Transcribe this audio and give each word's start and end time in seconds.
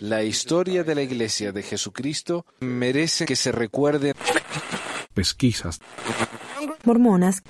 La 0.00 0.22
historia 0.22 0.84
de 0.84 0.94
la 0.94 1.02
Iglesia 1.02 1.52
de 1.52 1.62
Jesucristo 1.62 2.44
merece 2.60 3.26
que 3.26 3.36
se 3.36 3.52
recuerde. 3.52 4.14
Pesquisas. 5.14 5.80
Mormonas. 6.84 7.42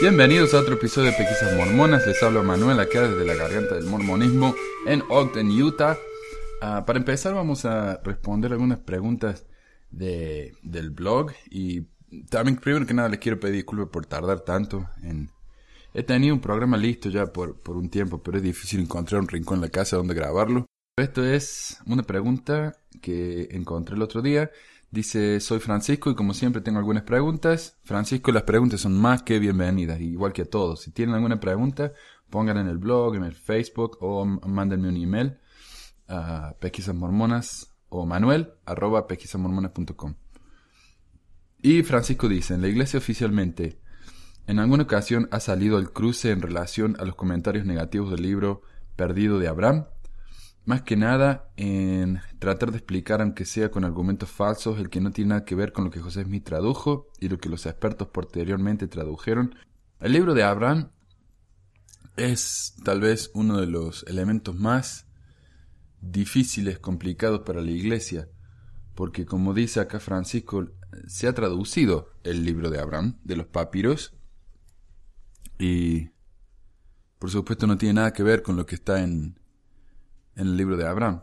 Bienvenidos 0.00 0.54
a 0.54 0.60
otro 0.60 0.74
episodio 0.74 1.10
de 1.10 1.16
Pesquisas 1.16 1.54
Mormonas. 1.56 2.06
Les 2.06 2.22
hablo 2.22 2.42
Manuel 2.42 2.80
acá 2.80 3.02
desde 3.02 3.26
la 3.26 3.34
garganta 3.34 3.74
del 3.74 3.84
mormonismo 3.84 4.54
en 4.86 5.02
Ogden, 5.08 5.50
Utah. 5.50 5.98
Ah, 6.62 6.84
para 6.86 6.98
empezar 6.98 7.34
vamos 7.34 7.64
a 7.64 8.00
responder 8.04 8.52
algunas 8.52 8.78
preguntas 8.78 9.46
de, 9.90 10.54
del 10.62 10.90
blog 10.90 11.32
y 11.50 11.82
también 12.28 12.56
primero 12.56 12.86
que 12.86 12.94
nada 12.94 13.08
les 13.08 13.20
quiero 13.20 13.38
pedir 13.38 13.56
disculpas 13.56 13.88
por 13.88 14.06
tardar 14.06 14.40
tanto 14.40 14.88
en... 15.02 15.30
He 15.92 16.04
tenido 16.04 16.34
un 16.34 16.40
programa 16.40 16.76
listo 16.76 17.08
ya 17.08 17.26
por, 17.26 17.56
por 17.56 17.76
un 17.76 17.88
tiempo, 17.88 18.22
pero 18.22 18.36
es 18.36 18.44
difícil 18.44 18.80
encontrar 18.80 19.20
un 19.20 19.28
rincón 19.28 19.56
en 19.56 19.62
la 19.62 19.68
casa 19.70 19.96
donde 19.96 20.14
grabarlo. 20.14 20.66
Esto 20.96 21.24
es 21.24 21.78
una 21.86 22.04
pregunta 22.04 22.76
que 23.00 23.48
encontré 23.50 23.96
el 23.96 24.02
otro 24.02 24.22
día. 24.22 24.50
Dice, 24.92 25.40
soy 25.40 25.58
Francisco 25.60 26.10
y 26.10 26.14
como 26.14 26.34
siempre 26.34 26.62
tengo 26.62 26.78
algunas 26.78 27.02
preguntas. 27.02 27.78
Francisco, 27.82 28.30
las 28.30 28.44
preguntas 28.44 28.80
son 28.80 29.00
más 29.00 29.22
que 29.22 29.38
bienvenidas, 29.38 30.00
igual 30.00 30.32
que 30.32 30.42
a 30.42 30.50
todos. 30.50 30.82
Si 30.82 30.92
tienen 30.92 31.14
alguna 31.14 31.40
pregunta, 31.40 31.92
pónganla 32.28 32.62
en 32.62 32.68
el 32.68 32.78
blog, 32.78 33.16
en 33.16 33.24
el 33.24 33.34
Facebook 33.34 33.98
o 34.00 34.24
mándenme 34.24 34.88
un 34.88 34.96
email 34.96 35.38
a 36.08 36.54
pesquisas 36.60 36.94
mormonas 36.94 37.72
o 37.88 38.06
manuel 38.06 38.52
arroba 38.64 39.06
pesquisamormonas.com. 39.06 40.14
Y 41.62 41.82
Francisco 41.82 42.28
dice, 42.28 42.54
en 42.54 42.62
la 42.62 42.68
iglesia 42.68 42.98
oficialmente, 42.98 43.78
en 44.46 44.58
alguna 44.58 44.84
ocasión 44.84 45.28
ha 45.30 45.40
salido 45.40 45.78
el 45.78 45.92
cruce 45.92 46.30
en 46.30 46.40
relación 46.40 46.96
a 46.98 47.04
los 47.04 47.16
comentarios 47.16 47.66
negativos 47.66 48.10
del 48.10 48.22
libro 48.22 48.62
Perdido 48.96 49.38
de 49.38 49.48
Abraham, 49.48 49.84
más 50.64 50.82
que 50.82 50.96
nada 50.96 51.50
en 51.56 52.20
tratar 52.38 52.70
de 52.70 52.78
explicar, 52.78 53.20
aunque 53.20 53.44
sea 53.44 53.70
con 53.70 53.84
argumentos 53.84 54.30
falsos, 54.30 54.78
el 54.78 54.88
que 54.88 55.02
no 55.02 55.10
tiene 55.10 55.30
nada 55.30 55.44
que 55.44 55.54
ver 55.54 55.72
con 55.72 55.84
lo 55.84 55.90
que 55.90 56.00
José 56.00 56.24
Smith 56.24 56.44
tradujo 56.44 57.08
y 57.18 57.28
lo 57.28 57.38
que 57.38 57.50
los 57.50 57.66
expertos 57.66 58.08
posteriormente 58.08 58.88
tradujeron. 58.88 59.54
El 60.00 60.12
libro 60.12 60.32
de 60.32 60.44
Abraham 60.44 60.90
es 62.16 62.74
tal 62.84 63.00
vez 63.00 63.30
uno 63.34 63.60
de 63.60 63.66
los 63.66 64.04
elementos 64.08 64.56
más 64.56 65.06
difíciles, 66.00 66.78
complicados 66.78 67.40
para 67.40 67.60
la 67.60 67.70
iglesia, 67.70 68.28
porque 68.94 69.26
como 69.26 69.52
dice 69.52 69.80
acá 69.80 70.00
Francisco, 70.00 70.66
se 71.06 71.28
ha 71.28 71.32
traducido 71.34 72.10
el 72.24 72.44
libro 72.44 72.70
de 72.70 72.80
Abraham, 72.80 73.18
de 73.24 73.36
los 73.36 73.46
papiros, 73.46 74.14
y 75.58 76.10
por 77.18 77.30
supuesto 77.30 77.66
no 77.66 77.76
tiene 77.76 77.94
nada 77.94 78.12
que 78.12 78.22
ver 78.22 78.42
con 78.42 78.56
lo 78.56 78.66
que 78.66 78.74
está 78.74 79.02
en, 79.02 79.38
en 80.36 80.46
el 80.48 80.56
libro 80.56 80.76
de 80.76 80.86
Abraham. 80.86 81.22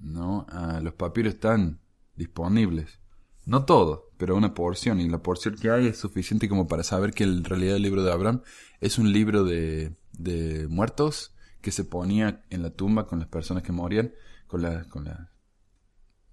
¿no? 0.00 0.46
Ah, 0.50 0.80
los 0.82 0.94
papiros 0.94 1.34
están 1.34 1.80
disponibles. 2.16 2.98
No 3.44 3.64
todo, 3.64 4.10
pero 4.16 4.36
una 4.36 4.54
porción. 4.54 5.00
Y 5.00 5.08
la 5.08 5.22
porción 5.22 5.56
que 5.56 5.70
hay 5.70 5.86
es 5.86 5.98
suficiente 5.98 6.48
como 6.48 6.66
para 6.66 6.82
saber 6.82 7.12
que 7.12 7.24
en 7.24 7.44
realidad 7.44 7.76
el 7.76 7.82
libro 7.82 8.02
de 8.02 8.12
Abraham 8.12 8.42
es 8.80 8.98
un 8.98 9.12
libro 9.12 9.44
de, 9.44 9.96
de 10.12 10.66
muertos 10.68 11.34
que 11.60 11.70
se 11.70 11.84
ponía 11.84 12.44
en 12.50 12.62
la 12.62 12.70
tumba 12.70 13.06
con 13.06 13.18
las 13.18 13.28
personas 13.28 13.62
que 13.62 13.72
morían, 13.72 14.12
con 14.46 14.62
la, 14.62 14.84
con 14.88 15.04
la, 15.04 15.32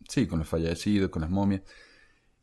sí, 0.08 0.28
con 0.28 0.40
los 0.40 0.48
fallecidos, 0.48 1.10
con 1.10 1.22
las 1.22 1.32
momias. 1.32 1.62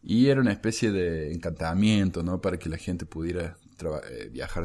Y 0.02 0.28
era 0.28 0.40
una 0.40 0.52
especie 0.52 0.90
de 0.92 1.32
encantamiento, 1.32 2.22
¿no? 2.22 2.40
Para 2.40 2.58
que 2.58 2.68
la 2.68 2.78
gente 2.78 3.06
pudiera 3.06 3.58
eh, 4.10 4.30
viajar 4.32 4.64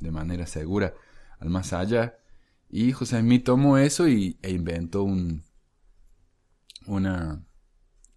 de 0.00 0.10
manera 0.10 0.46
segura 0.46 0.94
al 1.40 1.50
más 1.50 1.72
allá. 1.72 2.18
Y 2.70 2.92
José 2.92 3.20
Smith 3.20 3.44
tomó 3.44 3.78
eso 3.78 4.08
y, 4.08 4.38
e 4.42 4.50
inventó 4.50 5.02
un, 5.02 5.42
una, 6.86 7.44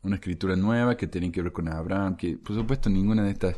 una 0.03 0.15
escritura 0.15 0.55
nueva 0.55 0.97
que 0.97 1.07
tenía 1.07 1.31
que 1.31 1.41
ver 1.41 1.51
con 1.51 1.67
Abraham, 1.67 2.17
que 2.17 2.37
por 2.37 2.55
supuesto 2.55 2.89
ninguna 2.89 3.23
de 3.23 3.31
estas 3.31 3.55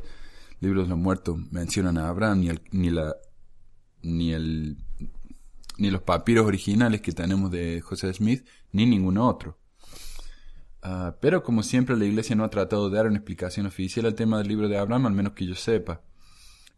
libros 0.59 0.85
de 0.85 0.89
los 0.89 0.99
muertos 0.99 1.37
mencionan 1.51 1.97
a 1.97 2.09
Abraham, 2.09 2.41
ni, 2.41 2.49
ni 2.71 2.89
la 2.89 3.15
ni 4.01 4.33
el 4.33 4.77
ni 5.77 5.89
los 5.89 6.01
papiros 6.01 6.45
originales 6.45 7.01
que 7.01 7.11
tenemos 7.13 7.49
de 7.51 7.81
José 7.81 8.13
Smith, 8.13 8.45
ni 8.71 8.85
ningún 8.85 9.17
otro. 9.17 9.57
Ah, 10.85 11.15
pero 11.21 11.43
como 11.43 11.63
siempre 11.63 11.95
la 11.95 12.03
iglesia 12.03 12.35
no 12.35 12.43
ha 12.43 12.49
tratado 12.49 12.89
de 12.89 12.97
dar 12.97 13.07
una 13.07 13.15
explicación 13.15 13.65
oficial 13.65 14.05
al 14.05 14.15
tema 14.15 14.37
del 14.37 14.49
libro 14.49 14.67
de 14.67 14.77
Abraham, 14.77 15.05
al 15.05 15.13
menos 15.13 15.31
que 15.31 15.45
yo 15.45 15.55
sepa. 15.55 16.01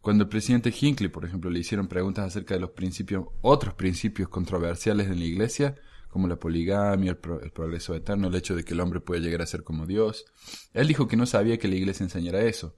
Cuando 0.00 0.22
el 0.22 0.30
presidente 0.30 0.72
Hinckley, 0.72 1.08
por 1.08 1.24
ejemplo, 1.24 1.50
le 1.50 1.58
hicieron 1.58 1.88
preguntas 1.88 2.24
acerca 2.24 2.54
de 2.54 2.60
los 2.60 2.70
principios, 2.70 3.26
otros 3.42 3.74
principios 3.74 4.28
controversiales 4.28 5.08
en 5.08 5.18
la 5.18 5.24
iglesia, 5.24 5.74
como 6.08 6.28
la 6.28 6.36
poligamia, 6.36 7.10
el, 7.10 7.18
el, 7.42 7.50
progreso 7.50 7.96
eterno, 7.96 8.28
el 8.28 8.34
hecho 8.36 8.54
de 8.54 8.64
que 8.64 8.74
el 8.74 8.80
hombre 8.80 9.00
puede 9.00 9.20
llegar 9.20 9.42
a 9.42 9.46
ser 9.46 9.64
como 9.64 9.86
Dios, 9.86 10.24
él 10.72 10.86
dijo 10.86 11.08
que 11.08 11.16
no 11.16 11.26
sabía 11.26 11.58
que 11.58 11.66
la 11.66 11.74
iglesia 11.74 12.04
enseñara 12.04 12.42
eso 12.42 12.76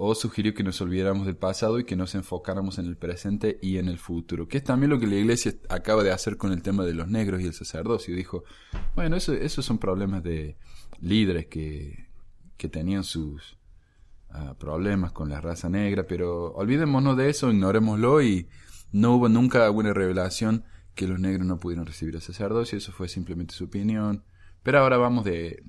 o 0.00 0.14
sugirió 0.14 0.54
que 0.54 0.62
nos 0.62 0.80
olvidáramos 0.80 1.26
del 1.26 1.36
pasado 1.36 1.80
y 1.80 1.84
que 1.84 1.96
nos 1.96 2.14
enfocáramos 2.14 2.78
en 2.78 2.86
el 2.86 2.96
presente 2.96 3.58
y 3.60 3.78
en 3.78 3.88
el 3.88 3.98
futuro, 3.98 4.46
que 4.46 4.58
es 4.58 4.62
también 4.62 4.90
lo 4.90 5.00
que 5.00 5.08
la 5.08 5.16
iglesia 5.16 5.54
acaba 5.68 6.04
de 6.04 6.12
hacer 6.12 6.36
con 6.36 6.52
el 6.52 6.62
tema 6.62 6.84
de 6.84 6.94
los 6.94 7.08
negros 7.08 7.40
y 7.40 7.46
el 7.46 7.52
sacerdocio. 7.52 8.14
Dijo, 8.14 8.44
bueno, 8.94 9.16
eso, 9.16 9.32
esos 9.32 9.64
son 9.64 9.78
problemas 9.78 10.22
de 10.22 10.56
líderes 11.00 11.46
que, 11.46 12.06
que 12.56 12.68
tenían 12.68 13.02
sus 13.02 13.58
uh, 14.30 14.54
problemas 14.54 15.10
con 15.10 15.30
la 15.30 15.40
raza 15.40 15.68
negra, 15.68 16.06
pero 16.06 16.52
olvidémonos 16.52 17.16
de 17.16 17.30
eso, 17.30 17.50
ignorémoslo 17.50 18.22
y 18.22 18.48
no 18.92 19.16
hubo 19.16 19.28
nunca 19.28 19.64
alguna 19.64 19.92
revelación 19.92 20.64
que 20.94 21.08
los 21.08 21.18
negros 21.18 21.44
no 21.44 21.58
pudieron 21.58 21.86
recibir 21.86 22.14
el 22.14 22.22
sacerdocio, 22.22 22.78
eso 22.78 22.92
fue 22.92 23.08
simplemente 23.08 23.52
su 23.52 23.64
opinión. 23.64 24.22
Pero 24.62 24.78
ahora 24.78 24.96
vamos 24.96 25.24
de 25.24 25.60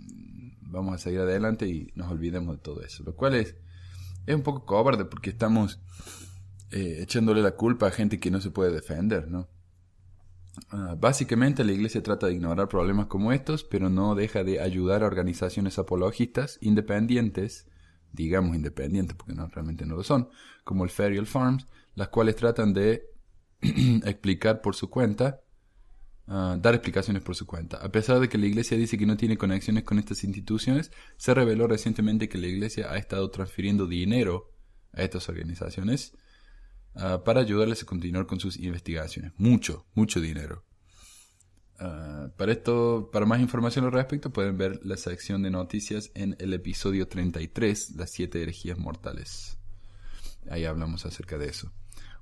vamos 0.61 0.93
a 0.93 0.99
seguir 0.99 1.21
adelante 1.21 1.67
y 1.67 1.91
nos 1.95 2.11
olvidemos 2.11 2.57
de 2.57 2.61
todo 2.61 2.83
eso, 2.83 3.03
lo 3.03 3.15
cual 3.15 3.33
es 3.33 3.55
es 4.29 4.35
un 4.35 4.43
poco 4.43 4.63
cobarde 4.63 5.05
porque 5.05 5.31
estamos 5.31 5.79
eh, 6.69 6.99
echándole 7.01 7.41
la 7.41 7.55
culpa 7.55 7.87
a 7.87 7.91
gente 7.91 8.19
que 8.19 8.29
no 8.29 8.39
se 8.41 8.51
puede 8.51 8.71
defender, 8.71 9.27
¿no? 9.27 9.49
Uh, 10.71 10.95
básicamente 10.97 11.63
la 11.63 11.71
iglesia 11.71 12.03
trata 12.03 12.27
de 12.27 12.33
ignorar 12.33 12.67
problemas 12.67 13.07
como 13.07 13.31
estos, 13.31 13.63
pero 13.63 13.89
no 13.89 14.13
deja 14.13 14.43
de 14.43 14.61
ayudar 14.61 15.01
a 15.01 15.07
organizaciones 15.07 15.79
apologistas 15.79 16.59
independientes, 16.61 17.65
digamos 18.11 18.55
independientes 18.55 19.17
porque 19.17 19.33
no, 19.33 19.47
realmente 19.47 19.87
no 19.87 19.95
lo 19.95 20.03
son, 20.03 20.29
como 20.63 20.83
el 20.83 20.91
Ferial 20.91 21.25
Farms, 21.25 21.65
las 21.95 22.09
cuales 22.09 22.35
tratan 22.35 22.73
de 22.73 23.09
explicar 23.61 24.61
por 24.61 24.75
su 24.75 24.91
cuenta 24.91 25.41
dar 26.29 26.75
explicaciones 26.75 27.23
por 27.23 27.35
su 27.35 27.47
cuenta. 27.47 27.77
A 27.77 27.91
pesar 27.91 28.19
de 28.19 28.29
que 28.29 28.37
la 28.37 28.45
Iglesia 28.45 28.77
dice 28.77 28.97
que 28.99 29.07
no 29.07 29.17
tiene 29.17 29.37
conexiones 29.37 29.83
con 29.83 29.97
estas 29.97 30.23
instituciones, 30.23 30.91
se 31.17 31.33
reveló 31.33 31.67
recientemente 31.67 32.29
que 32.29 32.37
la 32.37 32.47
Iglesia 32.47 32.91
ha 32.91 32.97
estado 32.97 33.31
transfiriendo 33.31 33.87
dinero 33.87 34.53
a 34.93 35.01
estas 35.01 35.27
organizaciones 35.27 36.13
uh, 36.95 37.23
para 37.23 37.41
ayudarles 37.41 37.81
a 37.81 37.87
continuar 37.87 38.27
con 38.27 38.39
sus 38.39 38.57
investigaciones. 38.57 39.33
Mucho, 39.37 39.87
mucho 39.95 40.21
dinero. 40.21 40.65
Uh, 41.79 42.29
para 42.37 42.51
esto, 42.51 43.09
para 43.11 43.25
más 43.25 43.39
información 43.39 43.85
al 43.85 43.91
respecto, 43.91 44.31
pueden 44.31 44.55
ver 44.55 44.79
la 44.83 44.97
sección 44.97 45.41
de 45.41 45.49
noticias 45.49 46.11
en 46.13 46.35
el 46.39 46.53
episodio 46.53 47.07
33, 47.07 47.95
las 47.95 48.11
siete 48.11 48.43
herejías 48.43 48.77
mortales. 48.77 49.57
Ahí 50.47 50.65
hablamos 50.65 51.07
acerca 51.07 51.39
de 51.39 51.47
eso. 51.47 51.71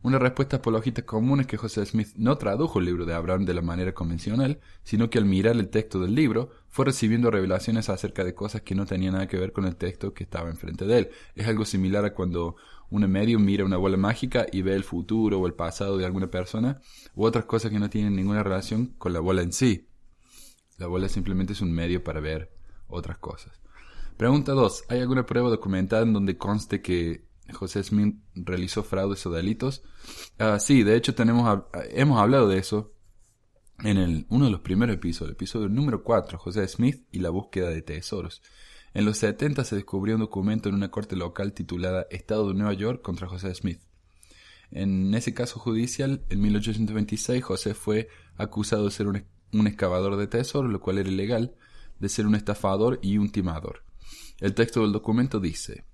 Una 0.03 0.19
respuesta 0.19 0.58
apologista 0.58 1.02
común 1.02 1.40
es 1.40 1.47
que 1.47 1.58
José 1.58 1.85
Smith 1.85 2.09
no 2.16 2.38
tradujo 2.38 2.80
el 2.80 2.85
libro 2.85 3.06
de 3.06 3.16
Abraham 3.16 3.46
de 3.46 3.53
la 3.53 3.62
manera 3.62 3.94
convencional, 3.94 4.59
sino 4.84 5.09
que 5.09 5.18
al 5.18 5.25
mirar 5.25 5.56
el 5.56 5.69
texto 5.69 6.00
del 6.00 6.13
libro 6.13 6.52
fue 6.68 6.85
recibiendo 6.85 7.31
revelaciones 7.31 7.90
acerca 7.90 8.24
de 8.24 8.35
cosas 8.35 8.62
que 8.62 8.75
no 8.75 8.85
tenían 8.85 9.13
nada 9.13 9.28
que 9.28 9.38
ver 9.38 9.52
con 9.52 9.66
el 9.66 9.75
texto 9.75 10.13
que 10.13 10.24
estaba 10.24 10.50
enfrente 10.50 10.85
de 10.85 11.00
él. 11.00 11.09
Es 11.35 11.47
algo 11.47 11.66
similar 11.66 12.06
a 12.06 12.13
cuando 12.13 12.56
un 12.90 13.09
medio 13.09 13.40
mira 13.40 13.66
una 13.66 13.78
bola 13.78 13.97
mágica 13.97 14.46
y 14.52 14.61
ve 14.61 14.76
el 14.76 14.84
futuro 14.84 15.40
o 15.40 15.47
el 15.47 15.53
pasado 15.53 15.97
de 15.97 16.05
alguna 16.05 16.28
persona, 16.28 16.79
u 17.16 17.26
otras 17.26 17.46
cosas 17.46 17.72
que 17.72 17.79
no 17.79 17.90
tienen 17.90 18.16
ninguna 18.16 18.44
relación 18.44 18.94
con 18.97 19.14
la 19.14 19.20
bola 19.20 19.41
en 19.41 19.52
sí. 19.52 19.88
La 20.78 20.88
bola 20.88 21.09
simplemente 21.09 21.53
es 21.53 21.61
un 21.61 21.72
medio 21.72 22.03
para 22.03 22.20
ver 22.20 22.52
otras 22.88 23.17
cosas. 23.17 23.59
Pregunta 24.16 24.53
2. 24.53 24.85
¿Hay 24.90 24.99
alguna 24.99 25.26
prueba 25.26 25.49
documentada 25.49 26.03
en 26.03 26.14
donde 26.14 26.38
conste 26.38 26.82
que 26.82 27.27
José 27.53 27.84
Smith 27.84 28.17
realizó 28.35 28.84
fraudes 28.84 29.26
o 29.26 29.32
delitos. 29.32 29.84
Uh, 30.40 30.59
sí, 30.59 30.84
de 30.84 30.96
hecho 30.96 31.16
tenemos, 31.16 31.64
hemos 31.91 32.20
hablado 32.20 32.47
de 32.47 32.59
eso 32.59 32.94
en 33.84 34.26
uno 34.29 34.46
de 34.46 34.52
los 34.52 34.61
primeros 34.61 34.96
episodios, 34.96 35.29
el 35.29 35.35
episodio 35.35 35.70
número 35.70 36.03
4, 36.03 36.38
José 36.40 36.67
Smith 36.67 37.05
y 37.11 37.20
la 37.20 37.29
búsqueda 37.29 37.70
de 37.70 37.82
tesoros. 37.82 38.41
En 38.94 39.05
los 39.05 39.17
70 39.20 39.64
se 39.64 39.76
descubrió 39.76 40.16
un 40.16 40.22
documento 40.22 40.70
en 40.70 40.76
una 40.76 40.90
corte 40.90 41.16
local 41.16 41.53
titulada 41.53 42.08
Estado 42.09 42.47
de 42.47 42.55
Nueva 42.55 42.73
York 42.73 43.02
contra 43.02 43.28
José 43.28 43.53
Smith. 43.53 43.82
En 44.72 45.14
ese 45.14 45.34
caso 45.34 45.59
judicial, 45.59 46.26
en 46.29 46.41
1826, 46.41 47.44
José 47.44 47.73
fue 47.73 48.09
acusado 48.35 48.85
de 48.85 48.91
ser 48.91 49.08
un, 49.08 49.23
un 49.53 49.67
excavador 49.67 50.17
de 50.17 50.28
tesoros, 50.28 50.72
lo 50.72 50.82
cual 50.82 50.97
era 50.97 51.09
ilegal, 51.09 51.55
de 51.99 52.09
ser 52.09 52.26
un 52.26 52.35
estafador 52.35 52.99
y 53.02 53.17
un 53.17 53.29
timador. 53.29 53.84
El 54.40 54.53
texto 54.55 54.82
del 54.82 54.91
documento 54.91 55.40
dice, 55.40 55.85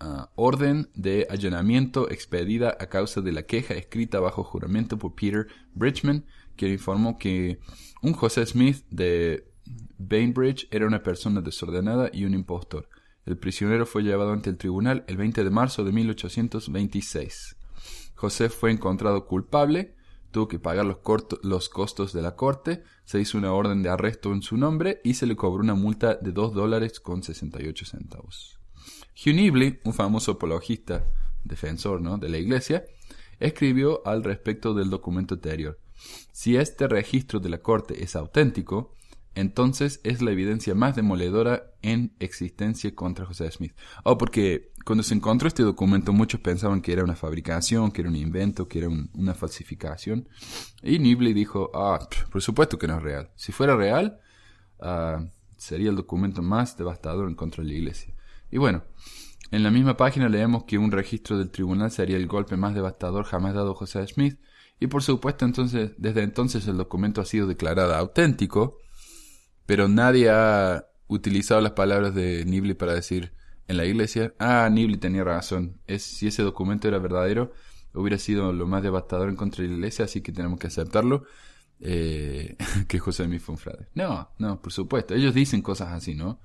ah, 0.00 0.30
orden 0.34 0.88
de 0.94 1.26
allanamiento 1.30 2.10
expedida 2.10 2.76
a 2.78 2.86
causa 2.88 3.20
de 3.20 3.32
la 3.32 3.44
queja 3.44 3.74
escrita 3.74 4.20
bajo 4.20 4.44
juramento 4.44 4.98
por 4.98 5.14
Peter 5.14 5.46
Bridgman, 5.74 6.24
quien 6.56 6.72
informó 6.72 7.18
que 7.18 7.58
un 8.02 8.12
José 8.12 8.44
Smith 8.46 8.84
de 8.90 9.46
Bainbridge 9.98 10.68
era 10.70 10.86
una 10.86 11.02
persona 11.02 11.40
desordenada 11.40 12.10
y 12.12 12.24
un 12.24 12.34
impostor. 12.34 12.88
El 13.26 13.38
prisionero 13.38 13.86
fue 13.86 14.02
llevado 14.02 14.32
ante 14.32 14.50
el 14.50 14.58
tribunal 14.58 15.04
el 15.08 15.16
20 15.16 15.44
de 15.44 15.50
marzo 15.50 15.84
de 15.84 15.92
1826. 15.92 17.56
José 18.14 18.48
fue 18.50 18.70
encontrado 18.70 19.26
culpable, 19.26 19.94
tuvo 20.30 20.48
que 20.48 20.58
pagar 20.58 20.84
los, 20.84 20.98
los, 21.42 21.68
costos 21.68 22.12
de 22.12 22.22
la 22.22 22.36
corte, 22.36 22.82
se 23.04 23.20
hizo 23.20 23.38
una 23.38 23.52
orden 23.52 23.82
de 23.82 23.88
arresto 23.88 24.32
en 24.32 24.42
su 24.42 24.56
nombre 24.56 25.00
y 25.04 25.14
se 25.14 25.26
le 25.26 25.36
cobró 25.36 25.62
una 25.62 25.74
multa 25.74 26.16
de 26.16 26.32
2 26.32 26.54
dólares 26.54 27.00
con 27.00 27.22
68 27.22 27.86
centavos. 27.86 28.60
Hugh 29.14 29.34
Nibley, 29.34 29.80
un 29.84 29.94
famoso 29.94 30.32
apologista, 30.32 31.04
defensor 31.44 32.00
¿no? 32.00 32.18
de 32.18 32.28
la 32.28 32.38
iglesia, 32.38 32.84
escribió 33.40 34.06
al 34.06 34.24
respecto 34.24 34.74
del 34.74 34.90
documento 34.90 35.34
anterior. 35.34 35.78
Si 36.32 36.56
este 36.56 36.88
registro 36.88 37.40
de 37.40 37.48
la 37.48 37.58
corte 37.58 38.02
es 38.02 38.16
auténtico, 38.16 38.94
entonces 39.34 40.00
es 40.04 40.22
la 40.22 40.30
evidencia 40.30 40.74
más 40.74 40.94
demoledora 40.94 41.74
en 41.82 42.14
existencia 42.20 42.94
contra 42.94 43.26
José 43.26 43.50
Smith. 43.50 43.74
Oh, 44.04 44.16
porque 44.16 44.72
cuando 44.84 45.02
se 45.02 45.14
encontró 45.14 45.48
este 45.48 45.62
documento 45.62 46.12
muchos 46.12 46.40
pensaban 46.40 46.82
que 46.82 46.92
era 46.92 47.04
una 47.04 47.16
fabricación, 47.16 47.90
que 47.90 48.02
era 48.02 48.10
un 48.10 48.16
invento, 48.16 48.68
que 48.68 48.78
era 48.80 48.88
una 48.88 49.34
falsificación. 49.34 50.28
Y 50.82 50.98
Nibley 50.98 51.32
dijo, 51.32 51.70
ah, 51.74 52.06
por 52.30 52.42
supuesto 52.42 52.78
que 52.78 52.86
no 52.86 52.96
es 52.96 53.02
real. 53.02 53.30
Si 53.34 53.50
fuera 53.50 53.76
real, 53.76 54.20
ah, 54.80 55.24
sería 55.56 55.90
el 55.90 55.96
documento 55.96 56.42
más 56.42 56.76
devastador 56.76 57.28
en 57.28 57.34
contra 57.34 57.64
de 57.64 57.70
la 57.70 57.74
iglesia. 57.74 58.13
Y 58.54 58.58
bueno, 58.58 58.84
en 59.50 59.62
la 59.62 59.70
misma 59.70 59.96
página 59.96 60.30
leemos 60.30 60.64
que 60.64 60.78
un 60.78 60.92
registro 60.92 61.36
del 61.36 61.50
tribunal 61.50 61.90
sería 61.90 62.16
el 62.16 62.26
golpe 62.26 62.56
más 62.56 62.74
devastador 62.74 63.24
jamás 63.24 63.52
dado 63.52 63.72
a 63.72 63.74
José 63.74 64.06
Smith. 64.06 64.38
Y 64.80 64.86
por 64.86 65.02
supuesto, 65.02 65.44
entonces, 65.44 65.92
desde 65.98 66.22
entonces 66.22 66.66
el 66.68 66.78
documento 66.78 67.20
ha 67.20 67.26
sido 67.26 67.46
declarado 67.46 67.94
auténtico 67.94 68.78
pero 69.66 69.88
nadie 69.88 70.30
ha 70.30 70.86
utilizado 71.06 71.60
las 71.60 71.72
palabras 71.72 72.14
de 72.14 72.44
Nibley 72.44 72.74
para 72.74 72.94
decir 72.94 73.32
en 73.66 73.76
la 73.76 73.84
iglesia, 73.86 74.34
ah, 74.38 74.68
Nibley 74.70 74.98
tenía 74.98 75.24
razón, 75.24 75.80
es, 75.86 76.02
si 76.02 76.26
ese 76.26 76.42
documento 76.42 76.86
era 76.86 76.98
verdadero, 76.98 77.52
hubiera 77.94 78.18
sido 78.18 78.52
lo 78.52 78.66
más 78.66 78.82
devastador 78.82 79.28
en 79.28 79.36
contra 79.36 79.62
de 79.62 79.68
la 79.68 79.74
iglesia, 79.76 80.04
así 80.04 80.20
que 80.20 80.32
tenemos 80.32 80.58
que 80.58 80.66
aceptarlo, 80.66 81.24
eh, 81.80 82.56
que 82.88 82.98
José 82.98 83.24
Smith 83.24 83.40
fue 83.40 83.54
un 83.54 83.58
fraude. 83.58 83.88
No, 83.94 84.30
no, 84.38 84.60
por 84.60 84.72
supuesto, 84.72 85.14
ellos 85.14 85.32
dicen 85.32 85.62
cosas 85.62 85.92
así, 85.92 86.14
¿no? 86.14 86.40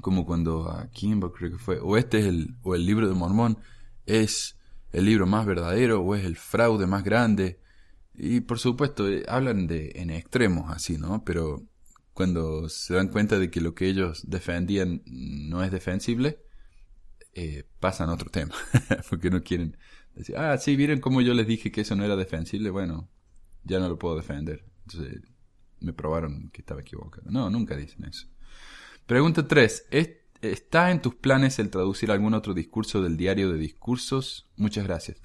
Como 0.00 0.24
cuando 0.24 0.70
a 0.70 0.88
Kimber 0.90 1.30
creo 1.30 1.52
que 1.52 1.58
fue, 1.58 1.78
o 1.80 1.96
este 1.96 2.20
es 2.20 2.26
el, 2.26 2.54
o 2.62 2.74
el 2.74 2.86
libro 2.86 3.08
de 3.08 3.14
Mormón 3.14 3.58
es 4.06 4.56
el 4.92 5.04
libro 5.04 5.26
más 5.26 5.44
verdadero, 5.44 6.00
o 6.00 6.14
es 6.14 6.24
el 6.24 6.36
fraude 6.36 6.86
más 6.86 7.04
grande, 7.04 7.60
y 8.18 8.40
por 8.40 8.58
supuesto, 8.58 9.08
eh, 9.08 9.24
hablan 9.28 9.68
de 9.68 9.92
en 9.94 10.10
extremos 10.10 10.70
así, 10.70 10.98
¿no? 10.98 11.24
Pero 11.24 11.62
cuando 12.12 12.68
se 12.68 12.94
dan 12.94 13.08
cuenta 13.08 13.38
de 13.38 13.48
que 13.48 13.60
lo 13.60 13.74
que 13.74 13.86
ellos 13.86 14.28
defendían 14.28 15.02
no 15.06 15.62
es 15.62 15.70
defensible, 15.70 16.40
eh, 17.34 17.64
pasan 17.78 18.10
a 18.10 18.14
otro 18.14 18.28
tema. 18.28 18.54
Porque 19.08 19.30
no 19.30 19.44
quieren 19.44 19.76
decir, 20.16 20.36
ah, 20.36 20.58
sí, 20.58 20.76
miren 20.76 21.00
cómo 21.00 21.20
yo 21.20 21.32
les 21.32 21.46
dije 21.46 21.70
que 21.70 21.82
eso 21.82 21.94
no 21.94 22.04
era 22.04 22.16
defensible, 22.16 22.70
bueno, 22.70 23.08
ya 23.62 23.78
no 23.78 23.88
lo 23.88 23.98
puedo 24.00 24.16
defender. 24.16 24.64
Entonces 24.86 25.22
me 25.78 25.92
probaron 25.92 26.50
que 26.50 26.62
estaba 26.62 26.80
equivocado. 26.80 27.30
No, 27.30 27.50
nunca 27.50 27.76
dicen 27.76 28.04
eso. 28.04 28.26
Pregunta 29.08 29.48
3. 29.48 29.86
¿Está 30.42 30.90
en 30.90 31.00
tus 31.00 31.14
planes 31.14 31.58
el 31.58 31.70
traducir 31.70 32.10
algún 32.10 32.34
otro 32.34 32.52
discurso 32.52 33.00
del 33.00 33.16
diario 33.16 33.50
de 33.50 33.56
discursos? 33.56 34.50
Muchas 34.54 34.84
gracias. 34.84 35.16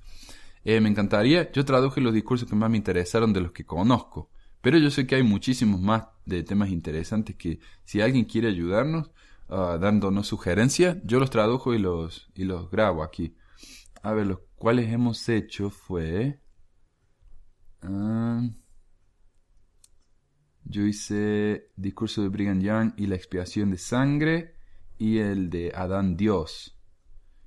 Eh, 0.63 0.79
me 0.79 0.87
encantaría, 0.87 1.51
yo 1.51 1.65
traduje 1.65 1.99
los 1.99 2.13
discursos 2.13 2.47
que 2.47 2.55
más 2.55 2.69
me 2.69 2.77
interesaron 2.77 3.33
de 3.33 3.41
los 3.41 3.51
que 3.51 3.65
conozco, 3.65 4.29
pero 4.61 4.77
yo 4.77 4.89
sé 4.89 5.05
que 5.05 5.15
hay 5.15 5.23
muchísimos 5.23 5.81
más 5.81 6.05
de 6.25 6.43
temas 6.43 6.69
interesantes 6.69 7.35
que 7.35 7.59
si 7.83 7.99
alguien 7.99 8.23
quiere 8.23 8.47
ayudarnos, 8.47 9.11
uh, 9.49 9.77
dándonos 9.77 10.27
sugerencias, 10.27 10.99
yo 11.03 11.19
los 11.19 11.29
tradujo 11.29 11.73
y 11.73 11.77
los, 11.77 12.31
y 12.35 12.45
los 12.45 12.71
grabo 12.71 13.03
aquí. 13.03 13.35
A 14.01 14.13
ver, 14.13 14.27
los 14.27 14.39
cuales 14.55 14.93
hemos 14.93 15.27
hecho 15.27 15.69
fue... 15.69 16.39
Uh, 17.81 18.49
yo 20.65 20.83
hice 20.83 21.71
discurso 21.75 22.21
de 22.21 22.29
Brigham 22.29 22.61
Young 22.61 22.93
y 22.97 23.07
la 23.07 23.15
expiación 23.15 23.71
de 23.71 23.77
sangre 23.77 24.55
y 24.97 25.17
el 25.17 25.49
de 25.49 25.71
Adán 25.75 26.15
Dios. 26.15 26.77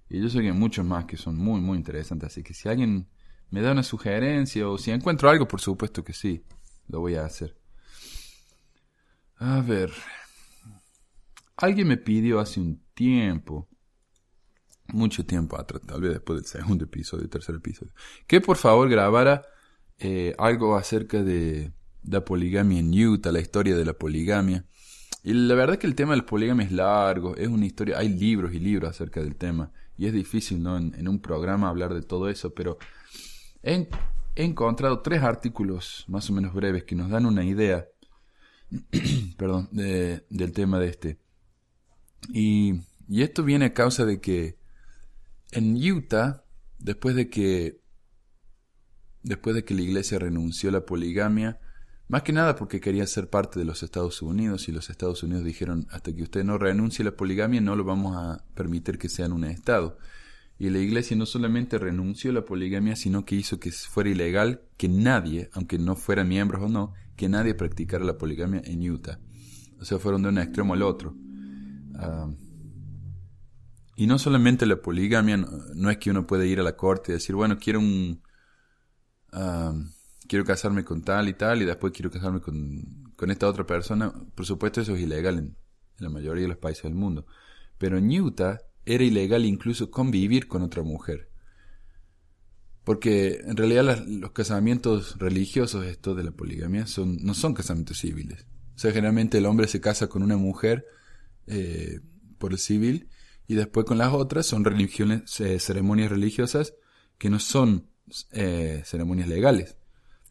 Y 0.08 0.20
yo 0.20 0.28
sé 0.28 0.40
que 0.40 0.48
hay 0.48 0.52
muchos 0.52 0.84
más 0.84 1.06
que 1.06 1.16
son 1.16 1.36
muy, 1.36 1.60
muy 1.60 1.78
interesantes. 1.78 2.28
Así 2.28 2.42
que 2.42 2.54
si 2.54 2.68
alguien 2.68 3.08
me 3.50 3.60
da 3.60 3.72
una 3.72 3.82
sugerencia 3.82 4.68
o 4.68 4.78
si 4.78 4.90
encuentro 4.90 5.28
algo, 5.28 5.48
por 5.48 5.60
supuesto 5.60 6.04
que 6.04 6.12
sí, 6.12 6.44
lo 6.88 7.00
voy 7.00 7.14
a 7.14 7.24
hacer. 7.24 7.56
A 9.38 9.60
ver. 9.60 9.92
Alguien 11.56 11.88
me 11.88 11.96
pidió 11.96 12.38
hace 12.38 12.60
un 12.60 12.82
tiempo, 12.92 13.66
mucho 14.88 15.24
tiempo 15.24 15.58
atrás, 15.58 15.82
tal 15.86 16.02
vez 16.02 16.12
después 16.12 16.42
del 16.42 16.46
segundo 16.46 16.84
episodio, 16.84 17.28
tercer 17.30 17.54
episodio, 17.54 17.92
que 18.26 18.42
por 18.42 18.58
favor 18.58 18.90
grabara 18.90 19.46
eh, 19.98 20.34
algo 20.38 20.76
acerca 20.76 21.22
de 21.22 21.72
la 22.06 22.25
poligamia 22.25 22.79
en 22.79 22.93
Utah, 22.93 23.32
la 23.32 23.41
historia 23.41 23.76
de 23.76 23.85
la 23.85 23.93
poligamia. 23.93 24.64
Y 25.23 25.32
la 25.32 25.55
verdad 25.55 25.75
es 25.75 25.81
que 25.81 25.87
el 25.87 25.94
tema 25.94 26.12
de 26.12 26.19
la 26.19 26.26
poligamia 26.26 26.64
es 26.64 26.73
largo, 26.73 27.37
es 27.37 27.49
una 27.49 27.67
historia, 27.67 27.99
hay 27.99 28.08
libros 28.08 28.55
y 28.55 28.61
libros 28.61 28.91
acerca 28.91 29.20
del 29.20 29.37
tema 29.37 29.73
y 29.99 30.06
es 30.06 30.12
difícil 30.12 30.62
¿no? 30.62 30.76
en, 30.76 31.08
un 31.08 31.20
programa 31.20 31.69
hablar 31.69 31.94
de 31.94 32.03
todo 32.03 32.29
eso, 32.29 32.55
pero 32.55 32.79
he, 33.62 33.88
encontrado 34.37 35.00
tres 35.00 35.23
artículos 35.23 36.05
más 36.08 36.29
o 36.29 36.32
menos 36.32 36.53
breves 36.55 36.85
que 36.85 36.94
nos 36.94 37.11
dan 37.11 37.25
una 37.25 37.44
idea 37.44 37.87
perdón, 39.38 39.69
del 39.73 40.53
tema 40.53 40.79
de 40.79 40.88
este. 40.88 41.19
Y, 42.32 42.82
y 43.08 43.23
esto 43.23 43.43
viene 43.43 43.67
a 43.67 43.75
causa 43.75 44.05
de 44.05 44.20
que 44.20 44.58
en 45.53 45.76
Utah, 45.76 46.44
después 46.79 47.14
de 47.14 47.31
que 47.31 47.81
después 49.23 49.56
de 49.56 49.64
que 49.64 49.75
la 49.75 49.82
iglesia 49.82 50.19
renunció 50.19 50.69
a 50.69 50.73
la 50.73 50.87
poligamia, 50.87 51.58
más 52.08 52.23
que 52.23 52.32
nada 52.32 52.56
porque 52.56 52.81
quería 52.81 53.06
ser 53.06 53.29
parte 53.29 53.58
de 53.58 53.64
los 53.64 53.82
Estados 53.82 54.23
Unidos 54.23 54.69
y 54.69 54.73
los 54.73 54.91
Estados 54.91 55.23
Unidos 55.23 55.44
dijeron 55.44 55.87
hasta 55.91 56.14
que 56.14 56.23
usted 56.23 56.44
no 56.44 56.58
renuncie 56.58 57.03
a 57.03 57.06
la 57.06 57.17
poligamia 57.17 57.61
no 57.61 57.75
lo 57.75 57.85
vamos 57.85 58.17
a 58.17 58.44
permitir 58.55 58.99
que 58.99 59.08
sean 59.08 59.32
un 59.32 59.44
Estado. 59.44 59.99
Y 60.58 60.70
la 60.70 60.79
iglesia 60.79 61.17
no 61.17 61.26
solamente 61.26 61.79
renunció 61.79 62.31
a 62.31 62.34
la 62.34 62.44
poligamia, 62.44 62.96
sino 62.96 63.25
que 63.27 63.34
hizo 63.34 63.60
que 63.60 63.72
fuera 63.72 64.08
ilegal 64.08 64.63
que 64.79 64.89
nadie, 64.89 65.51
aunque 65.53 65.79
no 65.79 65.96
fueran 65.96 66.29
miembros 66.29 66.63
o 66.63 66.69
no, 66.69 66.94
que 67.15 67.29
nadie 67.29 67.55
practicara 67.55 68.05
la 68.05 68.17
poligamia 68.17 68.63
en 68.65 68.91
Utah. 68.91 69.19
O 69.81 69.84
sea, 69.84 69.98
fueron 69.98 70.22
de 70.22 70.31
un 70.31 70.39
extremo 70.39 70.72
al 70.72 70.82
otro. 70.82 71.15
Ah, 71.94 72.31
y 73.96 74.06
no 74.06 74.19
solamente 74.19 74.67
la 74.67 74.81
poligamia, 74.81 75.36
no, 75.36 75.91
es 75.91 75.98
que 75.98 76.10
uno 76.10 76.27
puede 76.27 76.46
ir 76.46 76.60
a 76.60 76.63
la 76.63 76.77
corte 76.77 77.13
y 77.13 77.15
decir, 77.15 77.34
bueno, 77.34 77.58
quiero 77.58 77.81
un... 77.81 78.22
Ah, 79.32 79.75
quiero 80.26 80.44
casarme 80.44 80.84
con 80.84 81.02
tal 81.02 81.28
y 81.28 81.34
tal 81.34 81.62
y 81.62 81.64
después 81.64 81.92
quiero 81.92 82.10
casarme 82.10 82.40
con, 82.40 83.30
esta 83.30 83.48
otra 83.48 83.66
persona. 83.66 84.12
Por 84.34 84.46
supuesto 84.46 84.80
eso 84.80 84.94
es 84.94 85.00
ilegal 85.00 85.38
en, 85.38 85.56
la 85.98 86.10
mayoría 86.10 86.42
de 86.42 86.48
los 86.48 86.58
países 86.58 86.84
del 86.84 86.94
mundo. 86.94 87.26
Pero 87.78 87.98
en 87.98 88.10
Utah 88.10 88.60
era 88.84 89.04
ilegal 89.04 89.44
incluso 89.44 89.90
convivir 89.90 90.46
con 90.46 90.62
otra 90.62 90.82
mujer. 90.82 91.30
Porque 92.84 93.40
en 93.44 93.56
realidad 93.56 94.04
los 94.06 94.30
casamientos 94.32 95.18
religiosos, 95.18 95.86
estos 95.86 96.16
de 96.16 96.24
la 96.24 96.30
poligamia, 96.30 96.86
son, 96.86 97.16
no 97.22 97.34
son 97.34 97.54
casamientos 97.54 97.98
civiles. 97.98 98.46
O 98.76 98.78
sea, 98.78 98.92
generalmente 98.92 99.38
el 99.38 99.46
hombre 99.46 99.66
se 99.66 99.80
casa 99.80 100.08
con 100.08 100.22
una 100.22 100.36
mujer 100.36 100.86
eh, 101.46 102.00
por 102.38 102.52
el 102.52 102.58
civil 102.58 103.08
y 103.48 103.54
después 103.54 103.86
con 103.86 103.98
las 103.98 104.12
otras 104.12 104.46
son 104.46 104.64
religiones, 104.64 105.40
eh, 105.40 105.58
ceremonias 105.58 106.10
religiosas 106.10 106.74
que 107.18 107.30
no 107.30 107.38
son 107.40 107.88
eh, 108.32 108.82
ceremonias 108.84 109.28
legales 109.28 109.76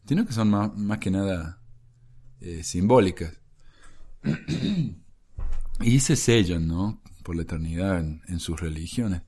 sino 0.06 0.26
que 0.26 0.32
son 0.32 0.50
más, 0.50 0.98
que 0.98 1.10
nada 1.10 1.60
eh, 2.40 2.62
simbólicas. 2.62 3.40
y 5.80 6.00
se 6.00 6.16
sellan, 6.16 6.66
¿no? 6.66 7.02
Por 7.22 7.36
la 7.36 7.42
eternidad 7.42 7.98
en, 7.98 8.40
sus 8.40 8.60
religiones. 8.60 9.22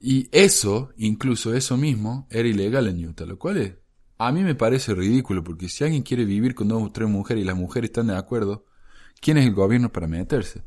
Y 0.00 0.28
eso, 0.32 0.90
incluso 0.96 1.54
eso 1.54 1.76
mismo, 1.76 2.26
era 2.30 2.48
ilegal 2.48 2.88
en 2.88 3.04
Utah, 3.06 3.26
lo 3.26 3.38
cual 3.38 3.56
es, 3.58 3.74
a 4.18 4.32
mí 4.32 4.42
me 4.42 4.54
parece 4.54 4.94
ridículo, 4.94 5.44
porque 5.44 5.68
si 5.68 5.84
alguien 5.84 6.02
quiere 6.02 6.24
vivir 6.24 6.54
con 6.54 6.68
dos 6.68 6.82
o 6.82 6.92
tres 6.92 7.08
mujeres 7.08 7.42
y 7.42 7.46
las 7.46 7.56
mujeres 7.56 7.90
están 7.90 8.06
de 8.06 8.16
acuerdo, 8.16 8.64
¿quién 9.20 9.36
es 9.36 9.46
el 9.46 9.54
gobierno 9.54 9.92
para 9.92 10.06
meterse? 10.06 10.62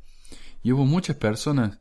Y 0.61 0.71
hubo 0.71 0.85
muchas 0.85 1.15
personas 1.15 1.79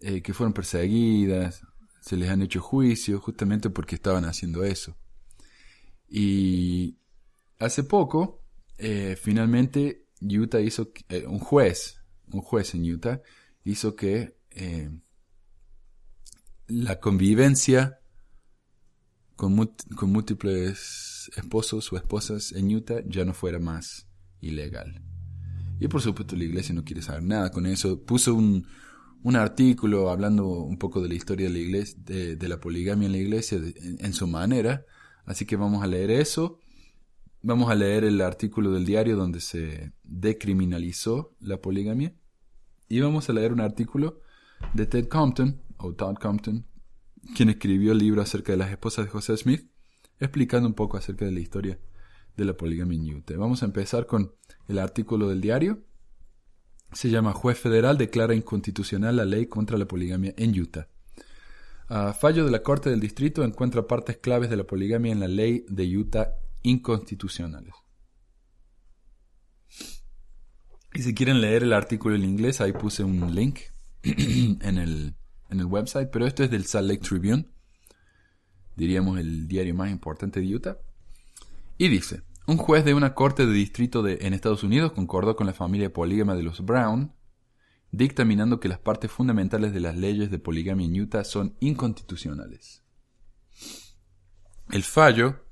eh, 0.00 0.22
que 0.22 0.34
fueron 0.34 0.52
perseguidas, 0.52 1.62
se 2.00 2.16
les 2.16 2.30
han 2.30 2.42
hecho 2.42 2.60
juicios 2.60 3.22
justamente 3.22 3.70
porque 3.70 3.94
estaban 3.94 4.24
haciendo 4.24 4.64
eso. 4.64 4.96
Y 6.08 6.98
hace 7.58 7.84
poco, 7.84 8.42
eh, 8.78 9.16
finalmente, 9.20 10.06
Utah 10.20 10.60
hizo, 10.60 10.90
eh, 11.08 11.26
un 11.26 11.38
juez, 11.38 12.00
un 12.32 12.40
juez 12.40 12.74
en 12.74 12.90
Utah, 12.90 13.20
hizo 13.64 13.94
que 13.94 14.36
eh, 14.50 14.90
la 16.66 17.00
convivencia 17.00 18.00
con, 19.36 19.54
múltiples 19.54 21.30
esposos 21.36 21.92
o 21.92 21.96
esposas 21.96 22.52
en 22.52 22.74
Utah 22.74 23.00
ya 23.06 23.24
no 23.24 23.34
fuera 23.34 23.58
más 23.58 24.08
ilegal. 24.40 25.02
Y 25.80 25.86
por 25.86 26.02
supuesto 26.02 26.34
la 26.34 26.44
iglesia 26.44 26.74
no 26.74 26.84
quiere 26.84 27.02
saber 27.02 27.22
nada 27.22 27.50
con 27.50 27.66
eso. 27.66 28.02
Puso 28.02 28.34
un, 28.34 28.66
un 29.22 29.36
artículo 29.36 30.10
hablando 30.10 30.48
un 30.48 30.78
poco 30.78 31.00
de 31.00 31.08
la 31.08 31.14
historia 31.14 31.46
de 31.46 31.52
la 31.52 31.58
iglesia, 31.58 31.98
de, 32.04 32.48
la 32.48 32.60
poligamia 32.60 33.06
en 33.06 33.12
la 33.12 33.18
iglesia 33.18 33.60
en, 33.76 34.12
su 34.12 34.26
manera. 34.26 34.84
Así 35.28 35.44
que 35.44 35.56
vamos 35.56 35.82
a 35.82 35.86
leer 35.86 36.10
eso. 36.10 36.58
Vamos 37.42 37.70
a 37.70 37.74
leer 37.74 38.04
el 38.04 38.22
artículo 38.22 38.72
del 38.72 38.86
diario 38.86 39.14
donde 39.14 39.40
se 39.40 39.92
decriminalizó 40.02 41.36
la 41.38 41.60
poligamia. 41.60 42.14
Y 42.88 43.00
vamos 43.00 43.28
a 43.28 43.34
leer 43.34 43.52
un 43.52 43.60
artículo 43.60 44.22
de 44.72 44.86
Ted 44.86 45.06
Compton, 45.08 45.60
o 45.76 45.92
Todd 45.92 46.16
Compton, 46.16 46.64
quien 47.36 47.50
escribió 47.50 47.92
el 47.92 47.98
libro 47.98 48.22
acerca 48.22 48.52
de 48.52 48.58
las 48.58 48.70
esposas 48.70 49.04
de 49.04 49.10
José 49.10 49.36
Smith, 49.36 49.70
explicando 50.18 50.66
un 50.66 50.74
poco 50.74 50.96
acerca 50.96 51.26
de 51.26 51.32
la 51.32 51.40
historia 51.40 51.78
de 52.34 52.44
la 52.46 52.56
poligamia 52.56 52.98
en 52.98 53.14
Utah. 53.14 53.36
Vamos 53.36 53.62
a 53.62 53.66
empezar 53.66 54.06
con 54.06 54.32
el 54.66 54.78
artículo 54.78 55.28
del 55.28 55.42
diario. 55.42 55.84
Se 56.92 57.10
llama 57.10 57.34
Juez 57.34 57.58
Federal 57.58 57.98
declara 57.98 58.34
inconstitucional 58.34 59.16
la 59.16 59.26
ley 59.26 59.46
contra 59.46 59.76
la 59.76 59.86
poligamia 59.86 60.32
en 60.38 60.58
Utah. 60.58 60.88
Fallo 61.88 62.44
de 62.44 62.50
la 62.50 62.62
Corte 62.62 62.90
del 62.90 63.00
Distrito 63.00 63.44
encuentra 63.44 63.86
partes 63.86 64.18
claves 64.18 64.50
de 64.50 64.56
la 64.56 64.64
poligamia 64.64 65.12
en 65.12 65.20
la 65.20 65.28
ley 65.28 65.64
de 65.68 65.96
Utah 65.96 66.34
inconstitucionales. 66.62 67.74
Y 70.94 71.02
si 71.02 71.14
quieren 71.14 71.40
leer 71.40 71.62
el 71.62 71.72
artículo 71.72 72.14
en 72.14 72.24
inglés, 72.24 72.60
ahí 72.60 72.72
puse 72.72 73.04
un 73.04 73.34
link 73.34 73.60
en 74.02 74.78
el, 74.78 75.14
en 75.48 75.60
el 75.60 75.66
website, 75.66 76.10
pero 76.10 76.26
esto 76.26 76.42
es 76.42 76.50
del 76.50 76.66
Salt 76.66 76.88
Lake 76.88 77.02
Tribune, 77.02 77.48
diríamos 78.76 79.18
el 79.18 79.48
diario 79.48 79.74
más 79.74 79.90
importante 79.90 80.40
de 80.40 80.54
Utah. 80.54 80.78
Y 81.76 81.88
dice, 81.88 82.22
un 82.46 82.56
juez 82.56 82.84
de 82.84 82.94
una 82.94 83.14
corte 83.14 83.46
de 83.46 83.52
distrito 83.52 84.02
de, 84.02 84.18
en 84.22 84.34
Estados 84.34 84.62
Unidos 84.62 84.92
concordó 84.92 85.36
con 85.36 85.46
la 85.46 85.52
familia 85.52 85.92
polígama 85.92 86.34
de 86.34 86.42
los 86.42 86.64
Brown, 86.64 87.12
dictaminando 87.90 88.60
que 88.60 88.68
las 88.68 88.78
partes 88.78 89.10
fundamentales 89.10 89.72
de 89.72 89.80
las 89.80 89.96
leyes 89.96 90.30
de 90.30 90.38
poligamia 90.38 90.86
en 90.86 91.00
Utah 91.00 91.24
son 91.24 91.56
inconstitucionales. 91.60 92.82
El 94.70 94.82
fallo 94.82 95.44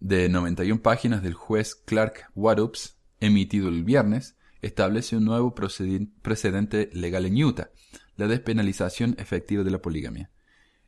de 0.00 0.28
91 0.28 0.80
páginas 0.82 1.22
del 1.22 1.34
juez 1.34 1.74
Clark 1.74 2.30
Waddupes, 2.34 2.96
emitido 3.20 3.68
el 3.68 3.84
viernes, 3.84 4.36
establece 4.62 5.16
un 5.16 5.24
nuevo 5.24 5.54
precedente 5.54 6.90
legal 6.92 7.26
en 7.26 7.42
Utah, 7.42 7.70
la 8.16 8.26
despenalización 8.26 9.16
efectiva 9.18 9.64
de 9.64 9.70
la 9.70 9.82
poligamia. 9.82 10.30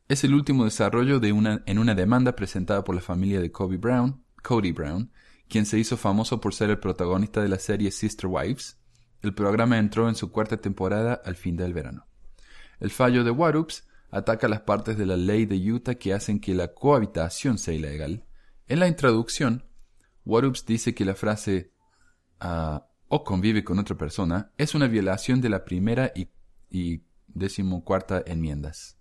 Es 0.08 0.24
el 0.24 0.34
último 0.34 0.64
desarrollo 0.64 1.20
de 1.20 1.32
una, 1.32 1.62
en 1.66 1.78
una 1.78 1.94
demanda 1.94 2.34
presentada 2.34 2.82
por 2.82 2.96
la 2.96 3.00
familia 3.00 3.40
de 3.40 3.52
Kobe 3.52 3.76
Brown, 3.76 4.24
Cody 4.42 4.72
Brown, 4.72 5.12
quien 5.48 5.66
se 5.66 5.78
hizo 5.78 5.96
famoso 5.96 6.40
por 6.40 6.54
ser 6.54 6.70
el 6.70 6.78
protagonista 6.78 7.42
de 7.42 7.48
la 7.48 7.58
serie 7.58 7.90
Sister 7.90 8.28
Wives. 8.28 8.79
El 9.22 9.34
programa 9.34 9.78
entró 9.78 10.08
en 10.08 10.14
su 10.14 10.30
cuarta 10.30 10.56
temporada 10.56 11.20
al 11.24 11.36
fin 11.36 11.56
del 11.56 11.74
verano. 11.74 12.06
El 12.78 12.90
fallo 12.90 13.24
de 13.24 13.30
Warups 13.30 13.86
ataca 14.10 14.48
las 14.48 14.62
partes 14.62 14.96
de 14.96 15.06
la 15.06 15.16
ley 15.16 15.46
de 15.46 15.56
Utah 15.72 15.94
que 15.94 16.14
hacen 16.14 16.40
que 16.40 16.54
la 16.54 16.74
cohabitación 16.74 17.58
sea 17.58 17.74
ilegal. 17.74 18.24
En 18.66 18.80
la 18.80 18.88
introducción, 18.88 19.64
Warups 20.24 20.64
dice 20.64 20.94
que 20.94 21.04
la 21.04 21.14
frase 21.14 21.72
ah, 22.40 22.86
o 23.08 23.24
convive 23.24 23.64
con 23.64 23.78
otra 23.78 23.96
persona 23.96 24.52
es 24.56 24.74
una 24.74 24.86
violación 24.86 25.40
de 25.40 25.48
la 25.48 25.64
primera 25.64 26.12
y, 26.14 26.28
y 26.70 27.02
decimocuarta 27.28 28.22
enmiendas. 28.26 28.96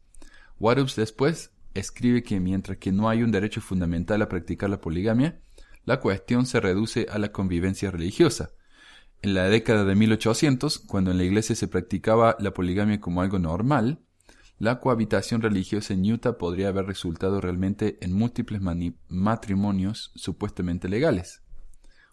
Warups 0.59 0.95
después 0.95 1.51
escribe 1.73 2.23
que 2.23 2.39
mientras 2.39 2.77
que 2.77 2.91
no 2.91 3.09
hay 3.09 3.23
un 3.23 3.31
derecho 3.31 3.61
fundamental 3.61 4.21
a 4.21 4.29
practicar 4.29 4.69
la 4.69 4.81
poligamia, 4.81 5.39
la 5.85 5.99
cuestión 5.99 6.45
se 6.45 6.59
reduce 6.59 7.07
a 7.09 7.17
la 7.17 7.31
convivencia 7.31 7.91
religiosa. 7.91 8.51
En 9.21 9.33
la 9.33 9.49
década 9.49 9.83
de 9.83 9.95
1800, 9.95 10.79
cuando 10.79 11.11
en 11.11 11.17
la 11.17 11.25
iglesia 11.25 11.55
se 11.55 11.67
practicaba 11.67 12.37
la 12.39 12.53
poligamia 12.53 13.01
como 13.01 13.21
algo 13.21 13.37
normal, 13.37 13.99
la 14.59 14.79
cohabitación 14.79 15.41
religiosa 15.41 15.93
en 15.93 16.09
Utah 16.09 16.37
podría 16.37 16.69
haber 16.69 16.85
resultado 16.85 17.41
realmente 17.41 17.97
en 18.01 18.13
múltiples 18.13 18.61
matrimonios 19.07 20.11
supuestamente 20.15 20.87
legales. 20.87 21.41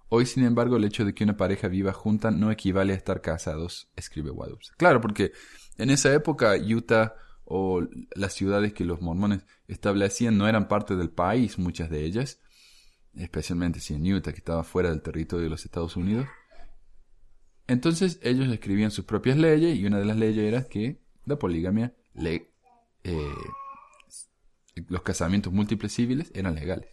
Hoy, 0.09 0.27
sin 0.27 0.45
embargo, 0.45 0.77
el 0.77 0.85
hecho 0.85 1.05
de 1.05 1.15
que 1.15 1.25
una 1.25 1.37
pareja 1.37 1.69
viva 1.69 1.93
junta 1.93 2.31
no 2.31 2.51
equivale 2.51 2.93
a 2.93 2.97
estar 2.97 3.21
casados, 3.21 3.91
escribe 3.97 4.31
Waddups. 4.31 4.73
Claro, 4.77 5.01
porque 5.01 5.33
en 5.79 5.91
esa 5.91 6.13
época 6.13 6.55
Utah 6.57 7.15
o 7.45 7.83
las 8.15 8.33
ciudades 8.33 8.73
que 8.73 8.85
los 8.85 9.01
mormones 9.01 9.45
establecían 9.69 10.39
no 10.39 10.49
eran 10.49 10.69
parte 10.69 10.97
del 10.97 11.11
país, 11.11 11.59
muchas 11.59 11.91
de 11.91 12.05
ellas, 12.05 12.41
especialmente 13.15 13.81
si 13.81 13.95
en 13.95 14.13
Utah, 14.13 14.33
que 14.33 14.39
estaba 14.39 14.65
fuera 14.65 14.91
del 14.91 15.03
territorio 15.03 15.45
de 15.45 15.51
los 15.51 15.65
Estados 15.65 15.97
Unidos. 15.97 16.27
Entonces 17.69 18.19
ellos 18.23 18.49
escribían 18.49 18.91
sus 18.91 19.05
propias 19.05 19.37
leyes 19.37 19.77
y 19.77 19.87
una 19.87 19.99
de 19.99 20.05
las 20.05 20.17
leyes 20.17 20.45
era 20.45 20.69
que 20.69 21.01
la 21.25 21.39
poligamia, 21.39 21.95
eh, 22.15 22.41
los 24.89 25.03
casamientos 25.03 25.53
múltiples 25.53 25.93
civiles 25.93 26.31
eran 26.35 26.55
legales. 26.55 26.89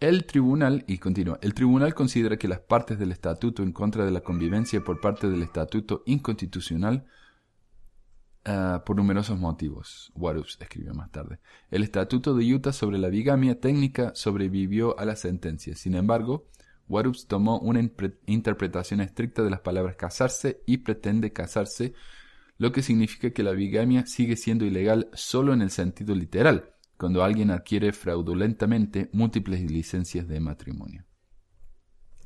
El 0.00 0.26
tribunal, 0.26 0.84
y 0.86 0.98
continúa, 0.98 1.38
el 1.40 1.54
tribunal 1.54 1.94
considera 1.94 2.36
que 2.36 2.48
las 2.48 2.60
partes 2.60 2.98
del 2.98 3.12
estatuto 3.12 3.62
en 3.62 3.72
contra 3.72 4.04
de 4.04 4.10
la 4.10 4.20
convivencia 4.20 4.82
por 4.82 5.00
parte 5.00 5.30
del 5.30 5.42
estatuto 5.42 6.02
inconstitucional 6.04 7.06
Ah, 8.46 8.82
por 8.84 8.96
numerosos 8.96 9.38
motivos. 9.38 10.12
Warups 10.14 10.58
escribió 10.60 10.92
más 10.92 11.10
tarde. 11.10 11.38
El 11.70 11.82
Estatuto 11.82 12.34
de 12.34 12.54
Utah 12.54 12.74
sobre 12.74 12.98
la 12.98 13.08
bigamia 13.08 13.58
técnica 13.58 14.12
sobrevivió 14.14 14.98
a 14.98 15.06
la 15.06 15.16
sentencia. 15.16 15.74
Sin 15.76 15.94
embargo, 15.94 16.46
Warups 16.88 17.26
tomó 17.26 17.58
una 17.58 17.80
interpretación 18.26 19.00
estricta 19.00 19.42
de 19.42 19.50
las 19.50 19.60
palabras 19.60 19.96
casarse 19.96 20.62
y 20.66 20.78
pretende 20.78 21.32
casarse, 21.32 21.94
lo 22.58 22.72
que 22.72 22.82
significa 22.82 23.30
que 23.30 23.42
la 23.42 23.52
bigamia 23.52 24.06
sigue 24.06 24.36
siendo 24.36 24.64
ilegal 24.64 25.08
solo 25.14 25.52
en 25.52 25.62
el 25.62 25.70
sentido 25.70 26.14
literal, 26.14 26.74
cuando 26.96 27.24
alguien 27.24 27.50
adquiere 27.50 27.92
fraudulentamente 27.92 29.10
múltiples 29.12 29.68
licencias 29.70 30.28
de 30.28 30.40
matrimonio. 30.40 31.04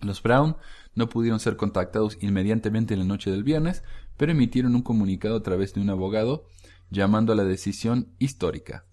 Los 0.00 0.22
Brown 0.22 0.56
no 0.94 1.08
pudieron 1.08 1.40
ser 1.40 1.56
contactados 1.56 2.18
inmediatamente 2.20 2.94
en 2.94 3.00
la 3.00 3.06
noche 3.06 3.30
del 3.30 3.42
viernes, 3.42 3.82
pero 4.16 4.32
emitieron 4.32 4.74
un 4.74 4.82
comunicado 4.82 5.36
a 5.36 5.42
través 5.42 5.74
de 5.74 5.80
un 5.80 5.90
abogado 5.90 6.46
llamando 6.90 7.32
a 7.32 7.36
la 7.36 7.44
decisión 7.44 8.14
histórica. 8.18 8.86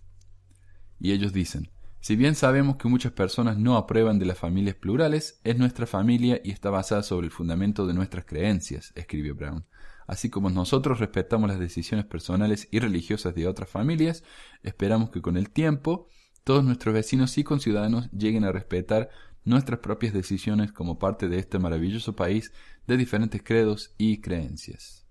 Y 1.00 1.12
ellos 1.12 1.34
dicen, 1.34 1.72
si 2.06 2.16
bien 2.16 2.36
sabemos 2.36 2.76
que 2.76 2.88
muchas 2.88 3.14
personas 3.14 3.58
no 3.58 3.78
aprueban 3.78 4.20
de 4.20 4.28
las 4.28 4.38
familias 4.38 4.76
plurales, 4.76 5.40
es 5.44 5.58
nuestra 5.58 5.88
familia 5.88 6.40
y 6.44 6.52
está 6.52 6.70
basada 6.70 7.02
sobre 7.02 7.26
el 7.26 7.32
fundamento 7.32 7.88
de 7.88 7.96
nuestras 7.96 8.26
creencias, 8.26 8.92
escribió 8.94 9.34
Brown. 9.34 9.66
Así 10.06 10.30
como 10.30 10.52
nosotros 10.52 11.00
respetamos 11.00 11.50
las 11.50 11.58
decisiones 11.58 12.06
personales 12.06 12.68
y 12.70 12.78
religiosas 12.78 13.34
de 13.34 13.48
otras 13.48 13.72
familias, 13.72 14.24
esperamos 14.62 15.10
que 15.10 15.24
con 15.24 15.36
el 15.36 15.50
tiempo 15.50 16.08
todos 16.44 16.64
nuestros 16.64 16.94
vecinos 16.94 17.36
y 17.40 17.44
conciudadanos 17.44 18.12
lleguen 18.12 18.44
a 18.44 18.52
respetar 18.52 19.10
nuestras 19.44 19.80
propias 19.80 20.14
decisiones 20.14 20.72
como 20.72 21.00
parte 21.00 21.28
de 21.28 21.40
este 21.40 21.58
maravilloso 21.58 22.16
país 22.16 22.52
de 22.86 22.98
diferentes 22.98 23.42
credos 23.44 23.96
y 23.98 24.22
creencias. 24.22 25.08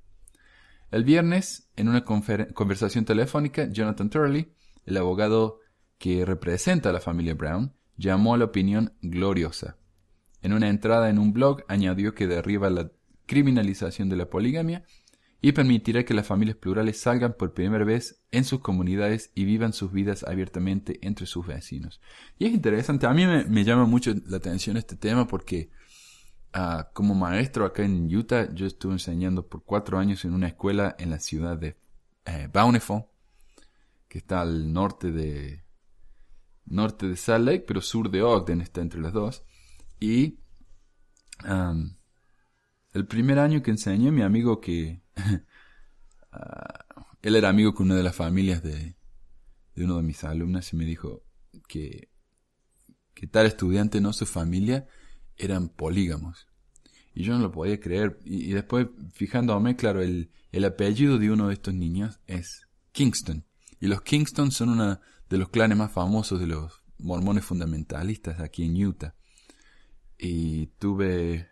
El 0.93 1.03
viernes, 1.03 1.69
en 1.75 1.89
una 1.89 2.05
conversación 2.05 3.05
telefónica, 3.05 3.69
Jonathan 3.69 4.11
Turley, 4.11 4.53
el 4.87 4.97
abogado 4.97 5.59
que 6.05 6.27
representa 6.27 6.91
a 6.91 6.93
la 6.93 7.01
familia 7.01 7.33
Brown, 7.33 7.73
llamó 7.97 8.35
a 8.35 8.37
la 8.37 8.45
opinión 8.45 8.93
gloriosa. 9.01 9.79
En 10.43 10.53
una 10.53 10.69
entrada 10.69 11.09
en 11.09 11.19
un 11.19 11.33
blog 11.33 11.63
añadió 11.67 12.15
que 12.15 12.27
derriba 12.27 12.69
la 12.69 12.93
criminalización 13.25 14.11
de 14.11 14.17
la 14.17 14.29
poligamia 14.29 14.85
y 15.41 15.53
permitirá 15.53 16.05
que 16.05 16.13
las 16.13 16.27
familias 16.27 16.59
plurales 16.59 17.01
salgan 17.01 17.37
por 17.39 17.55
primera 17.55 17.87
vez 17.87 18.23
en 18.33 18.45
sus 18.45 18.61
comunidades 18.61 19.31
y 19.35 19.47
vivan 19.47 19.73
sus 19.73 19.93
vidas 19.93 20.25
abiertamente 20.25 20.99
entre 21.01 21.25
sus 21.25 21.47
vecinos. 21.47 22.03
Y 22.39 22.49
es 22.49 22.53
interesante, 22.53 23.07
a 23.07 23.15
mí 23.15 23.25
me, 23.27 23.65
llama 23.65 23.87
mucho 23.87 24.13
la 24.27 24.37
atención 24.37 24.77
este 24.77 24.97
tema 24.97 25.27
porque 25.27 25.71
ah, 26.53 26.91
como 26.93 27.15
maestro 27.15 27.65
acá 27.65 27.83
en 27.83 28.15
Utah, 28.15 28.53
yo 28.53 28.67
estuve 28.67 28.93
enseñando 28.93 29.47
por 29.49 29.65
cuatro 29.65 29.99
años 29.99 30.27
en 30.27 30.35
una 30.35 30.49
escuela 30.49 30.97
en 30.99 31.09
la 31.09 31.19
ciudad 31.19 31.57
de 31.57 31.79
eh, 32.27 32.51
Bountiful, 32.53 33.05
que 34.07 34.19
está 34.19 34.43
al 34.43 34.71
norte 34.71 35.11
de 35.11 35.64
norte 36.67 37.09
de 37.09 37.17
Salt 37.17 37.47
Lake, 37.47 37.65
pero 37.67 37.81
sur 37.81 38.11
de 38.11 38.23
Ogden, 38.23 38.61
está 38.61 38.81
entre 38.81 39.01
las 39.01 39.13
dos. 39.13 39.45
Y 40.01 40.39
el 42.93 43.07
primer 43.07 43.39
año 43.39 43.63
que 43.63 43.71
enseñé, 43.71 44.11
mi 44.11 44.23
amigo 44.23 44.61
que 44.61 45.03
Ah, 46.35 46.85
él 47.23 47.37
era 47.37 47.49
amigo 47.49 47.75
con 47.75 47.87
una 47.87 47.97
de 47.97 48.03
las 48.03 48.17
familias 48.17 48.63
de, 48.63 48.97
de 49.75 49.85
uno 49.85 49.97
de 49.97 50.03
mis 50.03 50.25
alumnas 50.25 50.73
y 50.73 50.77
me 50.77 50.85
dijo 50.85 51.25
que, 51.69 52.11
que 53.15 53.27
tal 53.27 53.47
estudiante, 53.47 54.01
no 54.01 54.13
su 54.13 54.27
familia, 54.27 54.87
eran 55.37 55.69
polígamos. 55.69 56.49
Y 57.15 57.23
yo 57.23 57.35
no 57.35 57.39
lo 57.41 57.53
podía 57.53 57.79
creer. 57.79 58.19
Y, 58.25 58.51
después, 58.51 58.89
fijándome, 59.13 59.77
claro, 59.77 60.03
el, 60.03 60.33
el 60.51 60.65
apellido 60.65 61.19
de 61.19 61.31
uno 61.31 61.49
de 61.49 61.55
estos 61.55 61.73
niños 61.73 62.19
es 62.27 62.67
Kingston. 62.91 63.47
Y 63.81 63.87
los 63.87 64.03
Kingston 64.03 64.51
son 64.51 64.71
uno 64.71 65.01
de 65.29 65.39
los 65.39 65.49
clanes 65.49 65.79
más 65.79 65.93
famosos 65.93 66.41
de 66.41 66.47
los 66.47 66.83
mormones 66.99 67.45
fundamentalistas 67.45 68.41
aquí 68.41 68.65
en 68.65 68.87
Utah. 68.87 69.15
Y 70.19 70.67
tuve 70.79 71.49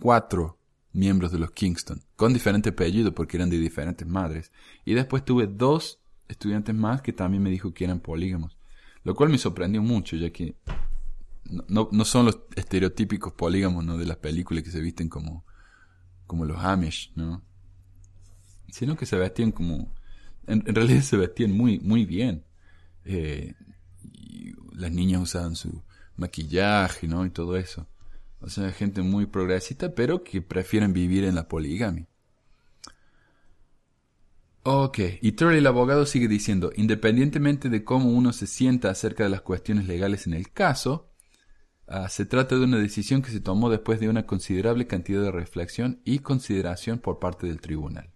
cuatro 0.00 0.58
miembros 0.92 1.30
de 1.32 1.38
los 1.38 1.52
Kingston, 1.52 2.02
con 2.16 2.32
diferente 2.32 2.70
apellido 2.70 3.14
porque 3.14 3.36
eran 3.36 3.50
de 3.50 3.58
diferentes 3.58 4.06
madres. 4.06 4.52
Y 4.84 4.94
después 4.94 5.24
tuve 5.24 5.46
dos 5.46 6.00
estudiantes 6.28 6.74
más 6.74 7.02
que 7.02 7.12
también 7.12 7.42
me 7.42 7.50
dijo 7.50 7.72
que 7.72 7.84
eran 7.84 8.00
polígamos. 8.00 8.58
Lo 9.04 9.14
cual 9.14 9.30
me 9.30 9.38
sorprendió 9.38 9.82
mucho, 9.82 10.16
ya 10.16 10.30
que 10.30 10.56
no, 11.68 11.88
no 11.90 12.04
son 12.04 12.26
los 12.26 12.40
estereotípicos 12.56 13.32
polígamos 13.32 13.84
¿no? 13.84 13.96
de 13.96 14.06
las 14.06 14.18
películas 14.18 14.64
que 14.64 14.70
se 14.70 14.80
visten 14.80 15.08
como, 15.08 15.44
como 16.26 16.44
los 16.44 16.58
Amish, 16.58 17.12
¿no? 17.14 17.42
Sino 18.68 18.96
que 18.96 19.06
se 19.06 19.16
vestían 19.16 19.52
como... 19.52 19.94
En, 20.46 20.62
realidad 20.74 21.02
se 21.02 21.16
vestían 21.16 21.52
muy, 21.52 21.78
muy 21.80 22.04
bien. 22.04 22.44
Eh, 23.10 23.54
las 24.74 24.92
niñas 24.92 25.22
usaban 25.22 25.56
su 25.56 25.82
maquillaje, 26.16 27.08
¿no? 27.08 27.24
Y 27.24 27.30
todo 27.30 27.56
eso. 27.56 27.88
O 28.40 28.50
sea, 28.50 28.70
gente 28.70 29.02
muy 29.02 29.26
progresista, 29.26 29.94
pero 29.94 30.22
que 30.22 30.42
prefieren 30.42 30.92
vivir 30.92 31.24
en 31.24 31.34
la 31.34 31.48
poligamia. 31.48 32.06
Ok, 34.62 34.98
y 35.22 35.32
Turley 35.32 35.58
el 35.58 35.66
abogado 35.66 36.04
sigue 36.04 36.28
diciendo, 36.28 36.70
independientemente 36.76 37.70
de 37.70 37.84
cómo 37.84 38.10
uno 38.10 38.34
se 38.34 38.46
sienta 38.46 38.90
acerca 38.90 39.24
de 39.24 39.30
las 39.30 39.40
cuestiones 39.40 39.86
legales 39.86 40.26
en 40.26 40.34
el 40.34 40.52
caso, 40.52 41.10
ah, 41.86 42.10
se 42.10 42.26
trata 42.26 42.56
de 42.56 42.64
una 42.64 42.76
decisión 42.76 43.22
que 43.22 43.30
se 43.30 43.40
tomó 43.40 43.70
después 43.70 43.98
de 43.98 44.10
una 44.10 44.26
considerable 44.26 44.86
cantidad 44.86 45.22
de 45.22 45.32
reflexión 45.32 46.02
y 46.04 46.18
consideración 46.18 46.98
por 46.98 47.18
parte 47.18 47.46
del 47.46 47.62
tribunal. 47.62 48.12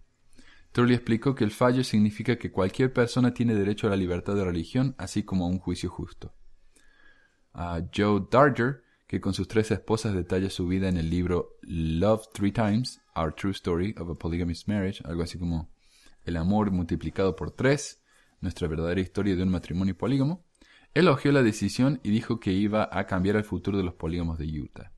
Turley 0.73 0.95
explicó 0.95 1.35
que 1.35 1.43
el 1.43 1.51
fallo 1.51 1.83
significa 1.83 2.37
que 2.37 2.51
cualquier 2.51 2.91
persona 2.91 3.33
tiene 3.33 3.53
derecho 3.53 3.85
a 3.85 3.91
la 3.91 3.95
libertad 3.95 4.35
de 4.35 4.43
religión, 4.43 4.95
así 4.97 5.21
como 5.21 5.45
a 5.45 5.47
un 5.47 5.59
juicio 5.59 5.89
justo. 5.89 6.33
Ah, 7.53 7.81
Joe 7.95 8.25
Darger, 8.31 8.83
que 9.05 9.21
con 9.21 9.35
sus 9.35 9.47
tres 9.47 9.69
esposas 9.69 10.15
detalla 10.15 10.49
su 10.49 10.67
vida 10.67 10.89
en 10.89 10.97
el 10.97 11.11
libro 11.11 11.57
Love 11.61 12.27
Three 12.33 12.51
Times, 12.51 12.99
Our 13.15 13.35
True 13.35 13.51
Story 13.51 13.93
of 13.99 14.09
a 14.09 14.15
Polygamous 14.15 14.67
Marriage, 14.67 15.03
algo 15.05 15.21
así 15.21 15.37
como 15.37 15.69
el 16.25 16.37
amor 16.37 16.71
multiplicado 16.71 17.35
por 17.35 17.51
tres, 17.51 18.01
nuestra 18.41 18.67
verdadera 18.67 18.99
historia 18.99 19.35
de 19.35 19.43
un 19.43 19.49
matrimonio 19.49 19.95
polígamo, 19.95 20.43
elogió 20.95 21.31
la 21.31 21.43
decisión 21.43 21.99
y 22.03 22.09
dijo 22.09 22.39
que 22.39 22.51
iba 22.51 22.89
a 22.91 23.05
cambiar 23.05 23.35
el 23.35 23.43
futuro 23.43 23.77
de 23.77 23.83
los 23.83 23.93
polígamos 23.93 24.39
de 24.39 24.47
Utah. 24.59 24.91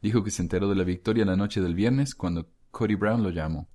Dijo 0.00 0.24
que 0.24 0.30
se 0.30 0.40
enteró 0.40 0.70
de 0.70 0.76
la 0.76 0.84
victoria 0.84 1.26
la 1.26 1.36
noche 1.36 1.60
del 1.60 1.74
viernes 1.74 2.14
cuando 2.14 2.50
Cody 2.70 2.94
Brown 2.94 3.22
lo 3.22 3.28
llamó. 3.28 3.68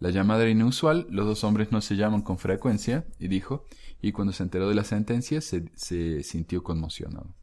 La 0.00 0.10
llamada 0.10 0.42
era 0.42 0.50
inusual, 0.50 1.06
los 1.10 1.26
dos 1.26 1.44
hombres 1.44 1.70
no 1.72 1.80
se 1.80 1.94
llaman 1.94 2.22
con 2.22 2.38
frecuencia, 2.38 3.06
y 3.18 3.28
dijo, 3.28 3.66
y 4.00 4.12
cuando 4.12 4.32
se 4.32 4.42
enteró 4.42 4.68
de 4.68 4.74
la 4.74 4.84
sentencia 4.84 5.40
se, 5.40 6.22
sintió 6.22 6.62
conmocionado. 6.62 7.36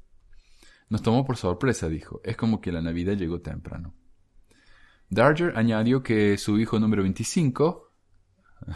Nos 0.89 1.01
tomó 1.01 1.23
por 1.23 1.37
sorpresa, 1.37 1.87
dijo, 1.87 2.19
es 2.23 2.35
como 2.35 2.59
que 2.59 2.71
la 2.71 2.81
Navidad 2.81 3.15
llegó 3.15 3.41
temprano. 3.41 3.93
Darger 5.09 5.53
añadió 5.55 6.03
que 6.03 6.37
su 6.37 6.59
hijo 6.59 6.79
número 6.79 7.03
25, 7.03 7.93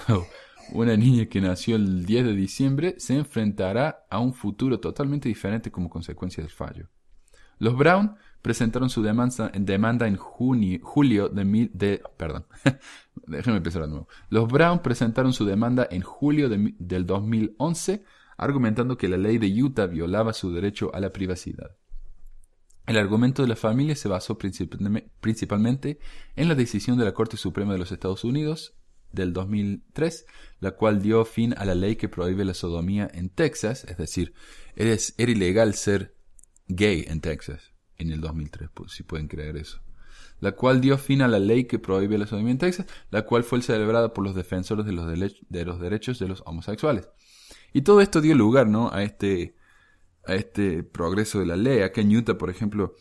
Una 0.74 0.96
niña 0.96 1.26
que 1.26 1.42
nació 1.42 1.76
el 1.76 2.06
10 2.06 2.26
de 2.26 2.36
diciembre 2.36 2.96
se 2.98 3.16
enfrentará 3.16 4.06
a 4.10 4.20
un 4.20 4.34
futuro 4.34 4.80
totalmente 4.80 5.28
diferente 5.28 5.72
como 5.72 5.90
consecuencia 5.90 6.44
del 6.44 6.52
fallo. 6.52 6.88
Los 7.60 7.76
Brown 7.76 8.16
presentaron 8.42 8.90
su 8.90 9.04
demanda, 9.04 10.08
en 10.08 10.18
julio 10.18 11.30
de, 11.30 11.70
de 11.74 12.02
perdón, 12.18 12.46
empezar 13.28 13.84
de 13.84 13.88
nuevo. 13.88 14.08
Los 14.30 14.48
Brown 14.48 14.80
presentaron 14.80 15.34
su 15.34 15.46
demanda 15.46 15.88
en 15.90 16.02
julio 16.02 16.50
del 16.50 17.06
2011 17.06 18.04
argumentando 18.38 18.98
que 18.98 19.08
la 19.08 19.18
ley 19.18 19.38
de 19.38 19.62
Utah 19.62 19.86
violaba 19.86 20.34
su 20.34 20.52
derecho 20.52 20.90
a 20.96 21.00
la 21.00 21.14
privacidad. 21.14 21.78
El 22.88 22.98
argumento 22.98 23.44
de 23.44 23.48
la 23.48 23.56
familia 23.56 23.96
se 23.96 24.10
basó 24.10 24.40
principalmente 24.40 26.00
en 26.36 26.48
la 26.48 26.56
decisión 26.56 26.98
de 26.98 27.06
la 27.06 27.14
Corte 27.14 27.38
Suprema 27.38 27.74
de 27.74 27.80
los 27.80 27.92
Estados 27.92 28.24
Unidos 28.24 28.74
del 29.12 29.34
2003, 29.34 30.26
la 30.60 30.72
cual 30.72 31.04
dio 31.04 31.24
fin 31.24 31.54
a 31.56 31.66
la 31.66 31.76
ley 31.76 31.98
que 31.98 32.10
prohíbe 32.10 32.44
la 32.44 32.56
sodomía 32.56 33.08
en 33.14 33.30
Texas, 33.30 33.84
es 33.84 33.98
decir, 33.98 34.34
era 34.76 34.96
ilegal 35.18 35.76
ser 35.76 36.16
gay 36.68 37.06
en 37.08 37.22
Texas 37.22 37.72
en 38.02 38.12
el 38.12 38.22
2003, 38.22 38.70
pues, 38.74 38.92
si 38.92 39.04
pueden 39.04 39.28
creer 39.28 39.58
eso. 39.58 39.82
La 40.40 40.54
cual 40.54 40.82
dio 40.82 40.98
fin 40.98 41.22
a 41.22 41.28
la 41.28 41.40
ley 41.40 41.66
que 41.66 41.80
prohíbe 41.80 42.18
la 42.18 42.26
sodomía 42.28 42.52
en 42.52 42.58
Texas, 42.58 42.88
la 43.12 43.24
cual 43.26 43.44
fue 43.44 43.62
celebrada 43.62 44.14
por 44.14 44.24
los 44.24 44.36
defensores 44.36 44.86
de 44.86 44.92
los, 44.92 45.08
de 45.08 45.66
los 45.66 45.80
derechos 45.80 46.20
de 46.20 46.28
los 46.28 46.44
homosexuales. 46.46 47.08
Y 47.74 47.82
todo 47.82 48.02
esto 48.02 48.22
dio 48.22 48.36
lugar, 48.36 48.68
¿no? 48.68 48.92
A 48.92 49.04
este, 49.04 49.56
a 50.26 50.36
este 50.36 50.84
progreso 50.84 51.40
de 51.40 51.46
la 51.46 51.56
ley. 51.56 51.82
Acá 51.82 52.02
en 52.02 52.16
Utah, 52.16 52.38
por 52.38 52.50
ejemplo, 52.50 52.96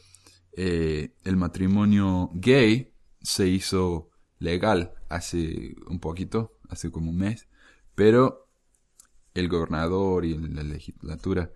eh, 0.53 1.15
el 1.25 1.37
matrimonio 1.37 2.31
gay 2.35 2.95
se 3.23 3.49
hizo 3.49 4.11
legal 4.39 4.95
hace 5.09 5.75
un 5.87 6.01
poquito, 6.01 6.59
hace 6.69 6.91
como 6.91 7.11
un 7.11 7.19
mes, 7.19 7.49
pero 7.95 8.49
el 9.35 9.49
gobernador 9.49 10.25
y 10.25 10.37
la 10.37 10.63
legislatura 10.63 11.53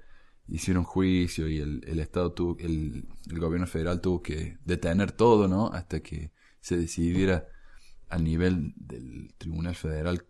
hicieron 0.48 0.84
juicio 0.84 1.48
y 1.48 1.58
el, 1.58 1.82
el 1.86 2.00
Estado 2.00 2.32
tuvo, 2.32 2.56
el, 2.58 3.08
el, 3.30 3.38
gobierno 3.38 3.66
federal 3.66 4.00
tuvo 4.00 4.22
que 4.22 4.58
detener 4.64 5.12
todo, 5.12 5.48
¿no? 5.48 5.68
Hasta 5.68 6.00
que 6.00 6.32
se 6.60 6.76
decidiera 6.76 7.46
a 8.08 8.18
nivel 8.18 8.74
del 8.76 9.34
Tribunal 9.38 9.74
Federal 9.74 10.24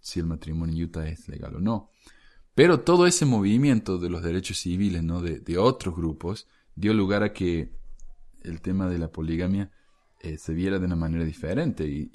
si 0.00 0.20
el 0.20 0.26
matrimonio 0.26 0.74
en 0.76 0.84
Utah 0.84 1.08
es 1.08 1.28
legal 1.28 1.56
o 1.56 1.60
no. 1.60 1.90
Pero 2.54 2.80
todo 2.80 3.06
ese 3.06 3.26
movimiento 3.26 3.98
de 3.98 4.10
los 4.10 4.22
derechos 4.22 4.58
civiles, 4.58 5.02
¿no? 5.02 5.22
De, 5.22 5.40
de 5.40 5.58
otros 5.58 5.94
grupos, 5.94 6.48
dio 6.74 6.92
lugar 6.94 7.22
a 7.22 7.32
que 7.32 7.72
el 8.42 8.60
tema 8.60 8.88
de 8.88 8.98
la 8.98 9.12
poligamia 9.12 9.70
eh, 10.20 10.36
se 10.36 10.52
viera 10.52 10.78
de 10.78 10.86
una 10.86 10.96
manera 10.96 11.24
diferente. 11.24 11.86
Y, 11.86 12.10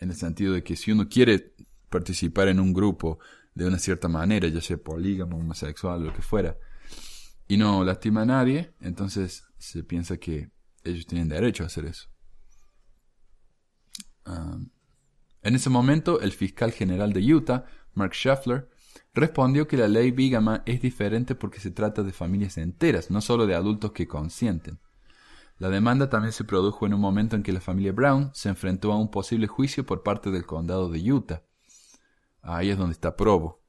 en 0.00 0.10
el 0.10 0.16
sentido 0.16 0.52
de 0.52 0.62
que 0.62 0.76
si 0.76 0.92
uno 0.92 1.08
quiere 1.08 1.54
participar 1.88 2.48
en 2.48 2.60
un 2.60 2.72
grupo 2.72 3.18
de 3.54 3.66
una 3.66 3.78
cierta 3.78 4.08
manera, 4.08 4.48
ya 4.48 4.60
sea 4.60 4.76
polígamo, 4.76 5.38
homosexual, 5.38 6.04
lo 6.04 6.12
que 6.12 6.22
fuera, 6.22 6.56
y 7.46 7.56
no 7.56 7.84
lastima 7.84 8.22
a 8.22 8.26
nadie, 8.26 8.74
entonces 8.80 9.44
se 9.58 9.84
piensa 9.84 10.16
que 10.16 10.50
ellos 10.82 11.06
tienen 11.06 11.28
derecho 11.28 11.62
a 11.62 11.66
hacer 11.66 11.86
eso. 11.86 12.08
en 15.42 15.54
ese 15.54 15.68
momento, 15.68 16.20
el 16.20 16.32
fiscal 16.32 16.72
general 16.72 17.12
de 17.12 17.34
Utah, 17.34 17.66
Mark 17.92 18.14
Scheffler, 18.14 18.70
respondió 19.12 19.68
que 19.68 19.76
la 19.76 19.88
ley 19.88 20.10
bígama 20.10 20.62
es 20.66 20.80
diferente 20.80 21.34
porque 21.34 21.60
se 21.60 21.70
trata 21.70 22.02
de 22.02 22.12
familias 22.12 22.56
enteras, 22.56 23.10
no 23.10 23.20
solo 23.20 23.46
de 23.46 23.54
adultos 23.54 23.92
que 23.92 24.08
consienten. 24.08 24.80
La 25.58 25.68
demanda 25.68 26.08
también 26.10 26.32
se 26.32 26.44
produjo 26.44 26.86
en 26.86 26.94
un 26.94 27.00
momento 27.00 27.36
en 27.36 27.42
que 27.42 27.52
la 27.52 27.60
familia 27.60 27.92
Brown 27.92 28.30
se 28.34 28.48
enfrentó 28.48 28.92
a 28.92 28.98
un 28.98 29.10
posible 29.10 29.46
juicio 29.46 29.86
por 29.86 30.02
parte 30.02 30.30
del 30.30 30.46
condado 30.46 30.88
de 30.88 31.12
Utah. 31.12 31.44
Ahí 32.44 32.70
es 32.70 32.78
donde 32.78 32.92
está 32.92 33.16
Provo. 33.16 33.62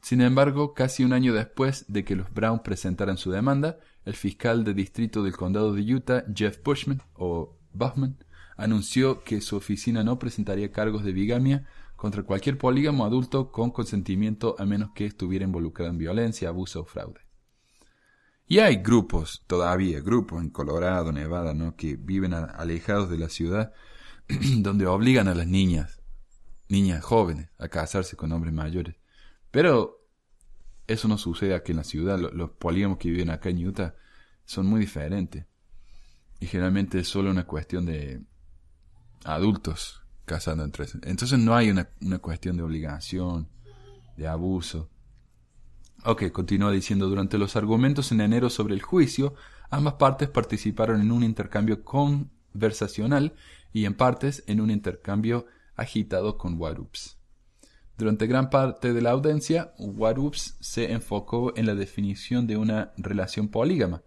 Sin 0.00 0.20
embargo, 0.20 0.74
casi 0.74 1.02
un 1.02 1.12
año 1.12 1.32
después 1.32 1.86
de 1.88 2.04
que 2.04 2.14
los 2.14 2.32
Brown 2.32 2.62
presentaran 2.62 3.16
su 3.16 3.30
demanda, 3.30 3.78
el 4.04 4.14
fiscal 4.14 4.62
de 4.62 4.74
distrito 4.74 5.22
del 5.22 5.36
condado 5.36 5.72
de 5.72 5.94
Utah, 5.94 6.24
Jeff 6.34 6.62
Bushman, 6.62 7.02
o 7.14 7.58
Buffman, 7.72 8.18
anunció 8.56 9.24
que 9.24 9.40
su 9.40 9.56
oficina 9.56 10.04
no 10.04 10.18
presentaría 10.18 10.70
cargos 10.70 11.04
de 11.04 11.12
bigamia 11.12 11.66
contra 11.96 12.22
cualquier 12.22 12.58
polígamo 12.58 13.04
adulto 13.04 13.50
con 13.50 13.70
consentimiento 13.70 14.56
a 14.58 14.66
menos 14.66 14.90
que 14.94 15.06
estuviera 15.06 15.46
involucrado 15.46 15.90
en 15.90 15.98
violencia, 15.98 16.50
abuso 16.50 16.82
o 16.82 16.84
fraude. 16.84 17.20
Y 18.46 18.58
hay 18.58 18.76
grupos, 18.76 19.42
todavía 19.46 20.00
grupos 20.00 20.42
en 20.42 20.50
Colorado, 20.50 21.12
Nevada, 21.12 21.54
¿no? 21.54 21.76
que 21.76 21.96
viven 21.96 22.34
alejados 22.34 23.08
de 23.08 23.16
la 23.16 23.30
ciudad, 23.30 23.72
donde 24.58 24.86
obligan 24.86 25.28
a 25.28 25.34
las 25.34 25.46
niñas, 25.46 26.03
niñas 26.74 27.04
jóvenes, 27.04 27.48
a 27.58 27.68
casarse 27.68 28.16
con 28.16 28.32
hombres 28.32 28.52
mayores. 28.52 28.96
Pero 29.50 30.04
eso 30.86 31.06
no 31.06 31.18
sucede 31.18 31.54
aquí 31.54 31.70
en 31.70 31.78
la 31.78 31.84
ciudad. 31.84 32.18
Los, 32.18 32.50
polígamos 32.50 32.98
que 32.98 33.10
viven 33.10 33.30
acá 33.30 33.48
en 33.48 33.64
Utah 33.64 33.94
son 34.44 34.66
muy 34.66 34.80
diferentes. 34.80 35.46
Y 36.40 36.46
generalmente 36.46 36.98
es 36.98 37.08
solo 37.08 37.30
una 37.30 37.46
cuestión 37.46 37.86
de 37.86 38.22
adultos 39.24 40.02
casando 40.24 40.64
entre 40.64 40.86
sí. 40.86 40.98
Entonces 41.04 41.38
no 41.38 41.54
hay 41.54 41.70
una, 41.70 41.88
una 42.00 42.18
cuestión 42.18 42.56
de 42.56 42.64
obligación, 42.64 43.48
de 44.16 44.26
abuso. 44.26 44.90
Ok, 46.04 46.30
continúa 46.32 46.72
diciendo, 46.72 47.08
durante 47.08 47.38
los 47.38 47.54
argumentos 47.54 48.10
en 48.10 48.20
enero 48.20 48.50
sobre 48.50 48.74
el 48.74 48.82
juicio, 48.82 49.34
ambas 49.70 49.94
partes 49.94 50.28
participaron 50.28 51.00
en 51.00 51.12
un 51.12 51.22
intercambio 51.22 51.84
conversacional 51.84 53.34
y 53.72 53.84
en 53.84 53.94
partes 53.94 54.42
en 54.48 54.60
un 54.60 54.70
intercambio 54.70 55.46
agitado 55.76 56.38
con 56.38 56.60
Warups. 56.60 57.18
Durante 57.96 58.26
gran 58.26 58.50
parte 58.50 58.92
de 58.92 59.02
la 59.02 59.12
audiencia, 59.12 59.72
Warups 59.78 60.56
se 60.60 60.92
enfocó 60.92 61.56
en 61.56 61.66
la 61.66 61.74
definición 61.74 62.46
de 62.46 62.56
una 62.56 62.92
relación 62.96 63.48
polígama, 63.48 64.02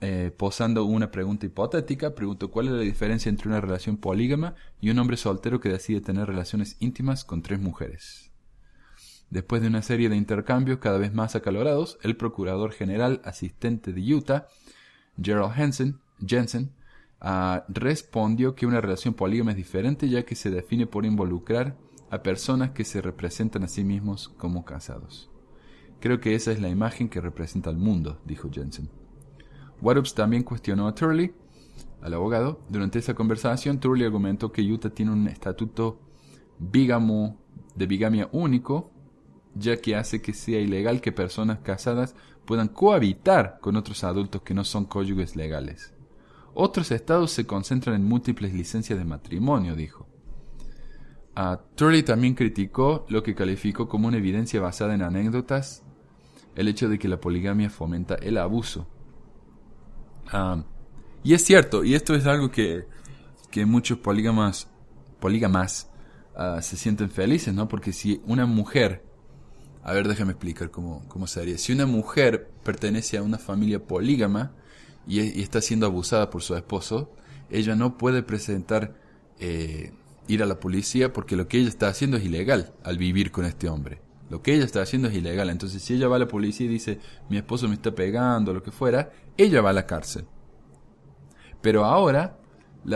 eh, 0.00 0.32
posando 0.36 0.84
una 0.84 1.12
pregunta 1.12 1.46
hipotética, 1.46 2.16
preguntó 2.16 2.50
cuál 2.50 2.66
es 2.66 2.72
la 2.72 2.80
diferencia 2.80 3.28
entre 3.28 3.48
una 3.48 3.60
relación 3.60 3.96
polígama 3.98 4.56
y 4.80 4.90
un 4.90 4.98
hombre 4.98 5.16
soltero 5.16 5.60
que 5.60 5.68
decide 5.68 6.00
tener 6.00 6.26
relaciones 6.26 6.76
íntimas 6.80 7.24
con 7.24 7.42
tres 7.42 7.60
mujeres. 7.60 8.32
Después 9.30 9.62
de 9.62 9.68
una 9.68 9.82
serie 9.82 10.08
de 10.08 10.16
intercambios 10.16 10.80
cada 10.80 10.98
vez 10.98 11.14
más 11.14 11.36
acalorados, 11.36 11.98
el 12.02 12.16
procurador 12.16 12.72
general 12.72 13.20
asistente 13.24 13.92
de 13.92 14.14
Utah, 14.14 14.48
Gerald 15.22 15.52
Hansen, 15.52 16.00
Jensen, 16.26 16.72
respondió 17.68 18.54
que 18.54 18.66
una 18.66 18.80
relación 18.80 19.14
polígama 19.14 19.50
es 19.50 19.56
diferente 19.56 20.08
ya 20.08 20.24
que 20.24 20.34
se 20.34 20.50
define 20.50 20.86
por 20.86 21.04
involucrar 21.04 21.76
a 22.10 22.22
personas 22.22 22.70
que 22.70 22.84
se 22.84 23.00
representan 23.00 23.62
a 23.62 23.68
sí 23.68 23.84
mismos 23.84 24.28
como 24.28 24.64
casados. 24.64 25.30
Creo 26.00 26.18
que 26.20 26.34
esa 26.34 26.50
es 26.50 26.60
la 26.60 26.68
imagen 26.68 27.08
que 27.08 27.20
representa 27.20 27.68
al 27.70 27.76
mundo, 27.76 28.20
dijo 28.24 28.48
Jensen. 28.50 28.88
Wattups 29.82 30.14
también 30.14 30.42
cuestionó 30.42 30.88
a 30.88 30.94
Turley, 30.94 31.32
al 32.00 32.14
abogado. 32.14 32.60
Durante 32.68 32.98
esa 32.98 33.14
conversación, 33.14 33.80
Turley 33.80 34.06
argumentó 34.06 34.50
que 34.50 34.62
Utah 34.62 34.90
tiene 34.90 35.12
un 35.12 35.28
estatuto 35.28 36.00
bígamo, 36.58 37.38
de 37.74 37.86
bigamia 37.86 38.28
único, 38.32 38.90
ya 39.54 39.76
que 39.76 39.96
hace 39.96 40.22
que 40.22 40.32
sea 40.32 40.60
ilegal 40.60 41.00
que 41.00 41.12
personas 41.12 41.58
casadas 41.60 42.14
puedan 42.44 42.68
cohabitar 42.68 43.58
con 43.60 43.76
otros 43.76 44.04
adultos 44.04 44.42
que 44.42 44.54
no 44.54 44.64
son 44.64 44.86
cónyuges 44.86 45.36
legales. 45.36 45.94
Otros 46.54 46.90
estados 46.90 47.30
se 47.30 47.46
concentran 47.46 47.96
en 47.96 48.04
múltiples 48.04 48.52
licencias 48.52 48.98
de 48.98 49.04
matrimonio, 49.04 49.76
dijo. 49.76 50.06
Ah, 51.34 51.60
Turley 51.76 52.02
también 52.02 52.34
criticó 52.34 53.06
lo 53.08 53.22
que 53.22 53.34
calificó 53.34 53.88
como 53.88 54.08
una 54.08 54.18
evidencia 54.18 54.60
basada 54.60 54.94
en 54.94 55.02
anécdotas, 55.02 55.84
el 56.56 56.68
hecho 56.68 56.88
de 56.88 56.98
que 56.98 57.08
la 57.08 57.20
poligamia 57.20 57.70
fomenta 57.70 58.16
el 58.16 58.36
abuso. 58.36 58.88
Ah, 60.32 60.64
y 61.22 61.34
es 61.34 61.44
cierto, 61.44 61.84
y 61.84 61.94
esto 61.94 62.14
es 62.14 62.26
algo 62.26 62.50
que, 62.50 62.86
que 63.50 63.64
muchos 63.64 63.98
polígamas, 63.98 64.68
polígamas 65.20 65.90
ah, 66.34 66.60
se 66.62 66.76
sienten 66.76 67.10
felices, 67.10 67.54
¿no? 67.54 67.68
Porque 67.68 67.92
si 67.92 68.20
una 68.26 68.46
mujer, 68.46 69.04
a 69.84 69.92
ver, 69.92 70.08
déjame 70.08 70.32
explicar 70.32 70.70
cómo, 70.70 71.04
cómo 71.08 71.26
sería. 71.28 71.58
Si 71.58 71.72
una 71.72 71.86
mujer 71.86 72.50
pertenece 72.64 73.18
a 73.18 73.22
una 73.22 73.38
familia 73.38 73.84
polígama 73.84 74.52
y, 75.18 75.40
está 75.42 75.60
siendo 75.60 75.86
abusada 75.86 76.30
por 76.30 76.42
su 76.42 76.54
esposo, 76.56 77.10
ella 77.50 77.74
no 77.74 77.98
puede 77.98 78.22
presentar, 78.22 78.94
eh, 79.38 79.92
ir 80.28 80.42
a 80.42 80.46
la 80.46 80.60
policía 80.60 81.12
porque 81.12 81.34
lo 81.36 81.48
que 81.48 81.58
ella 81.58 81.68
está 81.68 81.88
haciendo 81.88 82.16
es 82.16 82.24
ilegal 82.24 82.72
al 82.84 82.98
vivir 82.98 83.30
con 83.32 83.44
este 83.44 83.68
hombre. 83.68 84.00
Lo 84.28 84.42
que 84.42 84.54
ella 84.54 84.64
está 84.64 84.80
haciendo 84.82 85.08
es 85.08 85.14
ilegal. 85.14 85.50
Entonces, 85.50 85.82
si 85.82 85.94
ella 85.94 86.06
va 86.06 86.14
a 86.16 86.20
la 86.20 86.28
policía 86.28 86.66
y 86.66 86.68
dice, 86.68 87.00
mi 87.28 87.36
esposo 87.36 87.66
me 87.66 87.74
está 87.74 87.92
pegando, 87.92 88.54
lo 88.54 88.62
que 88.62 88.70
fuera, 88.70 89.10
ella 89.36 89.60
va 89.60 89.70
a 89.70 89.72
la 89.72 89.86
cárcel. 89.86 90.24
Pero 91.60 91.84
ahora, 91.84 92.38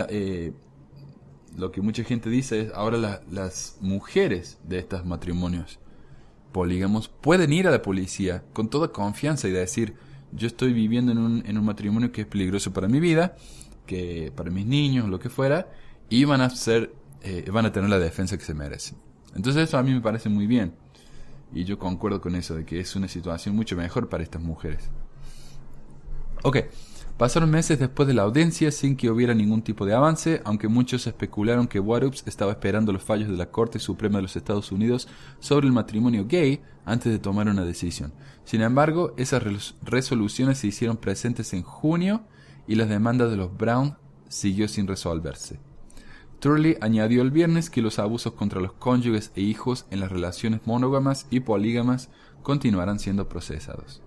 eh, 0.09 0.53
lo 1.57 1.71
que 1.71 1.81
mucha 1.81 2.03
gente 2.03 2.29
dice 2.29 2.61
es, 2.61 2.71
ahora 2.73 2.97
la- 2.97 3.21
las 3.29 3.77
mujeres 3.81 4.59
de 4.63 4.79
estos 4.79 5.05
matrimonios 5.05 5.79
polígamos 6.51 7.09
pueden 7.09 7.51
ir 7.51 7.67
a 7.67 7.71
la 7.71 7.81
policía 7.81 8.43
con 8.53 8.69
toda 8.69 8.93
confianza 8.93 9.47
y 9.47 9.51
decir, 9.51 9.95
yo 10.35 10.47
estoy 10.47 10.73
viviendo 10.73 11.11
en 11.11 11.17
un, 11.17 11.43
en 11.45 11.57
un 11.57 11.65
matrimonio 11.65 12.11
que 12.11 12.21
es 12.21 12.27
peligroso 12.27 12.73
para 12.73 12.87
mi 12.87 12.99
vida, 12.99 13.35
que 13.85 14.31
para 14.35 14.51
mis 14.51 14.65
niños, 14.65 15.09
lo 15.09 15.19
que 15.19 15.29
fuera, 15.29 15.67
y 16.09 16.25
van 16.25 16.41
a 16.41 16.49
ser, 16.49 16.93
eh, 17.23 17.49
van 17.51 17.65
a 17.65 17.71
tener 17.71 17.89
la 17.89 17.99
defensa 17.99 18.37
que 18.37 18.43
se 18.43 18.53
merecen. 18.53 18.97
Entonces 19.35 19.63
eso 19.63 19.77
a 19.77 19.83
mí 19.83 19.93
me 19.93 20.01
parece 20.01 20.29
muy 20.29 20.47
bien. 20.47 20.73
Y 21.53 21.63
yo 21.63 21.77
concuerdo 21.77 22.21
con 22.21 22.35
eso, 22.35 22.55
de 22.55 22.65
que 22.65 22.79
es 22.79 22.95
una 22.95 23.07
situación 23.07 23.55
mucho 23.55 23.75
mejor 23.75 24.09
para 24.09 24.23
estas 24.23 24.41
mujeres. 24.41 24.89
Ok, 26.43 26.57
pasaron 27.17 27.49
meses 27.49 27.79
después 27.79 28.07
de 28.07 28.13
la 28.13 28.23
audiencia 28.23 28.71
sin 28.71 28.95
que 28.95 29.09
hubiera 29.09 29.33
ningún 29.33 29.61
tipo 29.61 29.85
de 29.85 29.93
avance, 29.93 30.41
aunque 30.43 30.67
muchos 30.67 31.07
especularon 31.07 31.67
que 31.67 31.79
Wattups 31.79 32.23
estaba 32.27 32.51
esperando 32.51 32.91
los 32.91 33.03
fallos 33.03 33.29
de 33.29 33.37
la 33.37 33.51
Corte 33.51 33.79
Suprema 33.79 34.17
de 34.17 34.23
los 34.23 34.35
Estados 34.35 34.71
Unidos 34.71 35.07
sobre 35.39 35.67
el 35.67 35.73
matrimonio 35.73 36.25
gay 36.27 36.61
antes 36.85 37.11
de 37.11 37.19
tomar 37.19 37.47
una 37.47 37.65
decisión. 37.65 38.13
Sin 38.45 38.61
embargo, 38.61 39.13
esas 39.17 39.43
res- 39.43 39.75
resoluciones 39.83 40.59
se 40.59 40.67
hicieron 40.67 40.97
presentes 40.97 41.53
en 41.53 41.63
junio 41.63 42.21
y 42.67 42.75
la 42.75 42.85
demanda 42.85 43.27
de 43.27 43.37
los 43.37 43.55
Brown 43.55 43.97
siguió 44.29 44.67
sin 44.67 44.87
resolverse. 44.87 45.59
Turley 46.39 46.77
añadió 46.81 47.21
el 47.21 47.31
viernes 47.31 47.69
que 47.69 47.81
los 47.81 47.97
abusos 47.97 48.33
contra 48.33 48.61
los 48.61 48.73
cónyuges 48.73 49.31
e 49.35 49.41
hijos 49.41 49.85
en 49.89 49.99
las 49.99 50.11
relaciones 50.11 50.61
monógamas 50.65 51.27
y 51.31 51.39
polígamas 51.39 52.09
continuarán 52.43 52.99
siendo 52.99 53.27
procesados. 53.27 54.01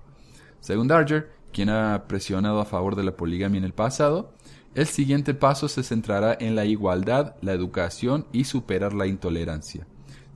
Según 0.60 0.88
Darger, 0.88 1.32
quien 1.52 1.70
ha 1.70 2.04
presionado 2.06 2.60
a 2.60 2.64
favor 2.64 2.94
de 2.94 3.02
la 3.04 3.16
poligamia 3.16 3.58
en 3.58 3.64
el 3.64 3.72
pasado, 3.72 4.34
el 4.74 4.86
siguiente 4.86 5.34
paso 5.34 5.66
se 5.66 5.82
centrará 5.82 6.36
en 6.38 6.54
la 6.54 6.64
igualdad, 6.64 7.34
la 7.40 7.52
educación 7.52 8.26
y 8.32 8.44
superar 8.44 8.92
la 8.92 9.06
intolerancia. 9.06 9.86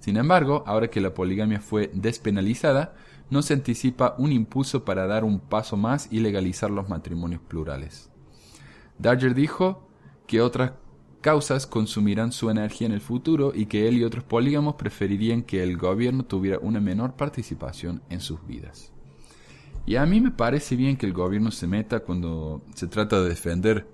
Sin 0.01 0.17
embargo, 0.17 0.65
ahora 0.67 0.88
que 0.88 1.01
la 1.01 1.15
poligamia 1.15 1.61
fue 1.61 1.91
despenalizada, 1.95 2.95
no 3.33 3.40
se 3.40 3.55
anticipa 3.55 4.14
un 4.18 4.31
impulso 4.31 4.85
para 4.85 5.07
dar 5.07 5.25
un 5.25 5.40
paso 5.40 5.79
más 5.79 6.07
y 6.11 6.21
legalizar 6.21 6.71
los 6.71 6.90
matrimonios 6.90 7.40
plurales. 7.40 8.11
Darger 8.99 9.35
dijo 9.35 9.88
que 10.27 10.42
otras 10.42 10.73
causas 11.23 11.66
consumirán 11.66 12.31
su 12.33 12.51
energía 12.51 12.88
en 12.88 12.92
el 12.92 13.01
futuro 13.01 13.53
y 13.55 13.64
que 13.64 13.88
él 13.88 13.97
y 13.97 14.05
otros 14.05 14.23
polígamos 14.23 14.75
preferirían 14.75 15.45
que 15.45 15.62
el 15.62 15.79
gobierno 15.79 16.27
tuviera 16.27 16.59
una 16.59 16.79
menor 16.79 17.14
participación 17.16 18.03
en 18.11 18.21
sus 18.21 18.47
vidas. 18.47 18.92
Y 19.87 19.97
a 19.97 20.05
mí 20.05 20.21
me 20.21 20.31
parece 20.31 20.77
bien 20.77 20.99
que 20.99 21.07
el 21.07 21.14
gobierno 21.14 21.51
se 21.51 21.66
meta 21.66 22.01
cuando 22.01 22.62
se 22.75 22.87
trata 22.87 23.23
de 23.23 23.31
defender 23.31 23.88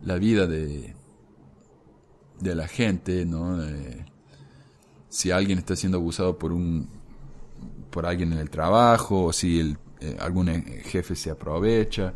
la 0.00 0.16
vida 0.16 0.46
de, 0.46 0.96
de 2.40 2.54
la 2.54 2.66
gente, 2.66 3.26
¿no? 3.26 3.62
Eh, 3.62 4.06
si 5.10 5.32
alguien 5.32 5.58
está 5.58 5.76
siendo 5.76 5.98
abusado 5.98 6.38
por 6.38 6.54
un 6.54 7.03
por 7.94 8.06
alguien 8.06 8.32
en 8.32 8.40
el 8.40 8.50
trabajo 8.50 9.26
o 9.26 9.32
si 9.32 9.60
el, 9.60 9.78
eh, 10.00 10.16
algún 10.18 10.48
eh, 10.48 10.82
jefe 10.84 11.14
se 11.14 11.30
aprovecha. 11.30 12.12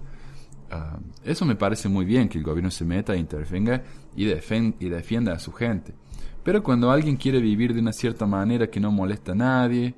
Ah, 0.73 0.99
eso 1.23 1.45
me 1.45 1.55
parece 1.55 1.89
muy 1.89 2.05
bien 2.05 2.29
que 2.29 2.37
el 2.37 2.43
gobierno 2.43 2.73
se 2.73 2.85
meta, 2.85 3.15
intervenga 3.15 3.85
y, 4.17 4.27
defen- 4.27 4.75
y 4.81 4.89
defienda 4.89 5.35
a 5.35 5.39
su 5.39 5.53
gente. 5.53 5.95
Pero 6.43 6.65
cuando 6.65 6.91
alguien 6.91 7.17
quiere 7.17 7.41
vivir 7.41 7.75
de 7.75 7.81
una 7.81 7.93
cierta 7.93 8.27
manera 8.27 8.69
que 8.69 8.81
no 8.81 8.91
molesta 8.91 9.33
a 9.33 9.37
nadie, 9.37 9.95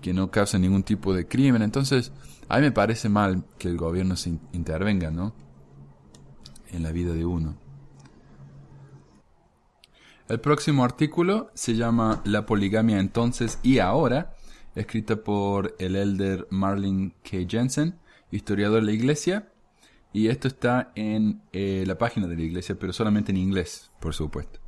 que 0.00 0.14
no 0.14 0.30
causa 0.30 0.58
ningún 0.58 0.82
tipo 0.82 1.12
de 1.12 1.26
crimen, 1.28 1.60
entonces 1.60 2.10
a 2.48 2.56
mí 2.56 2.62
me 2.62 2.72
parece 2.72 3.10
mal 3.10 3.44
que 3.58 3.68
el 3.68 3.76
gobierno 3.76 4.16
se 4.16 4.30
in- 4.30 4.40
intervenga, 4.54 5.10
¿no? 5.10 5.34
En 6.72 6.82
la 6.82 6.90
vida 6.90 7.12
de 7.12 7.26
uno. 7.26 7.54
El 10.26 10.40
próximo 10.40 10.84
artículo 10.84 11.50
se 11.52 11.74
llama 11.74 12.22
La 12.24 12.46
poligamia 12.46 12.98
entonces 12.98 13.58
y 13.62 13.78
ahora, 13.78 14.34
escrita 14.74 15.16
por 15.16 15.74
el 15.78 15.96
elder 15.96 16.46
Marlin 16.50 17.14
K. 17.22 17.38
Jensen, 17.48 17.96
historiador 18.30 18.80
de 18.80 18.86
la 18.86 18.92
iglesia, 18.92 19.48
y 20.12 20.28
esto 20.28 20.48
está 20.48 20.92
en 20.94 21.42
eh, 21.52 21.84
la 21.86 21.98
página 21.98 22.26
de 22.26 22.36
la 22.36 22.42
iglesia, 22.42 22.76
pero 22.78 22.92
solamente 22.92 23.30
en 23.32 23.36
inglés, 23.38 23.90
por 24.00 24.14
supuesto. 24.14 24.58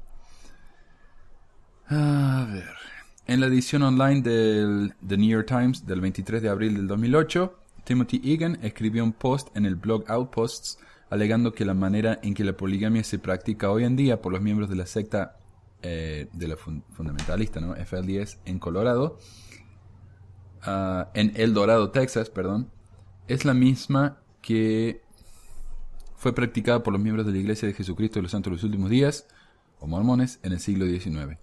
A 1.88 2.46
ver. 2.50 2.64
En 3.26 3.40
la 3.40 3.46
edición 3.46 3.82
online 3.82 4.22
del 4.22 4.94
The 5.06 5.16
New 5.16 5.28
York 5.30 5.46
Times 5.46 5.86
del 5.86 6.00
23 6.00 6.42
de 6.42 6.48
abril 6.48 6.74
del 6.74 6.86
2008, 6.88 7.54
Timothy 7.84 8.20
Egan 8.24 8.58
escribió 8.62 9.04
un 9.04 9.12
post 9.12 9.54
en 9.56 9.66
el 9.66 9.76
blog 9.76 10.04
Outposts 10.08 10.78
alegando 11.10 11.52
que 11.52 11.64
la 11.64 11.74
manera 11.74 12.18
en 12.22 12.34
que 12.34 12.44
la 12.44 12.56
poligamia 12.56 13.02
se 13.04 13.18
practica 13.18 13.70
hoy 13.70 13.84
en 13.84 13.96
día 13.96 14.20
por 14.20 14.32
los 14.32 14.40
miembros 14.42 14.68
de 14.68 14.76
la 14.76 14.86
secta 14.86 15.36
eh, 15.82 16.28
de 16.32 16.48
la 16.48 16.56
fun- 16.56 16.84
fundamentalista, 16.92 17.60
¿no? 17.60 17.74
FLDS 17.74 18.38
en 18.44 18.58
Colorado, 18.58 19.18
ah, 20.62 21.10
en 21.14 21.32
El 21.36 21.54
Dorado, 21.54 21.90
Texas, 21.90 22.30
perdón, 22.30 22.70
es 23.28 23.44
la 23.44 23.54
misma 23.54 24.18
que 24.42 25.02
fue 26.16 26.34
practicada 26.34 26.82
por 26.82 26.92
los 26.92 27.02
miembros 27.02 27.26
de 27.26 27.32
la 27.32 27.38
Iglesia 27.38 27.68
de 27.68 27.74
Jesucristo 27.74 28.18
de 28.18 28.22
los 28.22 28.32
Santos 28.32 28.50
de 28.50 28.56
los 28.56 28.64
Últimos 28.64 28.90
Días, 28.90 29.26
o 29.78 29.86
mormones, 29.86 30.38
en 30.42 30.52
el 30.52 30.60
siglo 30.60 30.86
XIX. 30.86 31.38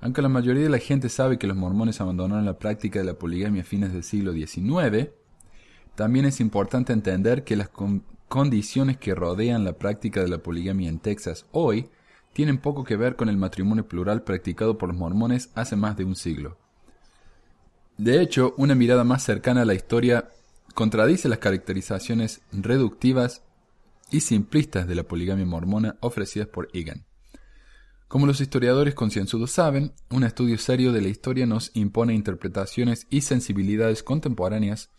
Aunque 0.00 0.22
la 0.22 0.28
mayoría 0.28 0.62
de 0.62 0.68
la 0.68 0.78
gente 0.78 1.08
sabe 1.08 1.38
que 1.38 1.46
los 1.46 1.56
mormones 1.56 2.00
abandonaron 2.00 2.44
la 2.44 2.58
práctica 2.58 3.00
de 3.00 3.06
la 3.06 3.18
poligamia 3.18 3.62
a 3.62 3.64
fines 3.64 3.92
del 3.92 4.04
siglo 4.04 4.32
XIX, 4.32 5.10
también 5.94 6.26
es 6.26 6.40
importante 6.40 6.92
entender 6.92 7.42
que 7.42 7.56
las 7.56 7.68
con- 7.68 8.04
condiciones 8.28 8.98
que 8.98 9.14
rodean 9.14 9.64
la 9.64 9.72
práctica 9.72 10.22
de 10.22 10.28
la 10.28 10.38
poligamia 10.38 10.88
en 10.88 10.98
Texas 10.98 11.46
hoy 11.52 11.88
tienen 12.32 12.58
poco 12.58 12.84
que 12.84 12.96
ver 12.96 13.16
con 13.16 13.28
el 13.28 13.38
matrimonio 13.38 13.88
plural 13.88 14.22
practicado 14.22 14.76
por 14.76 14.90
los 14.90 14.98
mormones 14.98 15.50
hace 15.54 15.74
más 15.74 15.96
de 15.96 16.04
un 16.04 16.14
siglo. 16.14 16.58
De 17.98 18.20
hecho, 18.20 18.54
una 18.58 18.74
mirada 18.74 19.04
más 19.04 19.24
cercana 19.24 19.62
a 19.62 19.64
la 19.64 19.74
historia 19.74 20.28
contradice 20.74 21.28
las 21.28 21.38
caracterizaciones 21.38 22.42
reductivas 22.52 23.42
y 24.10 24.20
simplistas 24.20 24.86
de 24.86 24.94
la 24.94 25.04
poligamia 25.04 25.46
mormona 25.46 25.96
ofrecidas 26.00 26.48
por 26.48 26.68
Egan. 26.74 27.06
Como 28.08 28.26
los 28.26 28.40
historiadores 28.40 28.94
concienzudos 28.94 29.50
saben, 29.50 29.92
un 30.10 30.22
estudio 30.22 30.58
serio 30.58 30.92
de 30.92 31.00
la 31.00 31.08
historia 31.08 31.46
nos 31.46 31.70
impone 31.74 32.14
interpretaciones 32.14 33.06
y 33.10 33.22
sensibilidades 33.22 34.02
contemporáneas 34.02 34.90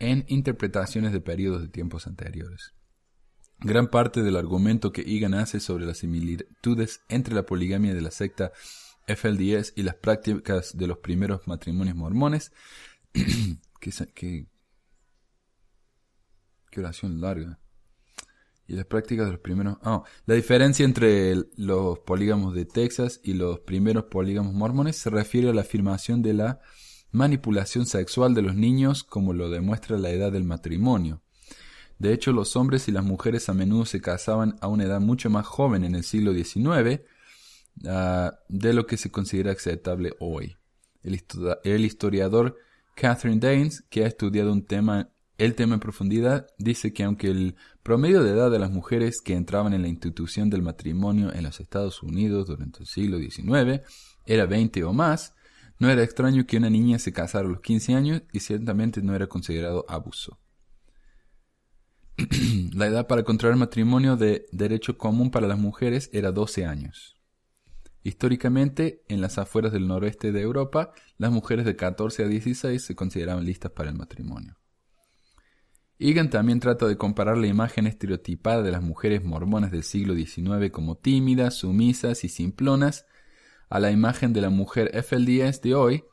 en 0.00 0.24
interpretaciones 0.26 1.12
de 1.12 1.20
periodos 1.20 1.62
de 1.62 1.68
tiempos 1.68 2.06
anteriores. 2.06 2.72
Gran 3.60 3.88
parte 3.88 4.22
del 4.22 4.36
argumento 4.36 4.90
que 4.90 5.02
Egan 5.02 5.34
hace 5.34 5.60
sobre 5.60 5.84
las 5.84 5.98
similitudes 5.98 7.02
entre 7.08 7.34
la 7.34 7.44
poligamia 7.44 7.94
de 7.94 8.00
la 8.00 8.10
secta 8.10 8.52
FLDS 9.16 9.72
y 9.76 9.82
las 9.82 9.94
prácticas 9.94 10.76
de 10.76 10.86
los 10.86 10.98
primeros 10.98 11.46
matrimonios 11.46 11.96
mormones, 11.96 12.52
que, 13.80 14.46
qué 16.70 16.80
oración 16.80 17.20
larga. 17.20 17.58
Y 18.66 18.74
las 18.74 18.86
prácticas 18.86 19.26
de 19.26 19.32
los 19.32 19.40
primeros... 19.40 19.78
Oh, 19.82 20.04
la 20.26 20.34
diferencia 20.34 20.84
entre 20.84 21.34
los 21.56 21.98
polígamos 22.00 22.54
de 22.54 22.64
Texas 22.64 23.20
y 23.24 23.34
los 23.34 23.60
primeros 23.60 24.04
polígamos 24.04 24.54
mormones 24.54 24.96
se 24.96 25.10
refiere 25.10 25.50
a 25.50 25.52
la 25.52 25.62
afirmación 25.62 26.22
de 26.22 26.34
la 26.34 26.60
manipulación 27.10 27.86
sexual 27.86 28.34
de 28.34 28.42
los 28.42 28.54
niños 28.54 29.02
como 29.02 29.32
lo 29.32 29.50
demuestra 29.50 29.98
la 29.98 30.10
edad 30.10 30.30
del 30.30 30.44
matrimonio. 30.44 31.20
De 31.98 32.12
hecho, 32.12 32.32
los 32.32 32.54
hombres 32.56 32.88
y 32.88 32.92
las 32.92 33.04
mujeres 33.04 33.48
a 33.48 33.54
menudo 33.54 33.84
se 33.84 34.00
casaban 34.00 34.56
a 34.60 34.68
una 34.68 34.84
edad 34.84 35.00
mucho 35.00 35.28
más 35.30 35.46
joven 35.46 35.84
en 35.84 35.96
el 35.96 36.04
siglo 36.04 36.32
XIX 36.32 37.02
ah, 37.86 38.38
de 38.48 38.72
lo 38.72 38.86
que 38.86 38.96
se 38.96 39.10
considera 39.10 39.52
aceptable 39.52 40.14
hoy. 40.20 40.56
El, 41.02 41.84
historiador 41.84 42.56
Catherine 42.94 43.40
Daines, 43.40 43.82
que 43.88 44.04
ha 44.04 44.06
estudiado 44.06 44.52
un 44.52 44.64
tema 44.64 45.10
el 45.38 45.54
tema 45.54 45.72
en 45.72 45.80
profundidad 45.80 46.48
dice 46.58 46.92
que 46.92 47.02
aunque 47.02 47.28
el 47.28 47.56
promedio 47.82 48.22
de 48.22 48.32
edad 48.32 48.50
de 48.50 48.58
las 48.58 48.70
mujeres 48.70 49.22
que 49.22 49.32
entraban 49.32 49.72
en 49.72 49.80
la 49.80 49.88
institución 49.88 50.50
del 50.50 50.60
matrimonio 50.60 51.32
en 51.32 51.44
los 51.44 51.60
Estados 51.60 52.02
Unidos 52.02 52.48
durante 52.48 52.80
el 52.80 52.86
siglo 52.86 53.16
XIX 53.16 53.80
era 54.26 54.44
20 54.44 54.84
o 54.84 54.92
más, 54.92 55.34
no 55.78 55.88
era 55.88 56.02
extraño 56.02 56.46
que 56.46 56.58
una 56.58 56.68
niña 56.68 56.98
se 56.98 57.14
casara 57.14 57.48
a 57.48 57.50
los 57.50 57.62
15 57.62 57.94
años 57.94 58.22
y 58.34 58.40
ciertamente 58.40 59.00
no 59.00 59.14
era 59.16 59.28
considerado 59.28 59.86
abuso. 59.88 60.38
la 62.74 62.86
edad 62.86 63.06
para 63.06 63.22
contraer 63.22 63.56
matrimonio 63.56 64.16
de 64.16 64.44
derecho 64.52 64.98
común 64.98 65.30
para 65.30 65.48
las 65.48 65.58
mujeres 65.58 66.10
era 66.12 66.32
12 66.32 66.66
años. 66.66 67.19
Históricamente, 68.02 69.02
en 69.08 69.20
las 69.20 69.38
afueras 69.38 69.72
del 69.72 69.86
noroeste 69.86 70.32
de 70.32 70.40
Europa, 70.40 70.92
las 71.18 71.30
mujeres 71.30 71.66
de 71.66 71.76
14 71.76 72.24
a 72.24 72.28
16 72.28 72.82
se 72.82 72.94
consideraban 72.94 73.44
listas 73.44 73.72
para 73.72 73.90
el 73.90 73.96
matrimonio. 73.96 74.56
Egan 75.98 76.30
también 76.30 76.60
trata 76.60 76.86
de 76.86 76.96
comparar 76.96 77.36
la 77.36 77.46
imagen 77.46 77.86
estereotipada 77.86 78.62
de 78.62 78.70
las 78.70 78.82
mujeres 78.82 79.22
mormonas 79.22 79.70
del 79.70 79.82
siglo 79.82 80.14
XIX 80.14 80.70
como 80.72 80.96
tímidas, 80.96 81.56
sumisas 81.56 82.24
y 82.24 82.30
simplonas 82.30 83.04
a 83.68 83.78
la 83.80 83.90
imagen 83.90 84.32
de 84.32 84.40
la 84.40 84.48
mujer 84.48 84.90
FLDS 84.94 85.60
de 85.60 85.74
hoy, 85.74 86.04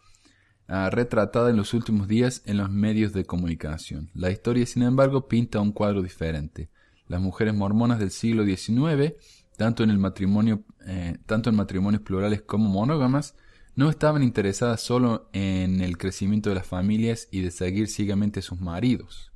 ah, 0.67 0.89
retratada 0.91 1.51
en 1.51 1.55
los 1.55 1.73
últimos 1.73 2.09
días 2.09 2.41
en 2.45 2.57
los 2.57 2.69
medios 2.69 3.13
de 3.13 3.23
comunicación. 3.23 4.11
La 4.13 4.29
historia, 4.29 4.65
sin 4.65 4.83
embargo, 4.83 5.29
pinta 5.29 5.61
un 5.61 5.71
cuadro 5.71 6.01
diferente. 6.01 6.69
Las 7.07 7.21
mujeres 7.21 7.53
mormonas 7.53 7.97
del 7.97 8.11
siglo 8.11 8.43
XIX, 8.43 9.15
tanto 9.57 9.83
en, 9.83 9.89
el 9.89 9.97
matrimonio, 9.97 10.63
eh, 10.85 11.17
tanto 11.25 11.49
en 11.49 11.55
matrimonios 11.55 12.03
plurales 12.03 12.41
como 12.43 12.69
monógamas, 12.69 13.35
no 13.75 13.89
estaban 13.89 14.23
interesadas 14.23 14.81
solo 14.81 15.29
en 15.33 15.81
el 15.81 15.97
crecimiento 15.97 16.49
de 16.49 16.55
las 16.55 16.65
familias 16.65 17.27
y 17.31 17.41
de 17.41 17.51
seguir 17.51 17.89
ciegamente 17.89 18.39
a 18.39 18.43
sus 18.43 18.59
maridos. 18.59 19.31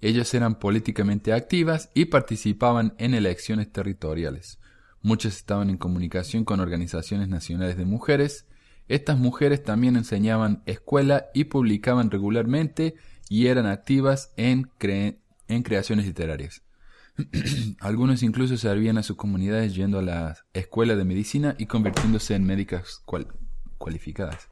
Ellas 0.00 0.32
eran 0.34 0.58
políticamente 0.58 1.32
activas 1.32 1.90
y 1.94 2.06
participaban 2.06 2.94
en 2.98 3.14
elecciones 3.14 3.72
territoriales. 3.72 4.58
Muchas 5.00 5.36
estaban 5.36 5.70
en 5.70 5.78
comunicación 5.78 6.44
con 6.44 6.60
organizaciones 6.60 7.28
nacionales 7.28 7.76
de 7.76 7.86
mujeres. 7.86 8.46
Estas 8.88 9.18
mujeres 9.18 9.62
también 9.62 9.96
enseñaban 9.96 10.62
escuela 10.66 11.26
y 11.34 11.44
publicaban 11.44 12.10
regularmente 12.10 12.96
y 13.30 13.46
eran 13.46 13.66
activas 13.66 14.32
en, 14.36 14.70
en 14.80 15.62
creaciones 15.62 16.06
literarias. 16.06 16.62
Algunos 17.80 18.22
incluso 18.22 18.56
servían 18.56 18.98
a 18.98 19.02
sus 19.02 19.16
comunidades 19.16 19.74
yendo 19.74 19.98
a 19.98 20.02
la 20.02 20.36
escuela 20.52 20.96
de 20.96 21.04
medicina 21.04 21.54
y 21.58 21.66
convirtiéndose 21.66 22.34
en 22.34 22.44
médicas 22.44 23.02
cualificadas. 23.78 24.48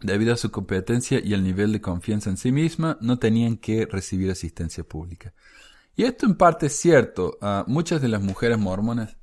Debido 0.00 0.32
a 0.32 0.36
su 0.36 0.50
competencia 0.50 1.20
y 1.22 1.34
el 1.34 1.42
nivel 1.42 1.72
de 1.72 1.80
confianza 1.80 2.30
en 2.30 2.36
sí 2.36 2.52
misma, 2.52 2.98
no 3.00 3.18
tenían 3.18 3.56
que 3.56 3.86
recibir 3.86 4.30
asistencia 4.30 4.84
pública. 4.84 5.34
Y 5.96 6.04
esto 6.04 6.26
en 6.26 6.36
parte 6.36 6.66
es 6.66 6.76
cierto. 6.76 7.36
a 7.40 7.64
muchas 7.66 8.00
de 8.00 8.08
las 8.08 8.22
mujeres 8.22 8.58
mormonas 8.58 9.16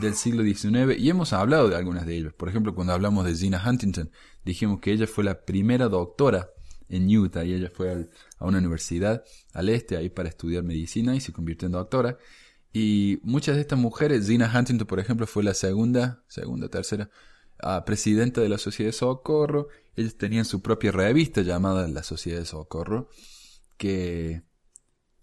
del 0.00 0.14
siglo 0.14 0.42
XIX, 0.42 0.98
y 0.98 1.10
hemos 1.10 1.32
hablado 1.32 1.68
de 1.68 1.76
algunas 1.76 2.06
de 2.06 2.16
ellas. 2.16 2.32
Por 2.34 2.48
ejemplo, 2.48 2.74
cuando 2.74 2.92
hablamos 2.92 3.24
de 3.24 3.34
Gina 3.34 3.62
Huntington, 3.64 4.10
dijimos 4.44 4.80
que 4.80 4.92
ella 4.92 5.06
fue 5.06 5.24
la 5.24 5.40
primera 5.40 5.88
doctora 5.88 6.50
en 6.88 7.08
Utah 7.16 7.44
y 7.44 7.54
ella 7.54 7.70
fue 7.74 8.08
a 8.38 8.46
una 8.46 8.58
universidad 8.58 9.24
al 9.52 9.68
este 9.68 9.96
ahí 9.96 10.10
para 10.10 10.28
estudiar 10.28 10.62
medicina 10.62 11.14
y 11.14 11.20
se 11.20 11.32
convirtió 11.32 11.66
en 11.66 11.72
doctora. 11.72 12.18
Y 12.72 13.20
muchas 13.22 13.54
de 13.56 13.62
estas 13.62 13.78
mujeres, 13.78 14.26
Gina 14.26 14.52
Huntington, 14.54 14.86
por 14.86 15.00
ejemplo, 15.00 15.26
fue 15.26 15.42
la 15.42 15.54
segunda, 15.54 16.22
segunda, 16.28 16.68
tercera 16.68 17.10
presidenta 17.86 18.42
de 18.42 18.48
la 18.48 18.58
Sociedad 18.58 18.90
de 18.90 18.92
Socorro. 18.92 19.68
Ellos 19.94 20.18
tenían 20.18 20.44
su 20.44 20.60
propia 20.60 20.92
revista 20.92 21.40
llamada 21.40 21.88
la 21.88 22.02
Sociedad 22.02 22.40
de 22.40 22.44
Socorro, 22.44 23.08
que, 23.78 24.42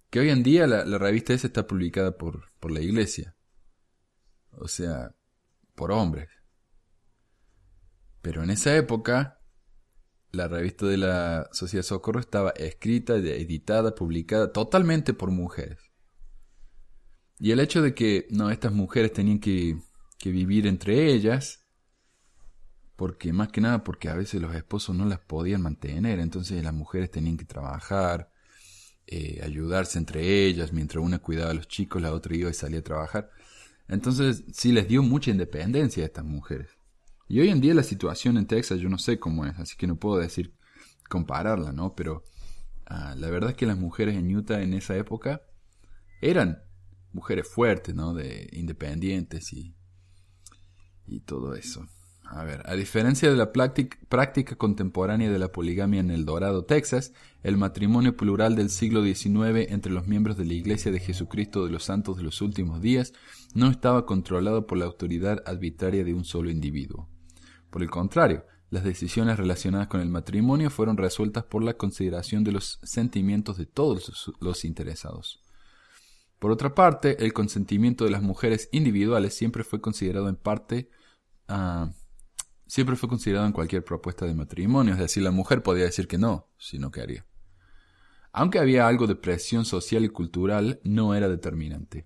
que 0.09 0.19
hoy 0.19 0.29
en 0.29 0.41
día 0.41 0.65
la, 0.65 0.97
revista 0.97 1.33
esa 1.33 1.47
está 1.47 1.67
publicada 1.67 2.17
por, 2.17 2.51
por 2.59 2.71
la 2.71 2.81
iglesia. 2.81 3.35
O 4.51 4.67
sea, 4.67 5.15
por 5.75 5.91
hombres. 5.91 6.29
Pero 8.21 8.43
en 8.43 8.49
esa 8.49 8.75
época, 8.75 9.42
la 10.33 10.47
revista 10.47 10.87
de 10.87 10.97
la 10.97 11.47
Sociedad 11.51 11.85
Socorro 11.85 12.19
estaba 12.19 12.49
escrita, 12.57 13.15
editada, 13.15 13.93
publicada 13.93 14.51
totalmente 14.51 15.13
por 15.13 15.29
mujeres. 15.29 15.77
Y 17.39 17.51
el 17.51 17.59
hecho 17.59 17.83
de 17.83 17.93
que 17.93 18.25
no, 18.31 18.49
estas 18.49 18.73
mujeres 18.73 19.13
tenían 19.13 19.39
que, 19.39 19.77
que 20.17 20.31
vivir 20.31 20.65
entre 20.65 21.13
ellas, 21.13 21.63
porque 22.95 23.31
más 23.31 23.49
que 23.49 23.61
nada 23.61 23.83
porque 23.83 24.09
a 24.09 24.15
veces 24.15 24.41
los 24.41 24.55
esposos 24.55 24.95
no 24.95 25.05
las 25.05 25.19
podían 25.19 25.61
mantener, 25.61 26.19
entonces 26.19 26.63
las 26.63 26.73
mujeres 26.73 27.11
tenían 27.11 27.37
que 27.37 27.45
trabajar, 27.45 28.31
eh, 29.05 29.39
ayudarse 29.43 29.99
entre 29.99 30.47
ellas, 30.47 30.73
mientras 30.73 31.03
una 31.03 31.19
cuidaba 31.19 31.51
a 31.51 31.55
los 31.55 31.67
chicos, 31.67 32.01
la 32.01 32.11
otra 32.11 32.35
iba 32.35 32.49
y 32.49 32.55
salía 32.55 32.79
a 32.79 32.83
trabajar. 32.83 33.29
Entonces 33.87 34.45
sí 34.51 34.71
les 34.71 34.87
dio 34.87 35.03
mucha 35.03 35.29
independencia 35.29 36.01
a 36.01 36.07
estas 36.07 36.25
mujeres. 36.25 36.69
Y 37.27 37.39
hoy 37.39 37.49
en 37.49 37.61
día 37.61 37.73
la 37.73 37.83
situación 37.83 38.37
en 38.37 38.47
Texas 38.47 38.79
yo 38.79 38.89
no 38.89 38.97
sé 38.97 39.19
cómo 39.19 39.45
es, 39.45 39.57
así 39.59 39.75
que 39.77 39.87
no 39.87 39.95
puedo 39.97 40.17
decir 40.17 40.53
compararla, 41.09 41.71
¿no? 41.71 41.95
Pero 41.95 42.23
ah, 42.85 43.15
la 43.17 43.29
verdad 43.29 43.51
es 43.51 43.55
que 43.55 43.65
las 43.65 43.77
mujeres 43.77 44.15
en 44.15 44.35
Utah 44.35 44.61
en 44.61 44.73
esa 44.73 44.95
época 44.97 45.41
eran 46.21 46.63
mujeres 47.11 47.47
fuertes, 47.47 47.95
¿no? 47.95 48.13
De 48.13 48.49
independientes 48.53 49.53
y, 49.53 49.75
y 51.05 51.21
todo 51.21 51.55
eso. 51.55 51.85
A 52.25 52.43
ver, 52.45 52.63
a 52.65 52.73
diferencia 52.73 53.29
de 53.29 53.37
la 53.37 53.51
práctica 53.51 54.55
contemporánea 54.55 55.29
de 55.29 55.37
la 55.37 55.51
poligamia 55.51 55.99
en 55.99 56.09
El 56.09 56.25
Dorado, 56.25 56.65
Texas, 56.65 57.13
el 57.43 57.57
matrimonio 57.57 58.17
plural 58.17 58.55
del 58.55 58.69
siglo 58.69 59.03
XIX 59.03 59.71
entre 59.71 59.91
los 59.91 60.07
miembros 60.07 60.37
de 60.37 60.45
la 60.45 60.53
Iglesia 60.53 60.91
de 60.91 60.99
Jesucristo 60.99 61.65
de 61.65 61.71
los 61.71 61.83
Santos 61.83 62.17
de 62.17 62.23
los 62.23 62.41
Últimos 62.41 62.81
Días 62.81 63.13
no 63.53 63.69
estaba 63.69 64.05
controlado 64.05 64.65
por 64.65 64.79
la 64.79 64.85
autoridad 64.85 65.43
arbitraria 65.45 66.03
de 66.03 66.13
un 66.13 66.23
solo 66.25 66.49
individuo. 66.49 67.07
Por 67.73 67.81
el 67.81 67.89
contrario, 67.89 68.45
las 68.69 68.83
decisiones 68.83 69.35
relacionadas 69.35 69.87
con 69.87 69.99
el 69.99 70.07
matrimonio 70.07 70.69
fueron 70.69 70.95
resueltas 70.95 71.45
por 71.45 71.63
la 71.63 71.73
consideración 71.73 72.43
de 72.43 72.51
los 72.51 72.79
sentimientos 72.83 73.57
de 73.57 73.65
todos 73.65 74.31
los 74.39 74.63
interesados. 74.63 75.41
Por 76.37 76.51
otra 76.51 76.75
parte, 76.75 77.25
el 77.25 77.33
consentimiento 77.33 78.05
de 78.05 78.11
las 78.11 78.21
mujeres 78.21 78.69
individuales 78.71 79.33
siempre 79.33 79.63
fue 79.63 79.81
considerado 79.81 80.29
en 80.29 80.35
parte 80.35 80.91
uh, 81.49 81.89
siempre 82.67 82.95
fue 82.95 83.09
considerado 83.09 83.47
en 83.47 83.53
cualquier 83.53 83.83
propuesta 83.83 84.27
de 84.27 84.35
matrimonio, 84.35 84.93
es 84.93 84.99
decir, 84.99 85.23
la 85.23 85.31
mujer 85.31 85.63
podía 85.63 85.85
decir 85.85 86.07
que 86.07 86.19
no, 86.19 86.51
si 86.59 86.77
no 86.77 86.91
quería. 86.91 87.25
Aunque 88.33 88.59
había 88.59 88.87
algo 88.87 89.07
de 89.07 89.15
presión 89.15 89.65
social 89.65 90.05
y 90.05 90.09
cultural, 90.09 90.79
no 90.83 91.15
era 91.15 91.27
determinante. 91.27 92.05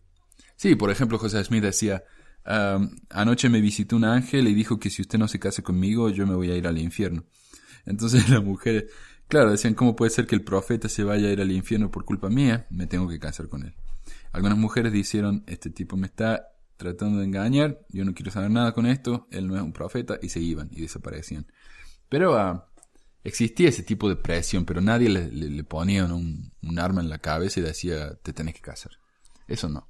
Sí, 0.56 0.76
por 0.76 0.92
ejemplo, 0.92 1.18
José 1.18 1.44
Smith 1.44 1.64
decía, 1.64 2.06
anoche 2.48 3.50
me 3.50 3.62
visitó 3.62 3.96
un 3.96 4.06
ángel 4.06 4.48
y 4.48 4.54
dijo 4.54 4.80
que 4.80 4.90
si 4.90 5.02
usted 5.02 5.20
no 5.20 5.28
se 5.28 5.40
case 5.40 5.64
conmigo, 5.64 6.10
yo 6.10 6.26
me 6.26 6.36
voy 6.36 6.52
a 6.52 6.56
ir 6.56 6.68
al 6.68 6.78
infierno. 6.78 7.26
Entonces 7.86 8.30
las 8.30 8.44
mujeres, 8.44 8.86
claro, 9.28 9.52
decían, 9.52 9.74
¿cómo 9.74 9.96
puede 9.96 10.12
ser 10.12 10.28
que 10.28 10.36
el 10.36 10.44
profeta 10.44 10.90
se 10.90 11.04
vaya 11.04 11.28
a 11.28 11.32
ir 11.32 11.42
al 11.42 11.52
infierno 11.52 11.92
por 11.92 12.06
culpa 12.06 12.30
mía? 12.30 12.68
Me 12.70 12.88
tengo 12.88 13.08
que 13.08 13.20
casar 13.20 13.50
con 13.50 13.64
él. 13.64 13.76
Algunas 14.32 14.58
mujeres 14.58 14.92
dijeron, 14.94 15.44
este 15.48 15.70
tipo 15.70 15.98
me 15.98 16.08
está 16.08 16.48
tratando 16.78 17.20
de 17.20 17.26
engañar, 17.26 17.80
yo 17.90 18.06
no 18.06 18.14
quiero 18.14 18.32
saber 18.32 18.52
nada 18.52 18.72
con 18.74 18.86
esto, 18.86 19.28
él 19.32 19.48
no 19.48 19.56
es 19.56 19.62
un 19.64 19.74
profeta, 19.74 20.20
y 20.22 20.30
se 20.30 20.40
iban 20.40 20.70
y 20.72 20.82
desaparecían. 20.82 21.48
Pero 22.08 22.38
ah, 22.38 22.70
existía 23.24 23.70
ese 23.70 23.84
tipo 23.84 24.08
de 24.08 24.16
presión, 24.16 24.64
pero 24.64 24.80
nadie 24.80 25.10
le, 25.10 25.64
ponía 25.64 26.06
un, 26.06 26.54
arma 26.78 27.02
en 27.02 27.10
la 27.10 27.18
cabeza 27.18 27.60
y 27.60 27.64
decía, 27.64 28.16
te 28.22 28.32
tenés 28.32 28.54
que 28.54 28.62
casar. 28.62 28.92
Eso 29.48 29.68
no. 29.70 29.88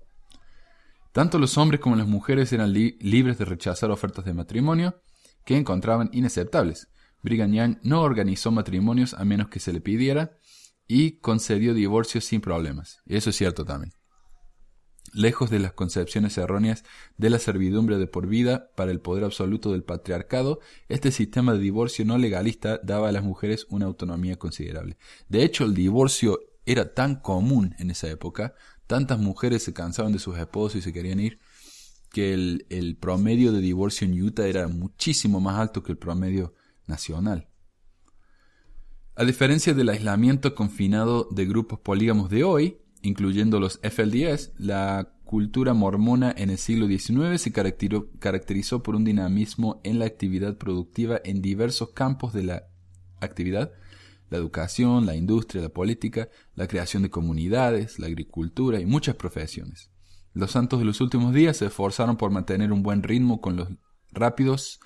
Tanto 1.18 1.40
los 1.40 1.58
hombres 1.58 1.82
como 1.82 1.96
las 1.96 2.06
mujeres 2.06 2.54
eran 2.54 2.72
libres 2.72 3.40
de 3.40 3.46
rechazar 3.46 3.90
ofertas 3.90 4.24
de 4.24 4.36
matrimonio 4.36 5.02
que 5.46 5.58
encontraban 5.58 6.12
inaceptables. 6.14 6.90
Brigham 7.24 7.80
no 7.82 8.04
organizó 8.04 8.52
matrimonios 8.52 9.16
a 9.16 9.26
menos 9.26 9.48
que 9.48 9.60
se 9.60 9.74
le 9.74 9.82
pidiera 9.82 10.38
y 10.88 11.14
concedió 11.14 11.74
divorcios 11.74 12.24
sin 12.24 12.40
problemas. 12.40 13.02
Eso 13.08 13.32
es 13.32 13.36
cierto 13.36 13.66
también. 13.66 13.94
Lejos 15.12 15.50
de 15.50 15.58
las 15.58 15.74
concepciones 15.74 16.38
erróneas 16.38 16.84
de 17.18 17.32
la 17.32 17.40
servidumbre 17.40 17.98
de 17.98 18.06
por 18.06 18.28
vida 18.28 18.70
para 18.76 18.92
el 18.92 19.02
poder 19.02 19.24
absoluto 19.24 19.72
del 19.72 19.84
patriarcado, 19.84 20.60
este 20.88 21.12
sistema 21.12 21.54
de 21.54 21.60
divorcio 21.60 22.06
no 22.06 22.20
legalista 22.20 22.80
daba 22.84 23.10
a 23.10 23.12
las 23.12 23.24
mujeres 23.24 23.66
una 23.70 23.88
autonomía 23.88 24.36
considerable. 24.36 25.00
De 25.30 25.42
hecho, 25.42 25.64
el 25.64 25.74
divorcio 25.74 26.38
era 26.68 26.94
tan 26.94 27.16
común 27.16 27.74
en 27.80 27.90
esa 27.90 28.10
época, 28.10 28.54
tantas 28.88 29.20
mujeres 29.20 29.64
se 29.64 29.74
cansaban 29.74 30.14
de 30.14 30.20
sus 30.20 30.38
esposos 30.38 30.78
y 30.78 30.82
se 30.82 30.94
querían 30.94 31.20
ir, 31.20 31.40
que 32.12 32.34
el, 32.34 32.98
promedio 33.00 33.52
de 33.52 33.62
divorcio 33.62 34.08
en 34.08 34.22
Utah 34.22 34.48
era 34.48 34.68
muchísimo 34.68 35.40
más 35.40 35.60
alto 35.60 35.84
que 35.84 35.92
el 35.92 35.98
promedio 35.98 36.54
nacional. 36.88 37.50
A 39.16 39.26
diferencia 39.26 39.74
del 39.74 39.90
aislamiento 39.90 40.56
confinado 40.56 41.28
de 41.32 41.46
grupos 41.46 41.80
polígamos 41.80 42.30
de 42.30 42.44
hoy, 42.44 42.78
incluyendo 43.02 43.60
los 43.60 43.80
FLDS, 43.84 44.54
la 44.58 45.14
cultura 45.26 45.74
mormona 45.74 46.34
en 46.38 46.50
el 46.50 46.58
siglo 46.58 46.88
XIX 46.88 47.42
se 47.42 47.52
caracterizó 47.52 48.82
por 48.82 48.96
un 48.96 49.04
dinamismo 49.04 49.82
en 49.84 50.00
la 50.00 50.06
actividad 50.06 50.58
productiva 50.58 51.20
en 51.24 51.42
diversos 51.42 51.92
campos 51.92 52.34
de 52.34 52.44
la 52.44 52.68
actividad, 53.20 53.74
la 54.30 54.38
educación, 54.38 55.06
la 55.06 55.16
industria, 55.16 55.62
la 55.62 55.70
política, 55.70 56.30
la 56.56 56.68
creación 56.68 57.04
de 57.04 57.10
comunidades, 57.10 58.00
la 58.00 58.08
agricultura 58.08 58.80
y 58.80 58.86
muchas 58.86 59.16
profesiones. 59.16 59.90
Los 60.34 60.52
santos 60.52 60.80
de 60.80 60.86
los 60.86 61.02
últimos 61.02 61.34
días 61.34 61.58
se 61.58 61.66
esforzaron 61.66 62.18
por 62.18 62.32
mantener 62.32 62.72
un 62.72 62.84
buen 62.84 63.04
ritmo 63.04 63.42
con 63.42 63.56
los 63.56 63.70
rápidos 64.12 64.80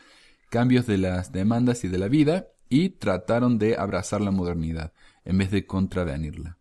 cambios 0.49 0.85
de 0.85 0.97
las 0.97 1.31
demandas 1.31 1.83
y 1.83 1.87
de 1.87 1.97
la 1.97 2.07
vida 2.07 2.47
y 2.69 2.89
trataron 2.89 3.57
de 3.57 3.77
abrazar 3.77 4.21
la 4.21 4.31
modernidad 4.31 4.93
en 5.25 5.37
vez 5.37 5.51
de 5.51 5.65
contravenirla. 5.65 6.57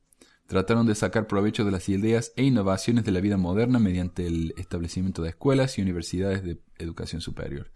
Trataron 0.47 0.87
de 0.87 0.97
sacar 0.97 1.29
provecho 1.29 1.64
de 1.64 1.71
las 1.71 1.88
ideas 1.88 2.33
e 2.35 2.43
innovaciones 2.43 3.05
de 3.05 3.12
la 3.12 3.21
vida 3.21 3.37
moderna 3.37 3.79
mediante 3.79 4.27
el 4.27 4.53
establecimiento 4.57 5.23
de 5.23 5.29
escuelas 5.29 5.79
y 5.79 5.83
universidades 5.83 6.43
de 6.43 6.61
educación 6.79 7.21
superior. 7.21 7.71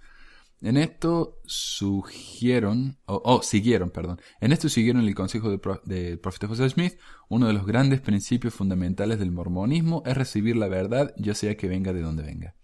En 0.61 0.77
esto 0.77 1.41
sugieron, 1.45 2.97
o 3.05 3.43
siguieron, 3.43 3.91
perdón, 3.91 4.21
en 4.41 4.53
esto 4.53 4.69
siguieron 4.69 5.03
el 5.03 5.15
consejo 5.15 5.51
del 5.51 6.19
profeta 6.19 6.49
José 6.49 6.71
Smith, 6.71 6.95
uno 7.29 7.49
de 7.49 7.53
los 7.53 7.67
grandes 7.67 8.01
principios 8.01 8.55
fundamentales 8.55 9.19
del 9.19 9.31
mormonismo 9.31 10.03
es 10.07 10.17
recibir 10.17 10.57
la 10.57 10.69
verdad, 10.69 11.15
ya 11.19 11.35
sea 11.35 11.57
que 11.57 11.69
venga 11.69 11.93
de 11.93 12.01
donde 12.01 12.23
venga. 12.23 12.55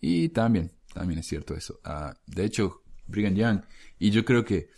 Y 0.00 0.30
también, 0.30 0.72
también 0.94 1.20
es 1.20 1.26
cierto 1.26 1.54
eso. 1.54 1.80
Ah, 1.84 2.14
de 2.26 2.44
hecho, 2.44 2.82
Brigham 3.06 3.34
Young, 3.34 3.60
y 3.98 4.10
yo 4.10 4.24
creo 4.24 4.44
que 4.44 4.70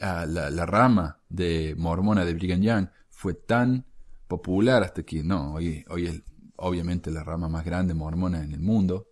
ah, 0.00 0.24
la, 0.26 0.48
la, 0.48 0.64
rama 0.64 1.20
de 1.28 1.74
mormona 1.76 2.24
de 2.24 2.34
Brigham 2.34 2.62
Young 2.62 2.88
fue 3.10 3.34
tan 3.34 3.84
popular 4.26 4.82
hasta 4.82 5.02
que, 5.02 5.22
no, 5.22 5.54
hoy, 5.54 5.84
hoy 5.88 6.06
es 6.06 6.22
obviamente 6.60 7.10
la 7.10 7.24
rama 7.24 7.48
más 7.48 7.64
grande 7.64 7.94
mormona 7.94 8.42
en 8.42 8.52
el 8.52 8.60
mundo. 8.60 9.08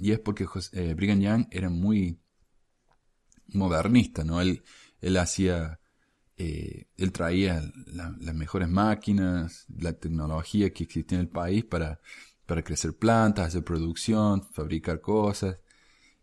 Y 0.00 0.12
es 0.12 0.18
porque 0.18 0.46
eh, 0.72 0.94
Brigham 0.94 1.20
Young 1.20 1.46
era 1.50 1.70
muy 1.70 2.18
modernista, 3.48 4.24
¿no? 4.24 4.40
Él, 4.40 4.62
él 5.00 5.16
hacía, 5.16 5.80
eh, 6.36 6.86
él 6.96 7.12
traía 7.12 7.62
las 7.86 8.34
mejores 8.34 8.68
máquinas, 8.68 9.66
la 9.68 9.92
tecnología 9.92 10.72
que 10.72 10.84
existía 10.84 11.18
en 11.18 11.24
el 11.24 11.30
país 11.30 11.64
para, 11.64 12.00
para 12.46 12.62
crecer 12.62 12.96
plantas, 12.96 13.48
hacer 13.48 13.64
producción, 13.64 14.42
fabricar 14.42 15.00
cosas. 15.00 15.58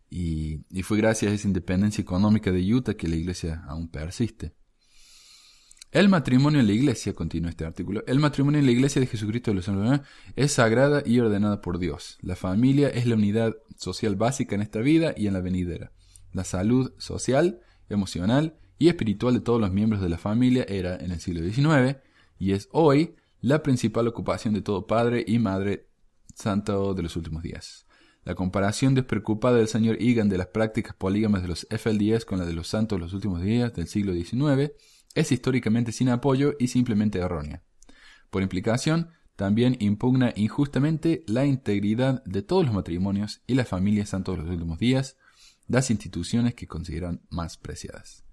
Y, 0.10 0.66
y 0.70 0.82
fue 0.84 0.98
gracias 0.98 1.32
a 1.32 1.36
esa 1.36 1.48
independencia 1.48 2.02
económica 2.02 2.52
de 2.52 2.74
Utah 2.74 2.96
que 2.96 3.08
la 3.08 3.16
iglesia 3.16 3.64
aún 3.68 3.90
persiste. 3.90 4.56
El 5.92 6.08
matrimonio 6.08 6.60
en 6.60 6.68
la 6.68 6.74
iglesia, 6.74 7.16
continúa 7.16 7.50
este 7.50 7.66
artículo, 7.66 8.04
el 8.06 8.20
matrimonio 8.20 8.60
en 8.60 8.68
la 8.68 8.72
iglesia 8.72 9.00
de 9.00 9.08
Jesucristo 9.08 9.50
de 9.50 9.56
los 9.56 9.66
Santos 9.66 10.02
es 10.36 10.52
sagrada 10.52 11.02
y 11.04 11.20
ordenada 11.20 11.62
por 11.62 11.80
Dios. 11.80 12.20
La 12.22 12.36
familia 12.36 12.90
es 12.90 13.08
la 13.08 13.16
unidad 13.16 13.56
social 13.76 14.16
básica 14.16 14.54
en 14.54 14.62
esta 14.62 14.82
vida 14.82 15.16
y 15.18 15.26
en 15.26 15.34
la 15.34 15.42
venidera. 15.42 15.92
La 16.32 16.44
salud 16.44 16.94
social, 17.00 17.62
emocional 17.90 18.60
y 18.78 18.90
espiritual 18.90 19.34
de 19.34 19.40
todos 19.40 19.60
los 19.60 19.72
miembros 19.72 20.00
de 20.00 20.10
la 20.10 20.20
familia 20.20 20.64
era 20.70 20.96
en 20.96 21.10
el 21.10 21.20
siglo 21.20 21.42
XIX 21.42 21.98
y 22.38 22.52
es 22.52 22.70
hoy 22.72 23.16
la 23.42 23.64
principal 23.64 24.08
ocupación 24.08 24.54
de 24.54 24.62
todo 24.62 24.86
padre 24.86 25.26
y 25.26 25.40
madre 25.40 25.88
santo 26.36 26.94
de 26.94 27.02
los 27.02 27.16
últimos 27.16 27.42
días. 27.42 27.88
La 28.26 28.36
comparación 28.36 28.94
despreocupada 28.94 29.58
del 29.58 29.68
señor 29.68 29.98
Egan 30.00 30.30
de 30.30 30.38
las 30.38 30.48
prácticas 30.48 30.94
polígamas 30.94 31.42
de 31.42 31.48
los 31.48 31.68
FLDS 31.72 32.26
con 32.26 32.38
la 32.38 32.46
de 32.46 32.54
los 32.54 32.68
santos 32.68 33.00
de 33.00 33.06
los 33.06 33.14
últimos 33.14 33.42
días 33.42 33.74
del 33.74 33.88
siglo 33.88 34.14
XIX 34.14 34.72
es 35.16 35.32
históricamente 35.32 35.92
sin 35.92 36.10
apoyo 36.10 36.56
y 36.60 36.68
simplemente 36.68 37.20
errónea. 37.20 37.64
Por 38.30 38.44
implicación, 38.44 39.10
también 39.36 39.78
impugna 39.80 40.34
injustamente 40.36 41.24
la 41.26 41.46
integridad 41.46 42.24
de 42.26 42.42
todos 42.42 42.66
los 42.66 42.74
matrimonios 42.74 43.42
y 43.48 43.54
las 43.54 43.70
familias 43.70 44.10
santos 44.10 44.36
de 44.36 44.44
los 44.44 44.52
últimos 44.52 44.80
días, 44.80 45.18
las 45.68 45.92
instituciones 45.92 46.56
que 46.56 46.68
consideran 46.68 47.22
más 47.30 47.58
preciadas. 47.58 48.26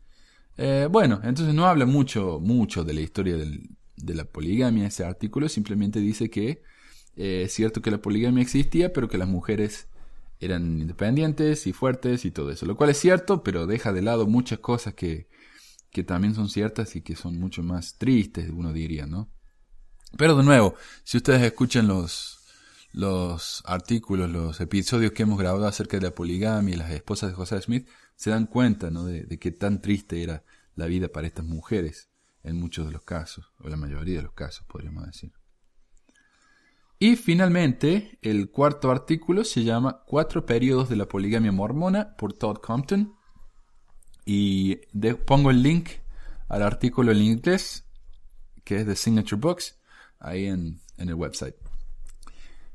Eh, 0.57 0.89
bueno, 0.91 1.21
entonces 1.23 1.55
no 1.55 1.67
habla 1.67 1.87
mucho, 1.87 2.41
mucho 2.41 2.83
de 2.83 2.95
la 2.95 3.03
historia 3.03 3.37
de 3.37 4.15
la 4.15 4.25
poligamia 4.25 4.87
ese 4.87 5.05
artículo, 5.05 5.49
simplemente 5.49 6.01
dice 6.01 6.29
que 6.31 6.63
eh, 7.15 7.43
es 7.45 7.53
cierto 7.53 7.83
que 7.83 7.91
la 7.91 8.03
poligamia 8.03 8.43
existía, 8.43 8.93
pero 8.93 9.09
que 9.09 9.19
las 9.19 9.29
mujeres 9.29 9.89
eran 10.41 10.81
independientes 10.81 11.67
y 11.67 11.73
fuertes 11.73 12.25
y 12.25 12.31
todo 12.31 12.51
eso, 12.51 12.67
lo 12.67 12.77
cual 12.77 12.91
es 12.91 12.99
cierto, 12.99 13.43
pero 13.43 13.67
deja 13.67 13.93
de 13.93 14.03
lado 14.03 14.27
muchas 14.27 14.59
cosas 14.59 14.95
que, 14.95 15.29
que 15.91 16.05
también 16.05 16.35
son 16.35 16.49
ciertas 16.49 16.97
y 16.97 17.03
que 17.03 17.17
son 17.17 17.39
mucho 17.39 17.63
más 17.63 17.97
tristes, 17.97 18.51
uno 18.51 18.73
diría, 18.73 19.07
¿no? 19.07 19.31
Pero 20.17 20.37
de 20.37 20.45
nuevo, 20.45 20.75
si 21.05 21.17
ustedes 21.17 21.43
escuchan 21.43 21.89
los, 21.89 22.41
los 22.93 23.63
artículos, 23.67 24.31
los 24.31 24.61
episodios 24.61 25.13
que 25.13 25.25
hemos 25.25 25.39
grabado 25.39 25.67
acerca 25.67 25.97
de 25.97 26.05
la 26.05 26.15
poligamia 26.15 26.75
y 26.75 26.79
las 26.79 26.91
esposas 26.91 27.31
de 27.31 27.37
José 27.37 27.61
Smith, 27.61 27.89
se 28.15 28.31
dan 28.31 28.47
cuenta, 28.47 28.91
¿no? 28.91 29.05
De, 29.05 29.25
de 29.25 29.39
qué 29.39 29.51
tan 29.53 29.81
triste 29.81 30.23
era 30.23 30.45
la 30.75 30.87
vida 30.87 31.09
para 31.09 31.27
estas 31.27 31.45
mujeres 31.45 32.11
en 32.43 32.57
muchos 32.61 32.87
de 32.87 32.93
los 32.93 33.03
casos, 33.03 33.53
o 33.59 33.69
la 33.69 33.77
mayoría 33.77 34.19
de 34.19 34.23
los 34.23 34.33
casos, 34.33 34.65
podríamos 34.67 35.05
decir. 35.05 35.33
Y 36.99 37.17
finalmente, 37.17 38.19
el 38.23 38.51
cuarto 38.51 38.91
artículo 38.91 39.45
se 39.45 39.65
llama 39.65 40.03
Cuatro 40.07 40.47
periodos 40.47 40.89
de 40.89 40.97
la 40.97 41.07
poligamia 41.07 41.53
mormona 41.53 42.17
por 42.17 42.33
Todd 42.33 42.59
Compton 42.59 43.16
y 44.27 44.77
pongo 45.25 45.51
el 45.51 45.63
link 45.63 45.89
al 46.49 46.63
artículo 46.63 47.13
en 47.13 47.23
inglés, 47.23 47.87
que 48.65 48.81
es 48.81 48.87
de 48.87 48.97
Signature 48.97 49.41
Books, 49.41 49.79
ahí 50.19 50.47
en, 50.47 50.81
en 50.99 51.09
el 51.09 51.15
website. 51.15 51.55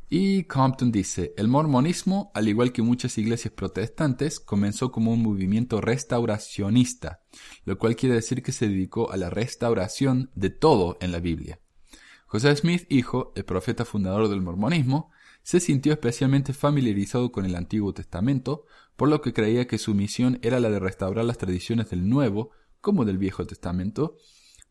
Y 0.10 0.44
Compton 0.44 0.92
dice, 0.92 1.34
el 1.38 1.48
mormonismo, 1.48 2.32
al 2.34 2.48
igual 2.48 2.74
que 2.74 2.82
muchas 2.82 3.18
iglesias 3.18 3.54
protestantes, 3.54 4.40
comenzó 4.40 4.92
como 4.92 5.12
un 5.12 5.22
movimiento 5.22 5.80
restauracionista, 5.80 7.22
lo 7.64 7.78
cual 7.78 7.96
quiere 7.96 8.16
decir 8.16 8.44
que 8.44 8.52
se 8.52 8.68
dedicó 8.68 9.12
a 9.12 9.18
la 9.18 9.30
restauración 9.30 10.30
de 10.36 10.50
todo 10.50 10.98
en 11.00 11.12
la 11.12 11.20
Biblia. 11.20 11.60
José 12.26 12.54
Smith, 12.56 12.86
hijo, 12.90 13.34
el 13.36 13.46
profeta 13.46 13.86
fundador 13.86 14.30
del 14.30 14.42
mormonismo, 14.42 15.12
se 15.44 15.60
sintió 15.60 15.94
especialmente 15.94 16.54
familiarizado 16.54 17.32
con 17.32 17.46
el 17.46 17.56
Antiguo 17.56 17.94
Testamento, 17.94 18.66
por 19.02 19.10
lo 19.10 19.20
que 19.20 19.34
creía 19.34 19.66
que 19.66 19.80
su 19.80 19.96
misión 19.96 20.38
era 20.44 20.60
la 20.60 20.70
de 20.70 20.78
restaurar 20.78 21.26
las 21.26 21.40
tradiciones 21.40 21.90
del 21.90 22.08
Nuevo 22.08 22.52
como 22.82 23.04
del 23.04 23.18
Viejo 23.18 23.48
Testamento, 23.48 24.16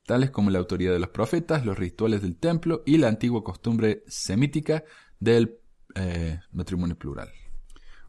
tales 0.07 0.31
como 0.31 0.51
la 0.51 0.61
autoridad 0.61 0.93
de 0.93 1.01
los 1.01 1.09
profetas, 1.09 1.66
los 1.66 1.77
rituales 1.77 2.23
del 2.23 2.37
templo 2.37 2.85
y 2.87 2.99
la 2.99 3.09
antigua 3.09 3.43
costumbre 3.43 4.05
semítica 4.07 4.85
del 5.19 5.59
eh, 5.97 6.38
matrimonio 6.53 6.97
plural. 6.97 7.29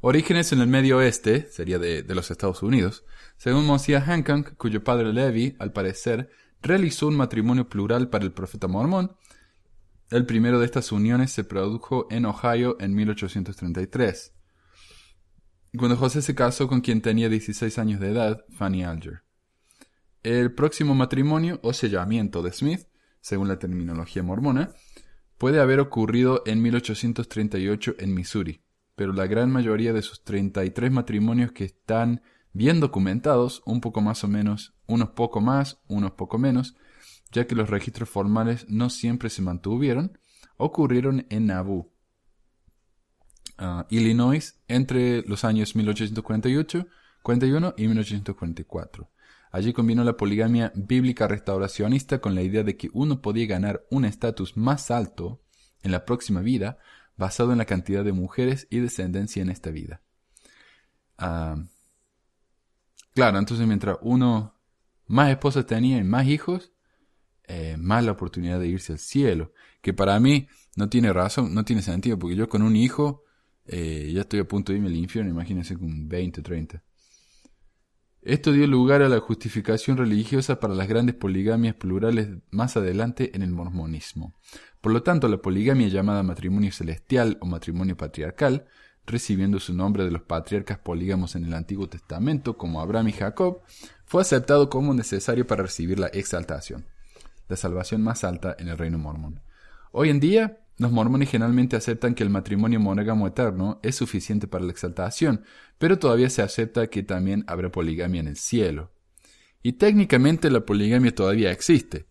Orígenes 0.02 0.54
en 0.54 0.62
el 0.62 0.68
Medio 0.68 0.98
Oeste, 0.98 1.50
sería 1.50 1.80
de, 1.80 2.04
de 2.04 2.14
los 2.14 2.30
Estados 2.30 2.62
Unidos, 2.62 3.04
según 3.38 3.66
Mosiah 3.66 4.02
Hancock, 4.02 4.56
cuyo 4.58 4.84
padre 4.84 5.12
Levi, 5.14 5.56
al 5.58 5.74
parecer, 5.74 6.30
realizó 6.62 7.08
un 7.08 7.18
matrimonio 7.18 7.68
plural 7.68 8.10
para 8.10 8.26
el 8.26 8.32
profeta 8.32 8.68
mormón, 8.68 9.16
el 10.12 10.28
primero 10.28 10.60
de 10.60 10.66
estas 10.66 10.92
uniones 10.92 11.32
se 11.32 11.44
produjo 11.46 12.06
en 12.12 12.26
Ohio 12.26 12.78
en 12.80 12.94
1833, 12.94 14.36
cuando 15.78 15.96
José 15.96 16.22
se 16.22 16.36
casó 16.36 16.68
con 16.68 16.82
quien 16.82 17.02
tenía 17.02 17.30
16 17.30 17.80
años 17.80 18.00
de 18.00 18.10
edad, 18.10 18.46
Fanny 18.50 18.84
Alger. 18.84 19.24
El 20.24 20.54
próximo 20.54 20.94
matrimonio 20.96 21.60
o 21.64 21.74
sellamiento 21.74 22.44
de 22.44 22.52
Smith, 22.52 22.88
según 23.22 23.48
la 23.48 23.58
terminología 23.58 24.22
mormona, 24.22 24.72
puede 25.38 25.60
haber 25.60 25.80
ocurrido 25.80 26.44
en 26.46 26.62
1838 26.62 27.96
en 28.00 28.14
Missouri, 28.14 28.62
pero 28.96 29.14
la 29.14 29.28
gran 29.28 29.50
mayoría 29.50 29.94
de 29.94 30.02
sus 30.02 30.24
33 30.24 30.92
matrimonios 30.92 31.54
que 31.54 31.64
están 31.64 32.22
bien 32.54 32.80
documentados, 32.80 33.64
un 33.66 33.82
poco 33.82 34.02
más 34.02 34.24
o 34.24 34.28
menos, 34.28 34.76
unos 34.88 35.12
poco 35.12 35.42
más, 35.42 35.82
unos 35.88 36.12
poco 36.12 36.38
menos, 36.38 36.76
ya 37.32 37.48
que 37.48 37.56
los 37.56 37.70
registros 37.70 38.10
formales 38.10 38.68
no 38.70 38.90
siempre 38.90 39.30
se 39.30 39.42
mantuvieron, 39.42 40.20
ocurrieron 40.58 41.26
en 41.30 41.48
Nauvoo, 41.48 41.92
Illinois, 43.90 44.56
entre 44.68 45.22
los 45.24 45.44
años 45.44 45.76
1848, 45.76 46.88
1941 47.24 47.74
y 47.78 47.88
1844. 47.88 49.10
Allí 49.52 49.74
combinó 49.74 50.04
la 50.04 50.18
poligamia 50.18 50.72
bíblica 50.76 51.28
restauracionista 51.28 52.20
con 52.20 52.36
la 52.36 52.42
idea 52.42 52.64
de 52.64 52.78
que 52.78 52.90
uno 52.94 53.22
podía 53.22 53.46
ganar 53.48 53.86
un 53.92 54.06
estatus 54.06 54.58
más 54.58 54.92
alto 54.92 55.42
en 55.84 55.92
la 55.92 56.06
próxima 56.06 56.42
vida 56.42 56.80
basado 57.18 57.52
en 57.52 57.58
la 57.58 57.66
cantidad 57.66 58.04
de 58.04 58.14
mujeres 58.14 58.68
y 58.70 58.80
descendencia 58.80 59.42
en 59.42 59.50
esta 59.50 59.70
vida. 59.70 60.02
Ah, 61.18 61.58
claro, 63.14 63.38
entonces 63.38 63.68
mientras 63.68 63.98
uno 64.02 64.56
más 65.06 65.30
esposas 65.30 65.66
tenía 65.66 65.98
y 65.98 66.04
más 66.04 66.26
hijos, 66.28 66.72
eh, 67.44 67.76
más 67.78 68.04
la 68.06 68.14
oportunidad 68.14 68.60
de 68.60 68.68
irse 68.68 68.94
al 68.94 69.00
cielo. 69.00 69.52
Que 69.82 69.94
para 69.94 70.20
mí 70.20 70.48
no 70.78 70.88
tiene 70.88 71.12
razón, 71.12 71.54
no 71.54 71.66
tiene 71.66 71.82
sentido, 71.82 72.18
porque 72.18 72.38
yo 72.38 72.48
con 72.48 72.62
un 72.62 72.78
hijo 72.78 73.24
eh, 73.66 74.12
ya 74.14 74.22
estoy 74.22 74.40
a 74.40 74.48
punto 74.48 74.72
de 74.72 74.78
irme 74.78 74.90
al 74.90 74.96
infierno, 74.96 75.32
imagínense 75.32 75.78
con 75.78 76.08
20, 76.08 76.42
30. 76.42 76.84
Esto 78.22 78.52
dio 78.52 78.68
lugar 78.68 79.02
a 79.02 79.10
la 79.10 79.20
justificación 79.20 79.98
religiosa 79.98 80.60
para 80.60 80.76
las 80.76 80.88
grandes 80.88 81.16
poligamias 81.16 81.74
plurales 81.74 82.30
más 82.52 82.78
adelante 82.78 83.36
en 83.36 83.42
el 83.42 83.50
mormonismo. 83.50 84.36
Por 84.80 84.92
lo 84.92 85.02
tanto, 85.02 85.28
la 85.28 85.42
poligamia 85.42 85.88
llamada 85.88 86.22
matrimonio 86.22 86.72
celestial 86.72 87.40
o 87.42 87.48
matrimonio 87.48 87.98
patriarcal, 87.98 88.68
recibiendo 89.08 89.60
su 89.60 89.74
nombre 89.74 90.04
de 90.04 90.12
los 90.12 90.22
patriarcas 90.22 90.78
polígamos 90.78 91.36
en 91.36 91.46
el 91.46 91.54
Antiguo 91.56 91.90
Testamento 91.90 92.58
como 92.58 92.80
Abraham 92.80 93.08
y 93.08 93.14
Jacob, 93.14 93.62
fue 94.06 94.22
aceptado 94.22 94.70
como 94.70 94.94
necesario 94.94 95.48
para 95.48 95.64
recibir 95.64 95.98
la 95.98 96.08
exaltación, 96.08 96.86
la 97.48 97.56
salvación 97.56 98.04
más 98.04 98.24
alta 98.24 98.56
en 98.60 98.68
el 98.68 98.78
reino 98.78 99.00
mormón. 99.00 99.42
Hoy 99.92 100.10
en 100.10 100.20
día, 100.20 100.61
los 100.78 100.92
mormones 100.92 101.30
generalmente 101.30 101.76
aceptan 101.76 102.16
que 102.16 102.24
el 102.24 102.30
matrimonio 102.30 102.80
monógamo 102.80 103.28
eterno 103.28 103.80
es 103.84 103.96
suficiente 103.96 104.48
para 104.48 104.66
la 104.66 104.72
exaltación, 104.72 105.44
pero 105.78 106.00
todavía 106.00 106.30
se 106.30 106.42
acepta 106.42 106.88
que 106.88 107.04
también 107.04 107.44
habrá 107.48 107.72
poligamia 107.72 108.22
en 108.22 108.28
el 108.28 108.38
cielo. 108.38 108.92
Y 109.62 109.74
técnicamente 109.74 110.50
la 110.50 110.66
poligamia 110.66 111.14
todavía 111.14 111.52
existe. 111.52 112.08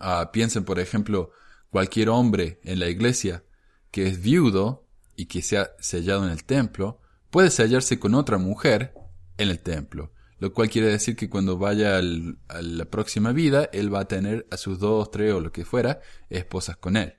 Ah, 0.00 0.30
piensen, 0.32 0.64
por 0.64 0.78
ejemplo, 0.78 1.30
cualquier 1.70 2.10
hombre 2.10 2.60
en 2.62 2.78
la 2.78 2.88
iglesia 2.88 3.44
que 3.90 4.06
es 4.06 4.22
viudo 4.22 4.88
y 5.16 5.26
que 5.26 5.42
se 5.42 5.58
ha 5.58 5.72
sellado 5.78 6.24
en 6.24 6.30
el 6.30 6.44
templo, 6.44 7.00
puede 7.30 7.50
sellarse 7.50 7.98
con 7.98 8.14
otra 8.14 8.38
mujer 8.38 8.94
en 9.36 9.48
el 9.50 9.58
templo, 9.60 10.12
lo 10.38 10.52
cual 10.52 10.70
quiere 10.70 10.88
decir 10.88 11.16
que 11.16 11.28
cuando 11.28 11.58
vaya 11.58 11.98
a 11.98 12.62
la 12.62 12.84
próxima 12.86 13.32
vida, 13.32 13.68
él 13.72 13.92
va 13.92 14.00
a 14.00 14.08
tener 14.08 14.46
a 14.50 14.56
sus 14.56 14.78
dos, 14.78 15.10
tres 15.10 15.32
o 15.32 15.40
lo 15.40 15.52
que 15.52 15.64
fuera, 15.64 16.00
esposas 16.30 16.76
con 16.76 16.96
él. 16.96 17.14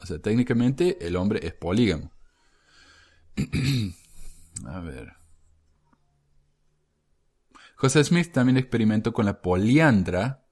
O 0.00 0.06
sea, 0.06 0.18
técnicamente 0.18 1.06
el 1.06 1.16
hombre 1.16 1.40
es 1.46 1.52
polígamo. 1.52 2.12
a 4.66 4.80
ver. 4.80 5.12
José 7.76 8.04
Smith 8.04 8.30
también 8.32 8.58
experimentó 8.58 9.12
con 9.12 9.24
la 9.24 9.40
poliandra, 9.40 10.44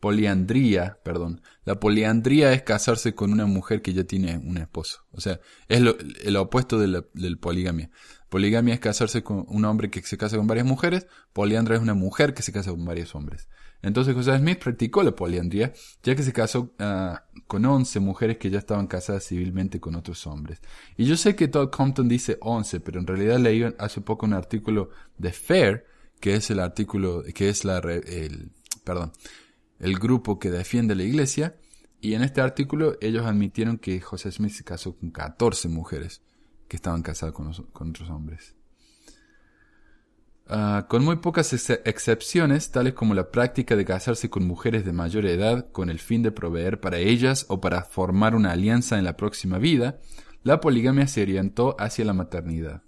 poliandría, 0.00 0.98
perdón. 1.04 1.42
La 1.64 1.78
poliandría 1.78 2.52
es 2.52 2.62
casarse 2.62 3.14
con 3.14 3.32
una 3.32 3.46
mujer 3.46 3.82
que 3.82 3.92
ya 3.92 4.04
tiene 4.04 4.38
un 4.38 4.56
esposo. 4.56 5.04
O 5.10 5.20
sea, 5.20 5.40
es 5.68 5.80
lo, 5.80 5.96
opuesto 6.40 6.78
de 6.78 6.88
la, 6.88 7.04
del 7.12 7.38
poligamia. 7.38 7.90
Poligamia 8.28 8.74
es 8.74 8.80
casarse 8.80 9.22
con 9.22 9.44
un 9.48 9.64
hombre 9.64 9.90
que 9.90 10.00
se 10.02 10.16
casa 10.16 10.36
con 10.36 10.46
varias 10.46 10.66
mujeres. 10.66 11.06
Poliandra 11.32 11.76
es 11.76 11.82
una 11.82 11.94
mujer 11.94 12.34
que 12.34 12.42
se 12.42 12.52
casa 12.52 12.70
con 12.70 12.84
varios 12.84 13.14
hombres. 13.14 13.48
Entonces 13.82 14.14
José 14.14 14.36
Smith 14.38 14.58
practicó 14.58 15.02
la 15.02 15.14
poliandría, 15.14 15.72
ya 16.02 16.16
que 16.16 16.22
se 16.22 16.32
casó 16.32 16.74
ah, 16.78 17.24
con 17.46 17.64
11 17.64 18.00
mujeres 18.00 18.38
que 18.38 18.50
ya 18.50 18.58
estaban 18.58 18.88
casadas 18.88 19.24
civilmente 19.24 19.80
con 19.80 19.94
otros 19.94 20.26
hombres. 20.26 20.60
Y 20.96 21.04
yo 21.04 21.16
sé 21.16 21.36
que 21.36 21.48
Todd 21.48 21.70
Compton 21.70 22.08
dice 22.08 22.38
11, 22.40 22.80
pero 22.80 22.98
en 22.98 23.06
realidad 23.06 23.38
leí 23.38 23.64
hace 23.78 24.00
poco 24.00 24.26
un 24.26 24.32
artículo 24.32 24.90
de 25.16 25.32
FAIR, 25.32 25.86
que 26.20 26.34
es 26.34 26.50
el 26.50 26.58
artículo, 26.58 27.22
que 27.34 27.48
es 27.48 27.64
la, 27.64 27.78
el, 27.78 28.50
perdón, 28.82 29.12
el 29.78 29.96
grupo 29.98 30.40
que 30.40 30.50
defiende 30.50 30.96
la 30.96 31.04
iglesia, 31.04 31.56
y 32.00 32.14
en 32.14 32.22
este 32.22 32.40
artículo 32.40 32.96
ellos 33.00 33.26
admitieron 33.26 33.78
que 33.78 34.00
José 34.00 34.32
Smith 34.32 34.52
se 34.52 34.64
casó 34.64 34.96
con 34.96 35.10
14 35.10 35.68
mujeres 35.68 36.22
que 36.66 36.76
estaban 36.76 37.02
casadas 37.02 37.34
con, 37.34 37.52
con 37.52 37.90
otros 37.90 38.10
hombres. 38.10 38.57
Ah, 40.50 40.86
con 40.88 41.04
muy 41.04 41.16
pocas 41.16 41.52
excepciones, 41.84 42.70
tales 42.70 42.94
como 42.94 43.12
la 43.12 43.30
práctica 43.30 43.76
de 43.76 43.84
casarse 43.84 44.30
con 44.30 44.46
mujeres 44.46 44.86
de 44.86 44.94
mayor 44.94 45.26
edad 45.26 45.70
con 45.72 45.90
el 45.90 45.98
fin 45.98 46.22
de 46.22 46.32
proveer 46.32 46.80
para 46.80 46.96
ellas 46.96 47.44
o 47.50 47.60
para 47.60 47.82
formar 47.82 48.34
una 48.34 48.52
alianza 48.52 48.98
en 48.98 49.04
la 49.04 49.16
próxima 49.16 49.58
vida, 49.58 50.00
la 50.44 50.60
poligamia 50.60 51.06
se 51.06 51.20
orientó 51.20 51.76
hacia 51.78 52.06
la 52.06 52.14
maternidad. 52.14 52.82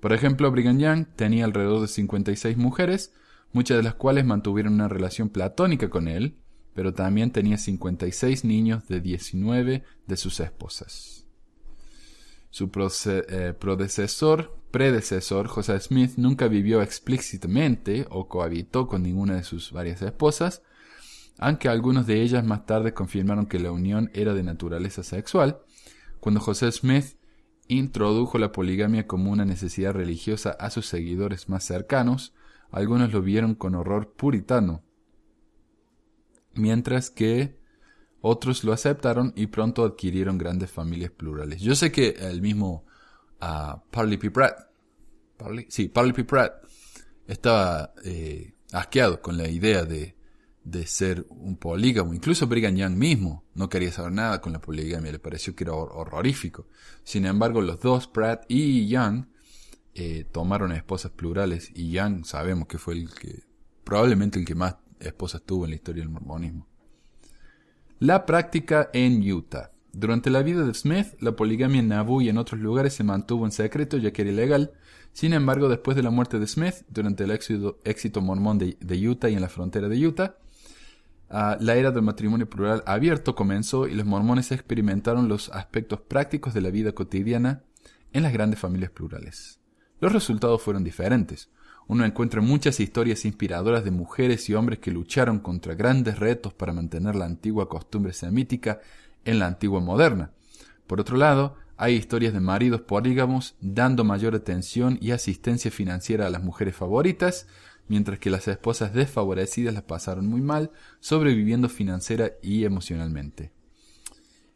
Por 0.00 0.12
ejemplo, 0.12 0.50
Brigham 0.50 0.78
Young 0.78 1.06
tenía 1.16 1.46
alrededor 1.46 1.80
de 1.80 1.88
56 1.88 2.56
mujeres, 2.56 3.14
muchas 3.52 3.78
de 3.78 3.82
las 3.82 3.94
cuales 3.94 4.24
mantuvieron 4.26 4.74
una 4.74 4.88
relación 4.88 5.30
platónica 5.30 5.88
con 5.88 6.08
él, 6.08 6.38
pero 6.74 6.92
también 6.92 7.30
tenía 7.30 7.56
56 7.56 8.44
niños 8.44 8.86
de 8.86 9.00
19 9.00 9.82
de 10.06 10.16
sus 10.16 10.38
esposas. 10.40 11.23
Su 12.54 12.70
eh, 13.06 13.52
predecesor, 13.58 14.56
predecesor, 14.70 15.48
José 15.48 15.80
Smith, 15.80 16.12
nunca 16.18 16.46
vivió 16.46 16.82
explícitamente 16.82 18.06
o 18.10 18.28
cohabitó 18.28 18.86
con 18.86 19.02
ninguna 19.02 19.34
de 19.34 19.42
sus 19.42 19.72
varias 19.72 20.02
esposas, 20.02 20.62
aunque 21.36 21.68
algunos 21.68 22.06
de 22.06 22.22
ellas 22.22 22.44
más 22.44 22.64
tarde 22.64 22.94
confirmaron 22.94 23.46
que 23.46 23.58
la 23.58 23.72
unión 23.72 24.08
era 24.14 24.34
de 24.34 24.44
naturaleza 24.44 25.02
sexual. 25.02 25.62
Cuando 26.20 26.40
José 26.40 26.70
Smith 26.70 27.16
introdujo 27.66 28.38
la 28.38 28.52
poligamia 28.52 29.08
como 29.08 29.32
una 29.32 29.44
necesidad 29.44 29.92
religiosa 29.92 30.50
a 30.50 30.70
sus 30.70 30.86
seguidores 30.86 31.48
más 31.48 31.64
cercanos, 31.64 32.34
algunos 32.70 33.12
lo 33.12 33.20
vieron 33.20 33.56
con 33.56 33.74
horror 33.74 34.14
puritano, 34.14 34.84
mientras 36.54 37.10
que 37.10 37.58
otros 38.26 38.64
lo 38.64 38.72
aceptaron 38.72 39.34
y 39.36 39.48
pronto 39.48 39.84
adquirieron 39.84 40.38
grandes 40.38 40.70
familias 40.70 41.10
plurales. 41.10 41.60
Yo 41.60 41.74
sé 41.74 41.92
que 41.92 42.16
el 42.18 42.40
mismo 42.40 42.86
uh, 43.42 43.78
Parley 43.90 44.16
P. 44.16 44.30
Pratt, 44.30 44.70
sí, 45.68 45.88
Parley 45.88 46.14
P. 46.14 46.24
Pratt 46.24 46.54
estaba 47.26 47.92
eh, 48.02 48.54
asqueado 48.72 49.20
con 49.20 49.36
la 49.36 49.46
idea 49.46 49.84
de, 49.84 50.16
de 50.64 50.86
ser 50.86 51.26
un 51.28 51.58
polígamo. 51.58 52.14
Incluso 52.14 52.46
Brigham 52.46 52.76
Young 52.76 52.96
mismo 52.96 53.44
no 53.54 53.68
quería 53.68 53.92
saber 53.92 54.12
nada 54.12 54.40
con 54.40 54.54
la 54.54 54.60
poligamia, 54.60 55.12
le 55.12 55.18
pareció 55.18 55.54
que 55.54 55.64
era 55.64 55.74
horrorífico. 55.74 56.66
Sin 57.02 57.26
embargo, 57.26 57.60
los 57.60 57.78
dos, 57.78 58.08
Pratt 58.08 58.46
y 58.48 58.88
Young, 58.88 59.26
eh, 59.92 60.24
tomaron 60.32 60.72
esposas 60.72 61.12
plurales 61.12 61.70
y 61.74 61.90
Young 61.90 62.24
sabemos 62.24 62.68
que 62.68 62.78
fue 62.78 62.94
el 62.94 63.12
que, 63.12 63.42
probablemente 63.84 64.38
el 64.38 64.46
que 64.46 64.54
más 64.54 64.76
esposas 64.98 65.42
tuvo 65.42 65.64
en 65.64 65.72
la 65.72 65.76
historia 65.76 66.02
del 66.02 66.10
mormonismo. 66.10 66.66
La 68.04 68.26
práctica 68.26 68.90
en 68.92 69.22
Utah. 69.32 69.70
Durante 69.94 70.28
la 70.28 70.42
vida 70.42 70.62
de 70.66 70.74
Smith, 70.74 71.14
la 71.20 71.36
poligamia 71.36 71.80
en 71.80 71.88
Nauvoo 71.88 72.20
y 72.20 72.28
en 72.28 72.36
otros 72.36 72.60
lugares 72.60 72.92
se 72.92 73.02
mantuvo 73.02 73.46
en 73.46 73.50
secreto 73.50 73.96
ya 73.96 74.12
que 74.12 74.20
era 74.20 74.30
ilegal. 74.30 74.72
Sin 75.14 75.32
embargo, 75.32 75.70
después 75.70 75.96
de 75.96 76.02
la 76.02 76.10
muerte 76.10 76.38
de 76.38 76.46
Smith, 76.46 76.84
durante 76.90 77.24
el 77.24 77.30
éxito, 77.30 78.20
mormón 78.20 78.58
de, 78.58 79.08
Utah 79.08 79.30
y 79.30 79.34
en 79.36 79.40
la 79.40 79.48
frontera 79.48 79.88
de 79.88 80.06
Utah, 80.06 80.36
ah, 81.30 81.56
la 81.58 81.76
era 81.76 81.92
del 81.92 82.02
matrimonio 82.02 82.46
plural 82.46 82.82
abierto 82.84 83.34
comenzó 83.34 83.88
y 83.88 83.94
los 83.94 84.04
mormones 84.04 84.52
experimentaron 84.52 85.26
los 85.26 85.48
aspectos 85.48 86.02
prácticos 86.02 86.52
de 86.52 86.60
la 86.60 86.68
vida 86.68 86.92
cotidiana 86.92 87.62
en 88.12 88.24
las 88.24 88.34
grandes 88.34 88.60
familias 88.60 88.90
plurales. 88.90 89.60
Los 89.98 90.12
resultados 90.12 90.60
fueron 90.60 90.84
diferentes 90.84 91.48
uno 91.86 92.04
encuentra 92.04 92.40
muchas 92.40 92.80
historias 92.80 93.24
inspiradoras 93.24 93.84
de 93.84 93.90
mujeres 93.90 94.48
y 94.48 94.54
hombres 94.54 94.78
que 94.78 94.90
lucharon 94.90 95.38
contra 95.38 95.74
grandes 95.74 96.18
retos 96.18 96.54
para 96.54 96.72
mantener 96.72 97.14
la 97.14 97.26
antigua 97.26 97.68
costumbre 97.68 98.12
semítica 98.12 98.80
en 99.24 99.38
la 99.38 99.46
antigua 99.46 99.80
moderna. 99.80 100.30
Por 100.86 101.00
otro 101.00 101.16
lado, 101.16 101.56
hay 101.76 101.94
historias 101.94 102.32
de 102.32 102.40
maridos 102.40 102.82
polígamos 102.82 103.56
dando 103.60 104.04
mayor 104.04 104.34
atención 104.34 104.98
y 105.00 105.10
asistencia 105.10 105.70
financiera 105.70 106.26
a 106.26 106.30
las 106.30 106.42
mujeres 106.42 106.76
favoritas, 106.76 107.46
mientras 107.88 108.18
que 108.18 108.30
las 108.30 108.46
esposas 108.48 108.94
desfavorecidas 108.94 109.74
las 109.74 109.82
pasaron 109.82 110.26
muy 110.26 110.40
mal, 110.40 110.70
sobreviviendo 111.00 111.68
financiera 111.68 112.32
y 112.42 112.64
emocionalmente. 112.64 113.50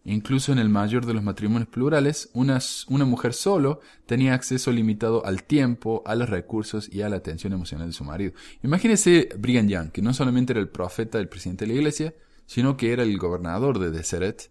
Incluso 0.09 0.53
en 0.53 0.59
el 0.59 0.71
mayor 0.71 1.05
de 1.05 1.13
los 1.13 1.23
matrimonios 1.23 1.69
plurales, 1.69 2.31
una, 2.33 2.61
mujer 3.05 3.35
solo 3.35 3.81
tenía 4.07 4.33
acceso 4.33 4.73
limitado 4.73 5.25
al 5.27 5.43
tiempo, 5.43 6.03
a 6.07 6.15
los 6.15 6.31
recursos 6.31 6.89
y 6.91 7.03
a 7.03 7.11
la 7.11 7.17
atención 7.17 7.53
emocional 7.53 7.89
de 7.89 7.93
su 7.93 8.05
marido. 8.05 8.33
Imagínese 8.63 9.29
Brigham 9.39 9.69
Young, 9.69 9.91
que 9.91 10.01
no 10.01 10.15
solamente 10.15 10.55
era 10.55 10.61
el 10.61 10.71
profeta 10.71 11.19
del 11.19 11.29
presidente 11.29 11.67
de 11.67 11.75
la 11.75 11.79
iglesia, 11.79 12.15
sino 12.47 12.79
que 12.79 12.95
era 12.95 13.03
el 13.03 13.19
gobernador 13.19 13.79
de 13.79 13.91
Deseret. 13.91 14.51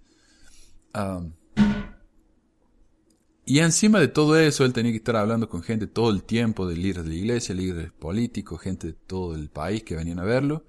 y 3.43 3.57
encima 3.57 3.99
de 3.99 4.09
todo 4.09 4.37
eso, 4.37 4.63
él 4.63 4.73
tenía 4.73 4.91
que 4.91 4.99
estar 4.99 5.15
hablando 5.15 5.49
con 5.49 5.63
gente 5.63 5.87
todo 5.87 6.11
el 6.11 6.21
tiempo, 6.21 6.67
de 6.67 6.77
líderes 6.77 7.05
de 7.05 7.09
la 7.09 7.15
iglesia, 7.15 7.55
líderes 7.55 7.91
políticos, 7.93 8.61
gente 8.61 8.87
de 8.87 8.93
todo 8.93 9.33
el 9.33 9.49
país 9.49 9.81
que 9.81 9.95
venían 9.95 10.19
a 10.19 10.23
verlo. 10.23 10.67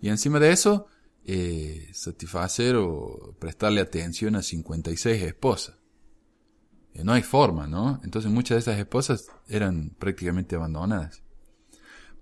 Y 0.00 0.08
encima 0.08 0.40
de 0.40 0.50
eso, 0.50 0.88
eh, 1.28 1.90
satisfacer 1.92 2.76
o 2.76 3.34
prestarle 3.40 3.80
atención 3.80 4.36
a 4.36 4.42
56 4.42 5.22
esposas. 5.22 5.76
eh, 6.94 7.02
no 7.02 7.12
hay 7.12 7.22
forma, 7.22 7.66
¿no? 7.66 8.00
Entonces 8.04 8.30
muchas 8.30 8.54
de 8.54 8.60
esas 8.60 8.78
esposas 8.78 9.26
eran 9.48 9.90
prácticamente 9.98 10.54
abandonadas. 10.54 11.22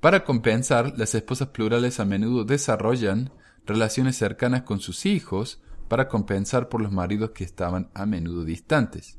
Para 0.00 0.24
compensar, 0.24 0.98
las 0.98 1.14
esposas 1.14 1.48
plurales 1.48 2.00
a 2.00 2.06
menudo 2.06 2.44
desarrollan 2.44 3.30
relaciones 3.66 4.16
cercanas 4.16 4.62
con 4.62 4.80
sus 4.80 5.04
hijos 5.04 5.62
para 5.88 6.08
compensar 6.08 6.70
por 6.70 6.80
los 6.80 6.90
maridos 6.90 7.30
que 7.30 7.44
estaban 7.44 7.90
a 7.92 8.06
menudo 8.06 8.44
distantes. 8.44 9.18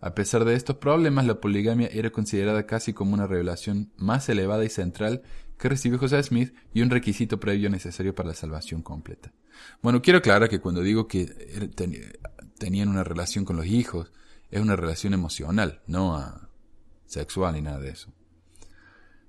A 0.00 0.14
pesar 0.14 0.46
de 0.46 0.54
estos 0.54 0.76
problemas, 0.76 1.26
la 1.26 1.40
poligamia 1.40 1.88
era 1.92 2.08
considerada 2.10 2.66
casi 2.66 2.94
como 2.94 3.12
una 3.12 3.26
revelación 3.26 3.92
más 3.98 4.30
elevada 4.30 4.64
y 4.64 4.70
central 4.70 5.22
que 5.60 5.68
recibió 5.68 5.98
José 5.98 6.22
Smith 6.22 6.54
y 6.72 6.80
un 6.80 6.88
requisito 6.88 7.38
previo 7.38 7.68
necesario 7.68 8.14
para 8.14 8.30
la 8.30 8.34
salvación 8.34 8.80
completa. 8.80 9.30
Bueno, 9.82 10.00
quiero 10.00 10.18
aclarar 10.18 10.48
que 10.48 10.58
cuando 10.58 10.80
digo 10.80 11.06
que 11.06 11.70
tenían 12.58 12.88
una 12.88 13.04
relación 13.04 13.44
con 13.44 13.56
los 13.56 13.66
hijos, 13.66 14.10
es 14.50 14.60
una 14.60 14.74
relación 14.74 15.12
emocional, 15.12 15.82
no 15.86 16.48
sexual 17.04 17.54
ni 17.54 17.60
nada 17.60 17.78
de 17.78 17.90
eso. 17.90 18.10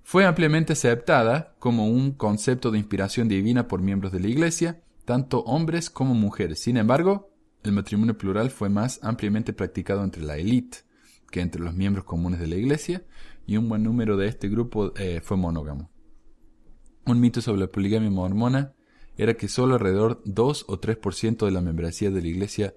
Fue 0.04 0.26
ampliamente 0.26 0.74
aceptada 0.74 1.54
como 1.60 1.88
un 1.88 2.14
concepto 2.14 2.72
de 2.72 2.80
inspiración 2.80 3.28
divina 3.28 3.68
por 3.68 3.82
miembros 3.82 4.14
de 4.14 4.22
la 4.22 4.28
Iglesia, 4.28 4.82
tanto 5.04 5.42
hombres 5.42 5.90
como 5.90 6.14
mujeres. 6.14 6.60
Sin 6.60 6.78
embargo, 6.78 7.30
el 7.64 7.74
matrimonio 7.74 8.18
plural 8.18 8.52
fue 8.52 8.70
más 8.70 9.00
ampliamente 9.04 9.52
practicado 9.52 10.04
entre 10.04 10.24
la 10.24 10.38
élite 10.38 10.80
que 11.30 11.42
entre 11.42 11.62
los 11.62 11.74
miembros 11.74 12.06
comunes 12.06 12.40
de 12.40 12.48
la 12.48 12.56
Iglesia, 12.56 13.04
y 13.48 13.58
un 13.58 13.68
buen 13.68 13.84
número 13.84 14.18
de 14.18 14.28
este 14.28 14.50
grupo 14.50 14.94
eh, 14.98 15.22
fue 15.24 15.38
monógamo. 15.38 15.90
Un 17.06 17.20
mito 17.20 17.42
sobre 17.42 17.62
la 17.62 17.68
poligamia 17.68 18.10
mormona 18.10 18.74
era 19.18 19.36
que 19.36 19.48
solo 19.48 19.76
alrededor 19.76 20.22
2 20.26 20.66
o 20.68 20.80
3% 20.80 21.46
de 21.46 21.52
la 21.52 21.62
membresía 21.62 22.12
de 22.12 22.22
la 22.22 22.28
Iglesia 22.28 22.74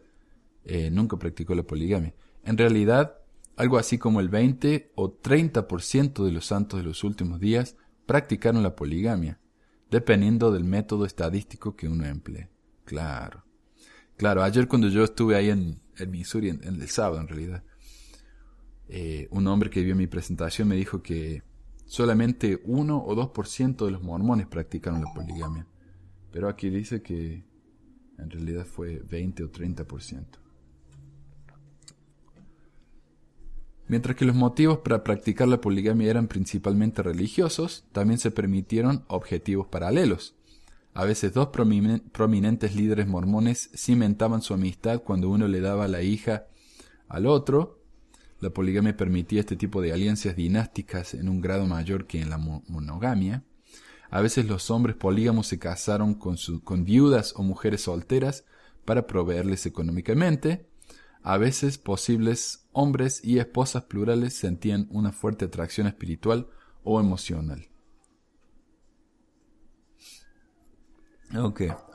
eh, 0.64 0.90
nunca 0.90 1.18
practicó 1.18 1.54
la 1.54 1.62
poligamia. 1.62 2.14
En 2.44 2.58
realidad, 2.58 3.18
algo 3.56 3.78
así 3.78 3.98
como 3.98 4.20
el 4.20 4.28
20 4.28 4.92
o 4.94 5.20
30% 5.20 6.24
de 6.24 6.32
los 6.32 6.46
santos 6.46 6.78
de 6.78 6.84
los 6.84 7.04
últimos 7.04 7.40
días 7.40 7.76
practicaron 8.06 8.62
la 8.62 8.74
poligamia, 8.74 9.40
dependiendo 9.90 10.50
del 10.50 10.64
método 10.64 11.06
estadístico 11.06 11.76
que 11.76 11.88
uno 11.88 12.04
emplee. 12.04 12.48
Claro. 12.84 13.44
Claro, 14.16 14.42
ayer 14.42 14.68
cuando 14.68 14.88
yo 14.88 15.04
estuve 15.04 15.36
ahí 15.36 15.50
en, 15.50 15.80
Missouri, 16.08 16.50
en, 16.50 16.62
el 16.62 16.88
sábado 16.88 17.20
en 17.20 17.28
realidad, 17.28 17.62
eh, 18.88 19.28
un 19.30 19.46
hombre 19.46 19.70
que 19.70 19.82
vio 19.82 19.96
mi 19.96 20.06
presentación 20.06 20.68
me 20.68 20.76
dijo 20.76 21.02
que 21.02 21.42
solamente 21.94 22.60
1 22.64 23.04
o 23.06 23.14
2% 23.14 23.84
de 23.84 23.90
los 23.92 24.02
mormones 24.02 24.48
practicaron 24.48 25.00
la 25.00 25.14
poligamia. 25.14 25.64
Pero 26.32 26.48
aquí 26.48 26.68
dice 26.68 27.02
que 27.02 27.44
en 28.18 28.30
realidad 28.30 28.66
fue 28.66 28.98
20 28.98 29.44
o 29.44 29.52
30%. 29.52 30.26
Mientras 33.86 34.16
que 34.16 34.24
los 34.24 34.34
motivos 34.34 34.78
para 34.78 35.04
practicar 35.04 35.46
la 35.46 35.60
poligamia 35.60 36.10
eran 36.10 36.26
principalmente 36.26 37.00
religiosos, 37.00 37.84
también 37.92 38.18
se 38.18 38.32
permitieron 38.32 39.04
objetivos 39.06 39.68
paralelos. 39.68 40.34
A 40.94 41.04
veces 41.04 41.32
dos 41.32 41.50
prominentes 41.50 42.74
líderes 42.74 43.06
mormones 43.06 43.70
cimentaban 43.72 44.42
su 44.42 44.52
amistad 44.52 45.00
cuando 45.00 45.28
uno 45.28 45.46
le 45.46 45.60
daba 45.60 45.86
la 45.86 46.02
hija 46.02 46.48
al 47.06 47.26
otro. 47.26 47.83
La 48.44 48.50
poligamia 48.50 48.94
permitía 48.94 49.40
este 49.40 49.56
tipo 49.56 49.80
de 49.80 49.94
alianzas 49.94 50.36
dinásticas 50.36 51.14
en 51.14 51.30
un 51.30 51.40
grado 51.40 51.64
mayor 51.64 52.06
que 52.06 52.20
en 52.20 52.28
la 52.28 52.36
monogamia. 52.36 53.42
A 54.10 54.20
veces 54.20 54.44
los 54.44 54.70
hombres 54.70 54.96
polígamos 54.96 55.46
se 55.46 55.58
casaron 55.58 56.12
con, 56.12 56.36
con 56.62 56.84
viudas 56.84 57.32
o 57.36 57.42
mujeres 57.42 57.80
solteras 57.80 58.44
para 58.84 59.06
proveerles 59.06 59.64
económicamente. 59.64 60.68
A 61.22 61.38
veces 61.38 61.78
posibles 61.78 62.68
hombres 62.72 63.24
y 63.24 63.38
esposas 63.38 63.84
plurales 63.84 64.34
sentían 64.34 64.88
una 64.90 65.10
fuerte 65.10 65.46
atracción 65.46 65.86
espiritual 65.86 66.48
o 66.82 67.00
emocional. 67.00 67.70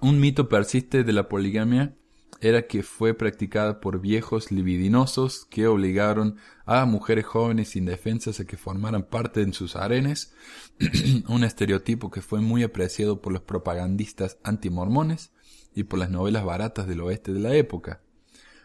Un 0.01 0.19
mito 0.19 0.49
persiste 0.49 1.03
de 1.03 1.13
la 1.13 1.29
poligamia 1.29 1.95
era 2.41 2.67
que 2.67 2.83
fue 2.83 3.13
practicada 3.13 3.81
por 3.81 3.99
viejos 3.99 4.51
libidinosos 4.51 5.45
que 5.45 5.67
obligaron 5.67 6.37
a 6.65 6.85
mujeres 6.85 7.25
jóvenes 7.25 7.75
indefensas 7.75 8.39
a 8.39 8.45
que 8.45 8.57
formaran 8.57 9.03
parte 9.03 9.41
en 9.41 9.53
sus 9.53 9.75
arenes, 9.75 10.33
un 11.27 11.43
estereotipo 11.43 12.09
que 12.09 12.21
fue 12.21 12.39
muy 12.39 12.63
apreciado 12.63 13.21
por 13.21 13.33
los 13.33 13.41
propagandistas 13.41 14.37
antimormones 14.43 15.31
y 15.75 15.83
por 15.83 15.99
las 15.99 16.09
novelas 16.09 16.45
baratas 16.45 16.87
del 16.87 17.01
oeste 17.01 17.33
de 17.33 17.39
la 17.39 17.55
época. 17.55 18.01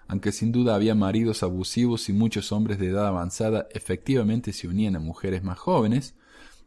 Aunque 0.07 0.33
sin 0.33 0.53
duda 0.53 0.75
había 0.75 0.95
maridos 0.95 1.43
abusivos 1.43 2.09
y 2.09 2.13
muchos 2.13 2.53
hombres 2.53 2.79
de 2.79 2.89
edad 2.89 3.07
avanzada 3.07 3.67
efectivamente 3.73 4.53
se 4.53 4.69
unían 4.69 4.97
a 4.97 5.01
mujeres 5.01 5.43
más 5.43 5.59
jóvenes, 5.59 6.15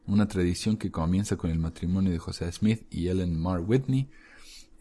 una 0.07 0.27
tradición 0.27 0.77
que 0.77 0.91
comienza 0.91 1.37
con 1.37 1.51
el 1.51 1.59
matrimonio 1.59 2.11
de 2.11 2.17
José 2.17 2.51
Smith 2.51 2.85
y 2.89 3.09
Ellen 3.09 3.39
Mar 3.39 3.61
Whitney 3.61 4.09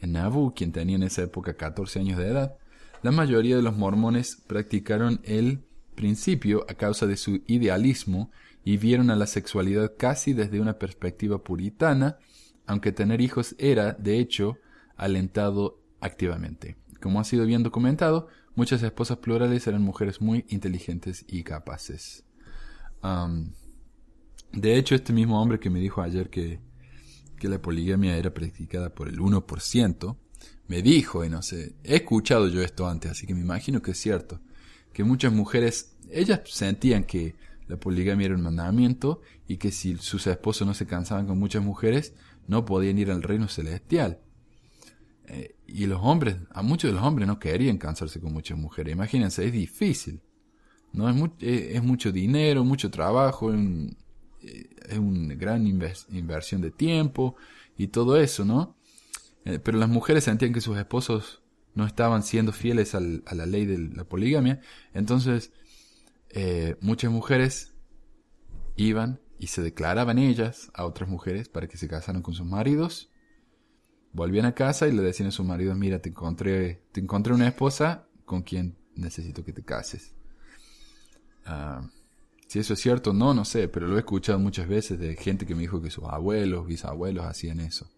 en 0.01 0.13
Nauvoo, 0.13 0.55
quien 0.55 0.73
tenía 0.73 0.97
en 0.97 1.03
esa 1.03 1.23
época 1.23 1.55
14 1.55 2.01
años 2.01 2.19
de 2.19 2.29
edad. 2.29 2.57
La 3.03 3.13
mayoría 3.13 3.57
de 3.57 3.63
los 3.63 3.77
mormones 3.77 4.43
practicaron 4.47 5.21
el 5.25 5.65
principio 5.95 6.65
a 6.69 6.75
causa 6.75 7.07
de 7.07 7.17
su 7.17 7.43
idealismo 7.47 8.31
y 8.65 8.77
vieron 8.77 9.11
a 9.11 9.17
la 9.17 9.27
sexualidad 9.27 9.93
casi 9.97 10.33
desde 10.33 10.61
una 10.61 10.79
perspectiva 10.79 11.43
puritana, 11.43 12.19
aunque 12.67 12.93
tener 12.93 13.21
hijos 13.21 13.55
era, 13.59 13.93
de 13.93 14.19
hecho, 14.19 14.59
alentado 14.97 15.81
activamente. 16.01 16.77
Como 17.01 17.21
ha 17.21 17.25
sido 17.25 17.47
bien 17.47 17.63
documentado, 17.63 18.29
muchas 18.55 18.83
esposas 18.83 19.19
plurales 19.19 19.67
eran 19.67 19.83
mujeres 19.83 20.21
muy 20.21 20.45
inteligentes 20.49 21.25
y 21.29 21.45
capaces. 21.45 22.25
De 24.53 24.77
hecho, 24.77 24.95
este 24.95 25.13
mismo 25.13 25.41
hombre 25.41 25.61
que 25.61 25.71
me 25.71 25.81
dijo 25.81 26.03
ayer 26.03 26.29
que, 26.31 26.61
que 27.37 27.49
la 27.49 27.61
poligamia 27.61 28.17
era 28.17 28.33
practicada 28.33 28.95
por 28.95 29.09
el 29.09 29.19
1%, 29.19 30.17
me 30.69 30.83
dijo, 30.83 31.25
y 31.25 31.29
no 31.29 31.43
sé, 31.43 31.77
he 31.85 31.97
escuchado 31.97 32.49
yo 32.49 32.63
esto 32.63 32.89
antes, 32.89 33.11
así 33.11 33.27
que 33.27 33.35
me 33.35 33.41
imagino 33.41 33.83
que 33.83 33.93
es 33.93 33.99
cierto, 33.99 34.41
que 34.93 35.05
muchas 35.05 35.33
mujeres, 35.33 35.97
ellas 36.11 36.41
sentían 36.47 37.05
que 37.05 37.37
la 37.69 37.77
poligamia 37.77 38.27
era 38.27 38.35
un 38.35 38.43
mandamiento 38.43 39.21
y 39.47 39.57
que 39.57 39.71
si 39.71 39.97
sus 39.97 40.27
esposos 40.27 40.67
no 40.67 40.75
se 40.75 40.87
cansaban 40.87 41.27
con 41.27 41.39
muchas 41.39 41.63
mujeres, 41.63 42.15
no 42.47 42.65
podían 42.65 42.99
ir 42.99 43.11
al 43.11 43.23
reino 43.23 43.49
celestial. 43.49 44.21
Eh, 45.27 45.57
y 45.67 45.87
los 45.87 46.01
hombres, 46.03 46.37
a 46.51 46.63
muchos 46.63 46.91
de 46.91 46.95
los 46.95 47.05
hombres 47.05 47.27
no 47.27 47.39
querían 47.39 47.79
cansarse 47.79 48.21
con 48.21 48.33
muchas 48.33 48.57
mujeres. 48.57 48.93
Imagínense, 48.93 49.45
es 49.45 49.53
difícil. 49.53 50.21
No 50.93 51.11
es, 51.11 51.33
es, 51.41 51.83
mucho 51.83 52.13
dinero, 52.13 52.65
mucho 52.65 52.91
trabajo, 52.91 53.53
eh, 53.53 53.91
es 54.89 54.99
una 54.99 55.35
gran 55.35 55.67
inversión 55.67 56.61
de 56.61 56.71
tiempo 56.71 57.37
y 57.77 57.89
todo 57.89 58.17
eso, 58.17 58.45
¿no? 58.45 58.77
Eh, 59.45 59.59
pero 59.59 59.79
las 59.79 59.89
mujeres 59.89 60.25
sentían 60.25 60.53
que 60.53 60.61
sus 60.61 60.77
esposos 60.77 61.43
no 61.75 61.87
estaban 61.87 62.23
siendo 62.23 62.53
fieles 62.53 62.95
a 62.95 63.01
la 63.01 63.47
ley 63.47 63.67
de 63.67 63.79
la 63.79 64.05
poligamia, 64.05 64.61
entonces 64.95 65.53
eh, 66.31 66.77
muchas 66.81 67.11
mujeres 67.11 67.75
iban 68.77 69.21
y 69.39 69.49
se 69.49 69.63
declaraban 69.63 70.19
ellas 70.19 70.71
a 70.75 70.87
otras 70.87 71.09
mujeres 71.09 71.49
para 71.49 71.69
que 71.69 71.77
se 71.77 71.87
casaran 71.87 72.23
con 72.23 72.35
sus 72.35 72.47
maridos, 72.47 73.11
volvían 74.13 74.47
a 74.47 74.55
casa 74.55 74.89
y 74.89 74.93
le 74.93 75.03
decían 75.03 75.29
a 75.29 75.33
sus 75.33 75.45
maridos, 75.45 75.77
mira, 75.77 76.01
te 76.01 76.09
encontré, 76.09 76.83
te 76.93 77.01
encontré 77.01 77.35
una 77.35 77.49
esposa 77.49 78.09
con 78.25 78.43
quien 78.43 78.79
necesito 78.95 79.45
que 79.45 79.53
te 79.53 79.63
cases. 79.63 80.15
Ah, 81.45 81.87
si 82.47 82.61
eso 82.61 82.75
es 82.75 82.81
cierto 82.81 83.13
no, 83.13 83.35
no 83.35 83.45
sé, 83.45 83.69
pero 83.69 83.89
lo 83.89 83.97
he 83.97 84.01
escuchado 84.01 84.39
muchas 84.39 84.69
veces 84.69 84.99
de 84.99 85.17
gente 85.17 85.47
que 85.47 85.55
me 85.55 85.63
dijo 85.63 85.83
que 85.83 85.91
sus 85.91 86.05
abuelos, 86.05 86.67
bisabuelos 86.67 87.25
hacían 87.27 87.61
eso. 87.61 87.91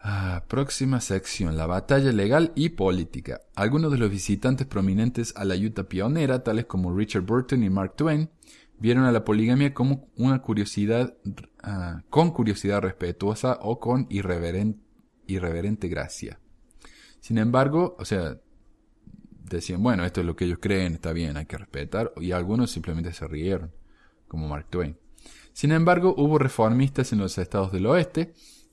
Ah, 0.00 0.44
próxima 0.46 1.00
sección, 1.00 1.56
la 1.56 1.66
batalla 1.66 2.12
legal 2.12 2.52
y 2.54 2.70
política. 2.70 3.40
Algunos 3.56 3.90
de 3.90 3.98
los 3.98 4.10
visitantes 4.10 4.66
prominentes 4.66 5.34
a 5.36 5.44
la 5.44 5.56
Utah 5.56 5.88
pionera, 5.88 6.44
tales 6.44 6.66
como 6.66 6.96
Richard 6.96 7.22
Burton 7.22 7.64
y 7.64 7.70
Mark 7.70 7.96
Twain, 7.96 8.30
vieron 8.78 9.04
a 9.04 9.12
la 9.12 9.24
poligamia 9.24 9.74
como 9.74 10.08
una 10.16 10.40
curiosidad, 10.40 11.16
ah, 11.64 12.02
con 12.10 12.30
curiosidad 12.30 12.80
respetuosa 12.80 13.58
o 13.60 13.80
con 13.80 14.06
irreverente 14.08 15.88
gracia. 15.88 16.38
Sin 17.20 17.38
embargo, 17.38 17.96
o 17.98 18.04
sea, 18.04 18.40
decían, 19.56 19.82
bueno, 19.82 20.04
esto 20.04 20.20
es 20.20 20.26
lo 20.26 20.36
que 20.36 20.44
ellos 20.44 20.58
creen, 20.60 20.94
está 20.94 21.12
bien, 21.12 21.36
hay 21.36 21.46
que 21.46 21.58
respetar, 21.58 22.12
y 22.20 22.32
algunos 22.32 22.70
simplemente 22.70 23.12
se 23.12 23.26
rieron, 23.26 23.72
como 24.26 24.48
Mark 24.48 24.66
Twain. 24.70 24.96
Sin 25.52 25.72
embargo, 25.72 26.14
hubo 26.16 26.38
reformistas 26.38 27.12
en 27.12 27.18
los 27.18 27.36
estados 27.38 27.72
del 27.72 27.86
oeste 27.86 28.32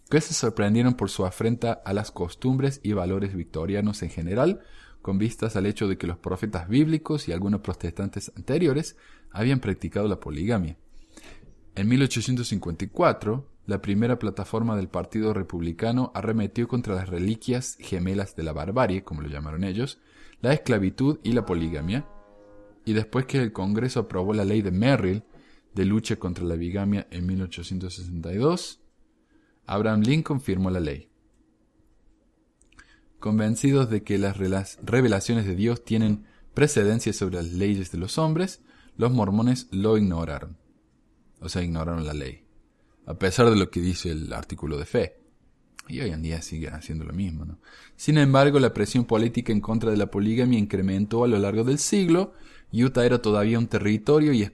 que 0.10 0.22
se 0.22 0.34
sorprendieron 0.34 0.94
por 0.94 1.10
su 1.10 1.26
afrenta 1.26 1.74
a 1.74 1.94
las 1.94 2.12
costumbres 2.12 2.80
y 2.84 2.94
valores 2.94 3.34
victorianos 3.36 4.04
en 4.04 4.10
general, 4.10 4.62
con 5.02 5.18
vistas 5.18 5.56
al 5.56 5.66
hecho 5.66 5.88
de 5.88 5.98
que 5.98 6.08
los 6.08 6.18
profetas 6.18 6.68
bíblicos 6.68 7.28
y 7.28 7.32
algunos 7.32 7.62
protestantes 7.62 8.32
anteriores 8.36 8.98
habían 9.32 9.60
practicado 9.60 10.08
la 10.08 10.20
poligamia. 10.20 10.78
En 11.76 11.88
1854, 11.88 13.50
la 13.66 13.82
primera 13.82 14.20
plataforma 14.20 14.76
del 14.76 14.88
Partido 14.88 15.34
Republicano 15.34 16.12
arremetió 16.14 16.68
contra 16.68 16.96
las 16.96 17.10
reliquias 17.10 17.78
gemelas 17.80 18.36
de 18.36 18.44
la 18.44 18.54
barbarie, 18.54 19.04
como 19.04 19.22
lo 19.22 19.28
llamaron 19.28 19.64
ellos, 19.64 20.00
la 20.42 20.54
esclavitud 20.54 21.20
y 21.24 21.32
la 21.32 21.46
poligamia, 21.46 22.06
y 22.86 22.94
después 22.94 23.26
que 23.26 23.42
el 23.42 23.52
Congreso 23.52 24.02
aprobó 24.02 24.34
la 24.34 24.46
ley 24.46 24.62
de 24.62 24.72
Merrill 24.72 25.24
de 25.74 25.86
lucha 25.86 26.16
contra 26.18 26.46
la 26.46 26.56
bigamia 26.56 27.08
en 27.12 27.26
1862, 27.26 28.80
Abraham 29.66 30.02
Lincoln 30.02 30.40
firmó 30.40 30.70
la 30.70 30.80
ley. 30.80 31.10
Convencidos 33.20 33.90
de 33.90 34.04
que 34.04 34.18
las 34.18 34.38
revelaciones 34.38 35.46
de 35.46 35.56
Dios 35.56 35.84
tienen 35.84 36.26
precedencia 36.54 37.12
sobre 37.12 37.38
las 37.38 37.52
leyes 37.54 37.92
de 37.92 37.98
los 37.98 38.18
hombres, 38.18 38.62
los 38.98 39.12
mormones 39.12 39.68
lo 39.72 39.98
ignoraron. 39.98 40.58
O 41.42 41.50
sea, 41.50 41.64
ignoraron 41.64 42.06
la 42.06 42.14
ley. 42.14 42.46
A 43.06 43.16
pesar 43.16 43.50
de 43.50 43.56
lo 43.56 43.70
que 43.70 43.82
dice 43.82 44.12
el 44.12 44.32
artículo 44.32 44.78
de 44.78 44.86
fe. 44.86 45.25
Y 45.88 46.00
hoy 46.00 46.10
en 46.10 46.22
día 46.22 46.42
sigue 46.42 46.70
haciendo 46.70 47.06
lo 47.06 47.14
mismo. 47.14 47.46
¿no? 47.46 47.60
Sin 47.96 48.18
embargo, 48.18 48.60
la 48.60 48.74
presión 48.74 49.06
política 49.06 49.52
en 49.52 49.62
contra 49.62 49.92
de 49.92 49.98
la 49.98 50.10
poligamia 50.10 50.58
incrementó 50.58 51.24
a 51.24 51.28
lo 51.28 51.38
largo 51.38 51.64
del 51.64 51.80
siglo. 51.80 52.34
Utah 52.74 53.06
era 53.06 53.22
todavía 53.22 53.60
un 53.60 53.68
territorio 53.68 54.34
y, 54.34 54.52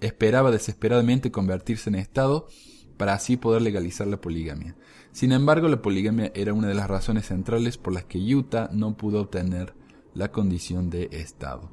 esperaba 0.00 0.50
desesperadamente 0.50 1.30
convertirse 1.30 1.88
en 1.88 1.96
Estado 1.96 2.48
para 2.96 3.14
así 3.14 3.36
poder 3.36 3.62
legalizar 3.62 4.06
la 4.06 4.20
poligamia. 4.20 4.76
Sin 5.12 5.32
embargo, 5.32 5.68
la 5.68 5.80
poligamia 5.80 6.32
era 6.34 6.52
una 6.52 6.68
de 6.68 6.74
las 6.74 6.88
razones 6.88 7.26
centrales 7.26 7.78
por 7.78 7.94
las 7.94 8.04
que 8.04 8.18
Utah 8.18 8.68
no 8.72 8.96
pudo 8.96 9.20
obtener 9.20 9.74
la 10.14 10.30
condición 10.32 10.90
de 10.90 11.08
Estado. 11.12 11.70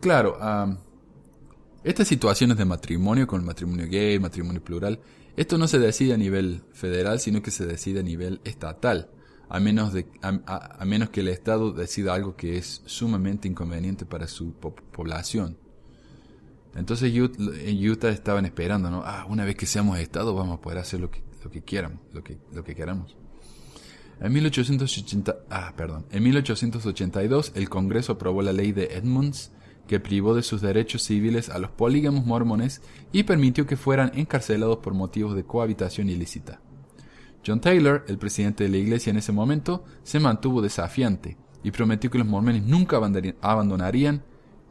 Claro, 0.00 0.38
estas 1.84 2.08
situaciones 2.08 2.56
de 2.56 2.64
matrimonio, 2.64 3.26
con 3.26 3.40
el 3.40 3.46
matrimonio 3.46 3.86
gay, 3.88 4.18
matrimonio 4.18 4.62
plural, 4.62 5.00
esto 5.36 5.58
no 5.58 5.66
se 5.68 5.78
decide 5.78 6.14
a 6.14 6.18
nivel 6.18 6.62
federal, 6.72 7.18
sino 7.18 7.42
que 7.42 7.50
se 7.50 7.66
decide 7.66 8.00
a 8.00 8.02
nivel 8.02 8.40
estatal, 8.44 9.10
a 9.48 9.60
menos, 9.60 9.92
de, 9.92 10.06
a, 10.22 10.84
menos 10.84 11.10
que 11.10 11.20
el 11.20 11.28
Estado 11.28 11.72
decida 11.72 12.14
algo 12.14 12.36
que 12.36 12.58
es 12.58 12.82
sumamente 12.86 13.48
inconveniente 13.48 14.04
para 14.04 14.26
su 14.26 14.52
población. 14.54 15.58
Entonces 16.74 17.12
en 17.14 17.90
Utah 17.90 18.10
estaban 18.10 18.46
esperando, 18.46 18.90
¿no? 18.90 19.02
Ah, 19.04 19.26
una 19.28 19.44
vez 19.44 19.56
que 19.56 19.66
seamos 19.66 19.98
Estado 19.98 20.34
vamos 20.34 20.58
a 20.58 20.60
poder 20.62 20.78
hacer 20.78 21.00
lo 21.00 21.10
que, 21.10 21.22
lo 21.44 21.50
que 21.50 21.62
quieramos, 21.62 22.00
lo 22.12 22.24
que, 22.24 22.38
lo 22.52 22.64
que 22.64 22.74
queramos. 22.74 23.16
En 24.20 24.32
1880, 24.32 25.36
ah, 25.50 25.74
perdón, 25.76 26.06
en 26.10 26.22
1882 26.22 27.52
el 27.56 27.68
Congreso 27.68 28.12
aprobó 28.12 28.40
la 28.40 28.52
ley 28.52 28.72
de 28.72 28.84
Edmunds 28.96 29.50
que 29.86 30.00
privó 30.00 30.34
de 30.34 30.42
sus 30.42 30.60
derechos 30.60 31.02
civiles 31.02 31.48
a 31.48 31.58
los 31.58 31.70
polígamos 31.70 32.24
mormones 32.24 32.82
y 33.12 33.24
permitió 33.24 33.66
que 33.66 33.76
fueran 33.76 34.12
encarcelados 34.14 34.78
por 34.78 34.94
motivos 34.94 35.34
de 35.34 35.44
cohabitación 35.44 36.08
ilícita. 36.08 36.60
John 37.46 37.60
Taylor, 37.60 38.04
el 38.06 38.18
presidente 38.18 38.64
de 38.64 38.70
la 38.70 38.76
iglesia 38.76 39.10
en 39.10 39.16
ese 39.16 39.32
momento, 39.32 39.84
se 40.04 40.20
mantuvo 40.20 40.62
desafiante 40.62 41.36
y 41.64 41.72
prometió 41.72 42.10
que 42.10 42.18
los 42.18 42.26
mormones 42.26 42.62
nunca 42.62 42.98
abandonarían 43.40 44.22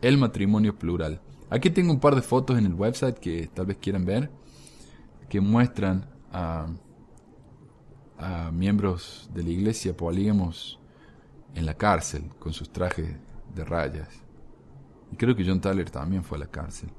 el 0.02 0.18
matrimonio 0.18 0.78
plural. 0.78 1.22
Aquí 1.50 1.70
tengo 1.70 1.92
un 1.92 2.00
par 2.00 2.16
de 2.16 2.22
fotos 2.22 2.58
en 2.58 2.66
el 2.66 2.74
website 2.74 3.20
que 3.20 3.50
tal 3.54 3.66
vez 3.66 3.78
quieran 3.82 4.06
ver, 4.06 4.32
que 5.28 5.42
muestran 5.42 6.06
a, 6.32 6.68
a 8.18 8.52
miembros 8.52 9.30
de 9.34 9.44
la 9.44 9.50
iglesia 9.50 9.96
polígamos 9.96 10.80
en 11.56 11.66
la 11.66 11.74
cárcel 11.74 12.24
con 12.40 12.54
sus 12.54 12.70
trajes 12.70 13.16
de 13.54 13.66
rayas. 13.66 14.08
Y 15.12 15.16
creo 15.16 15.36
que 15.36 15.46
John 15.46 15.62
Tyler 15.62 15.90
también 15.90 16.24
fue 16.24 16.38
a 16.38 16.42
la 16.42 16.48
cárcel. 16.48 16.90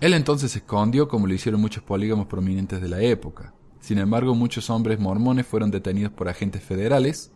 Él 0.00 0.14
entonces 0.14 0.50
se 0.50 0.58
escondió 0.58 1.06
como 1.06 1.26
lo 1.26 1.34
hicieron 1.34 1.60
muchos 1.60 1.82
polígamos 1.82 2.26
prominentes 2.26 2.80
de 2.80 2.88
la 2.88 3.00
época. 3.00 3.54
Sin 3.80 3.98
embargo, 3.98 4.34
muchos 4.34 4.68
hombres 4.68 4.98
mormones 4.98 5.46
fueron 5.46 5.70
detenidos 5.70 6.12
por 6.12 6.28
agentes 6.28 6.62
federales, 6.62 7.30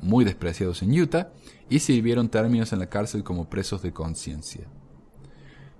muy 0.00 0.24
despreciados 0.24 0.82
en 0.82 1.00
Utah, 1.00 1.32
y 1.70 1.78
sirvieron 1.78 2.28
términos 2.28 2.72
en 2.72 2.80
la 2.80 2.88
cárcel 2.88 3.22
como 3.22 3.48
presos 3.48 3.82
de 3.82 3.92
conciencia. 3.92 4.66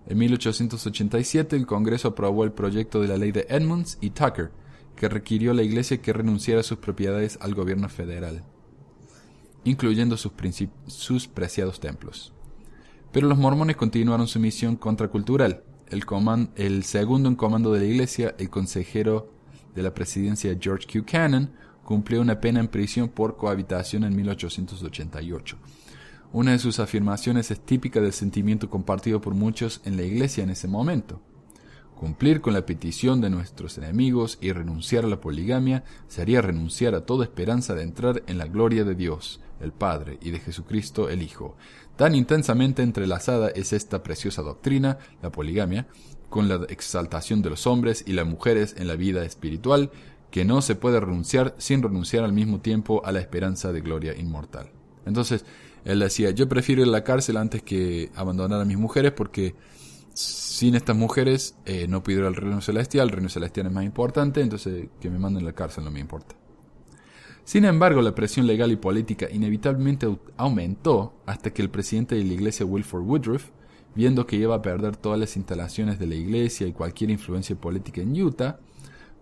En 0.06 0.18
1887 0.18 1.56
el 1.56 1.66
Congreso 1.66 2.08
aprobó 2.08 2.44
el 2.44 2.52
proyecto 2.52 3.00
de 3.00 3.08
la 3.08 3.16
ley 3.16 3.32
de 3.32 3.46
Edmunds 3.48 3.98
y 4.00 4.10
Tucker, 4.10 4.52
que 4.94 5.08
requirió 5.08 5.50
a 5.50 5.54
la 5.54 5.62
Iglesia 5.62 6.00
que 6.00 6.12
renunciara 6.12 6.60
a 6.60 6.64
sus 6.64 6.78
propiedades 6.78 7.36
al 7.40 7.54
gobierno 7.54 7.88
federal 7.88 8.44
incluyendo 9.64 10.16
sus, 10.16 10.32
sus 10.86 11.28
preciados 11.28 11.80
templos. 11.80 12.32
Pero 13.12 13.28
los 13.28 13.38
mormones 13.38 13.76
continuaron 13.76 14.26
su 14.26 14.40
misión 14.40 14.76
contracultural. 14.76 15.62
El, 15.88 16.04
el 16.56 16.84
segundo 16.84 17.28
en 17.28 17.36
comando 17.36 17.72
de 17.72 17.80
la 17.80 17.86
iglesia, 17.86 18.34
el 18.38 18.48
consejero 18.48 19.30
de 19.74 19.82
la 19.82 19.92
presidencia 19.92 20.56
George 20.58 20.86
Q. 20.86 21.04
Cannon, 21.04 21.50
cumplió 21.84 22.20
una 22.20 22.40
pena 22.40 22.60
en 22.60 22.68
prisión 22.68 23.08
por 23.08 23.36
cohabitación 23.36 24.04
en 24.04 24.16
1888. 24.16 25.58
Una 26.32 26.52
de 26.52 26.58
sus 26.58 26.80
afirmaciones 26.80 27.50
es 27.50 27.60
típica 27.60 28.00
del 28.00 28.14
sentimiento 28.14 28.70
compartido 28.70 29.20
por 29.20 29.34
muchos 29.34 29.82
en 29.84 29.96
la 29.96 30.02
iglesia 30.02 30.42
en 30.42 30.50
ese 30.50 30.66
momento. 30.66 31.20
Cumplir 31.94 32.40
con 32.40 32.54
la 32.54 32.64
petición 32.64 33.20
de 33.20 33.30
nuestros 33.30 33.76
enemigos 33.78 34.38
y 34.40 34.52
renunciar 34.52 35.04
a 35.04 35.08
la 35.08 35.20
poligamia 35.20 35.84
sería 36.08 36.40
renunciar 36.40 36.94
a 36.94 37.04
toda 37.04 37.24
esperanza 37.24 37.74
de 37.74 37.82
entrar 37.82 38.22
en 38.26 38.38
la 38.38 38.46
gloria 38.46 38.84
de 38.84 38.94
Dios, 38.94 39.40
el 39.62 39.72
Padre, 39.72 40.18
y 40.20 40.30
de 40.30 40.40
Jesucristo 40.40 41.08
el 41.08 41.22
Hijo. 41.22 41.56
Tan 41.96 42.14
intensamente 42.14 42.82
entrelazada 42.82 43.48
es 43.48 43.72
esta 43.72 44.02
preciosa 44.02 44.42
doctrina, 44.42 44.98
la 45.22 45.30
poligamia, 45.30 45.86
con 46.30 46.48
la 46.48 46.64
exaltación 46.68 47.42
de 47.42 47.50
los 47.50 47.66
hombres 47.66 48.04
y 48.06 48.12
las 48.12 48.26
mujeres 48.26 48.74
en 48.78 48.88
la 48.88 48.96
vida 48.96 49.24
espiritual, 49.24 49.90
que 50.30 50.44
no 50.44 50.62
se 50.62 50.74
puede 50.74 50.98
renunciar 50.98 51.54
sin 51.58 51.82
renunciar 51.82 52.24
al 52.24 52.32
mismo 52.32 52.60
tiempo 52.60 53.02
a 53.04 53.12
la 53.12 53.20
esperanza 53.20 53.70
de 53.70 53.82
gloria 53.82 54.16
inmortal. 54.16 54.70
Entonces, 55.04 55.44
él 55.84 55.98
decía, 55.98 56.30
yo 56.30 56.48
prefiero 56.48 56.82
ir 56.82 56.88
a 56.88 56.90
la 56.90 57.04
cárcel 57.04 57.36
antes 57.36 57.62
que 57.62 58.10
abandonar 58.14 58.60
a 58.60 58.64
mis 58.64 58.78
mujeres 58.78 59.12
porque 59.12 59.54
sin 60.14 60.74
estas 60.74 60.96
mujeres 60.96 61.56
eh, 61.64 61.86
no 61.88 62.02
puedo 62.02 62.20
ir 62.20 62.24
al 62.24 62.34
reino 62.34 62.60
celestial, 62.60 63.08
el 63.08 63.14
reino 63.14 63.28
celestial 63.28 63.66
es 63.66 63.72
más 63.72 63.84
importante, 63.84 64.40
entonces 64.40 64.88
que 65.00 65.10
me 65.10 65.18
manden 65.18 65.42
a 65.42 65.46
la 65.46 65.52
cárcel 65.52 65.84
no 65.84 65.90
me 65.90 66.00
importa. 66.00 66.34
Sin 67.44 67.64
embargo, 67.64 68.02
la 68.02 68.14
presión 68.14 68.46
legal 68.46 68.70
y 68.70 68.76
política 68.76 69.28
inevitablemente 69.30 70.08
aumentó 70.36 71.14
hasta 71.26 71.52
que 71.52 71.62
el 71.62 71.70
presidente 71.70 72.14
de 72.14 72.24
la 72.24 72.34
iglesia 72.34 72.64
Wilford 72.64 73.02
Woodruff, 73.02 73.50
viendo 73.94 74.26
que 74.26 74.36
iba 74.36 74.54
a 74.54 74.62
perder 74.62 74.96
todas 74.96 75.18
las 75.18 75.36
instalaciones 75.36 75.98
de 75.98 76.06
la 76.06 76.14
iglesia 76.14 76.66
y 76.66 76.72
cualquier 76.72 77.10
influencia 77.10 77.56
política 77.56 78.00
en 78.00 78.20
Utah, 78.20 78.60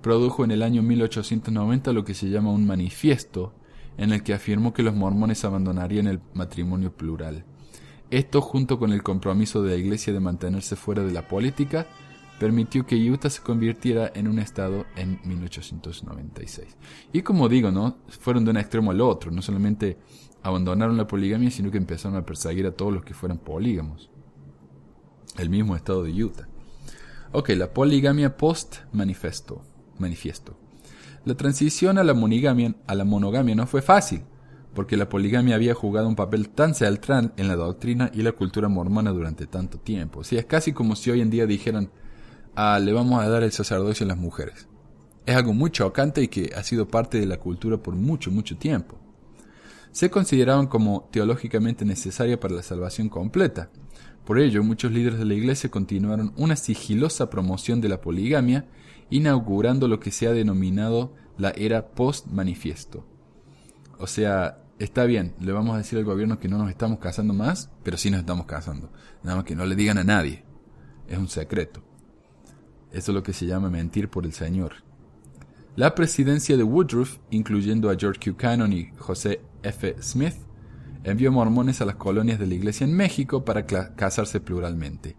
produjo 0.03 0.45
en 0.45 0.51
el 0.51 0.62
año 0.62 0.83
1890 0.83 1.93
lo 1.93 2.05
que 2.05 2.14
se 2.14 2.29
llama 2.29 2.53
un 2.53 2.66
manifiesto 2.66 3.55
en 3.97 4.12
el 4.12 4.23
que 4.23 4.35
afirmó 4.35 4.73
que 4.73 4.83
los 4.83 4.95
mormones 4.95 5.45
abandonarían 5.45 6.07
el 6.07 6.21
matrimonio 6.35 6.93
plural. 6.93 7.45
Esto, 8.11 8.41
junto 8.41 8.79
con 8.79 8.93
el 8.93 9.03
compromiso 9.03 9.62
de 9.62 9.71
la 9.71 9.77
iglesia 9.77 10.12
de 10.12 10.21
mantenerse 10.21 10.77
fuera 10.77 11.05
de 11.05 11.12
la 11.12 11.29
política, 11.29 11.87
permitió 12.41 12.86
que 12.86 12.97
Utah 12.97 13.28
se 13.28 13.43
convirtiera 13.43 14.11
en 14.14 14.26
un 14.26 14.38
estado 14.38 14.86
en 14.97 15.20
1896. 15.24 16.74
Y 17.12 17.20
como 17.20 17.51
digo, 17.51 17.70
¿no? 17.70 17.99
Fueron 18.09 18.47
de 18.47 18.51
un 18.51 18.57
extremo 18.57 18.91
al 18.93 19.03
otro, 19.03 19.30
no 19.30 19.43
solamente 19.43 19.99
abandonaron 20.43 20.97
la 20.97 21.07
poligamia, 21.07 21.51
sino 21.51 21.70
que 21.70 21.76
empezaron 21.76 22.16
a 22.16 22.24
perseguir 22.24 22.66
a 22.66 22.72
todos 22.72 22.95
los 22.95 23.05
que 23.05 23.12
fueran 23.12 23.36
polígamos. 23.36 24.11
El 25.36 25.51
mismo 25.51 25.76
estado 25.76 26.03
de 26.03 26.24
Utah. 26.24 26.49
Ok, 27.32 27.51
la 27.51 27.74
poligamia 27.74 28.38
post-manifiesto. 28.38 29.62
Manifiesto. 29.99 30.57
La 31.26 31.34
transición 31.34 31.99
a 31.99 32.05
la, 32.05 32.14
monogamia, 32.14 32.74
a 32.86 32.95
la 32.95 33.05
monogamia 33.05 33.55
no 33.55 33.66
fue 33.66 33.82
fácil, 33.82 34.22
porque 34.74 34.97
la 34.97 35.11
poligamia 35.11 35.57
había 35.57 35.74
jugado 35.74 36.09
un 36.09 36.16
papel 36.16 36.49
tan 36.49 36.74
central 36.74 37.34
en 37.36 37.49
la 37.49 37.57
doctrina 37.57 38.11
y 38.14 38.22
la 38.22 38.32
cultura 38.32 38.70
mormona 38.70 39.11
durante 39.11 39.47
tanto 39.47 39.78
tiempo. 39.78 40.20
O 40.20 40.24
sea, 40.24 40.41
es 40.41 40.47
casi 40.47 40.72
como 40.72 40.97
si 40.97 41.11
hoy 41.11 41.20
en 41.20 41.28
día 41.28 41.45
dijeran, 41.45 41.91
le 42.57 42.92
vamos 42.92 43.22
a 43.22 43.28
dar 43.28 43.42
el 43.42 43.53
sacerdocio 43.53 44.05
a 44.05 44.09
las 44.09 44.18
mujeres. 44.18 44.68
Es 45.26 45.36
algo 45.36 45.53
muy 45.53 45.70
chocante 45.70 46.22
y 46.22 46.28
que 46.28 46.53
ha 46.57 46.62
sido 46.62 46.88
parte 46.88 47.20
de 47.20 47.26
la 47.26 47.38
cultura 47.38 47.76
por 47.76 47.94
mucho, 47.94 48.30
mucho 48.30 48.57
tiempo. 48.57 48.98
Se 49.92 50.11
consideraban 50.11 50.66
como 50.66 51.09
teológicamente 51.11 51.84
necesaria 51.84 52.38
para 52.38 52.55
la 52.55 52.62
salvación 52.62 53.09
completa. 53.09 53.70
Por 54.24 54.38
ello, 54.38 54.62
muchos 54.62 54.92
líderes 54.92 55.18
de 55.18 55.24
la 55.24 55.34
Iglesia 55.34 55.70
continuaron 55.70 56.32
una 56.36 56.57
sigilosa 56.57 57.30
promoción 57.30 57.80
de 57.80 57.88
la 57.88 58.01
poligamia, 58.01 58.66
inaugurando 59.11 59.88
lo 59.88 59.98
que 59.98 60.12
se 60.12 60.28
ha 60.28 60.32
denominado 60.32 61.14
la 61.36 61.51
era 61.51 61.88
post-manifiesto. 61.88 63.05
O 63.98 64.07
sea, 64.07 64.62
está 64.78 65.05
bien, 65.05 65.34
le 65.40 65.53
vamos 65.53 65.74
a 65.74 65.78
decir 65.78 65.98
al 65.98 66.05
gobierno 66.05 66.38
que 66.38 66.48
no 66.48 66.59
nos 66.59 66.70
estamos 66.70 67.01
casando 67.01 67.34
más, 67.34 67.70
pero 67.82 67.96
sí 67.96 68.11
nos 68.11 68.20
estamos 68.20 68.46
casando. 68.46 68.90
Nada 69.24 69.36
más 69.36 69.44
que 69.44 69.57
no 69.57 69.66
le 69.66 69.74
digan 69.74 69.98
a 69.98 70.05
nadie. 70.05 70.44
Es 71.09 71.18
un 71.18 71.28
secreto. 71.28 71.82
Eso 72.93 73.12
es 73.12 73.14
lo 73.14 73.22
que 73.22 73.32
se 73.32 73.47
llama 73.47 73.70
mentir 73.70 74.09
por 74.09 74.24
el 74.24 74.32
Señor. 74.32 74.72
La 75.76 75.95
presidencia 75.95 76.57
de 76.57 76.64
Woodruff, 76.64 77.18
incluyendo 77.30 77.91
a 77.91 77.97
George 77.97 78.20
Q. 78.20 78.36
Cannon 78.36 78.72
y 78.72 78.91
José 78.99 79.41
F. 79.62 79.97
Smith, 80.03 80.34
envió 81.05 81.30
mormones 81.32 81.80
a 81.80 81.84
las 81.84 81.97
colonias 81.97 82.38
de 82.38 82.47
la 82.47 82.55
iglesia 82.55 82.84
en 82.84 82.95
México 82.95 83.45
para 83.45 83.64
casarse 83.64 84.41
pluralmente. 84.41 85.16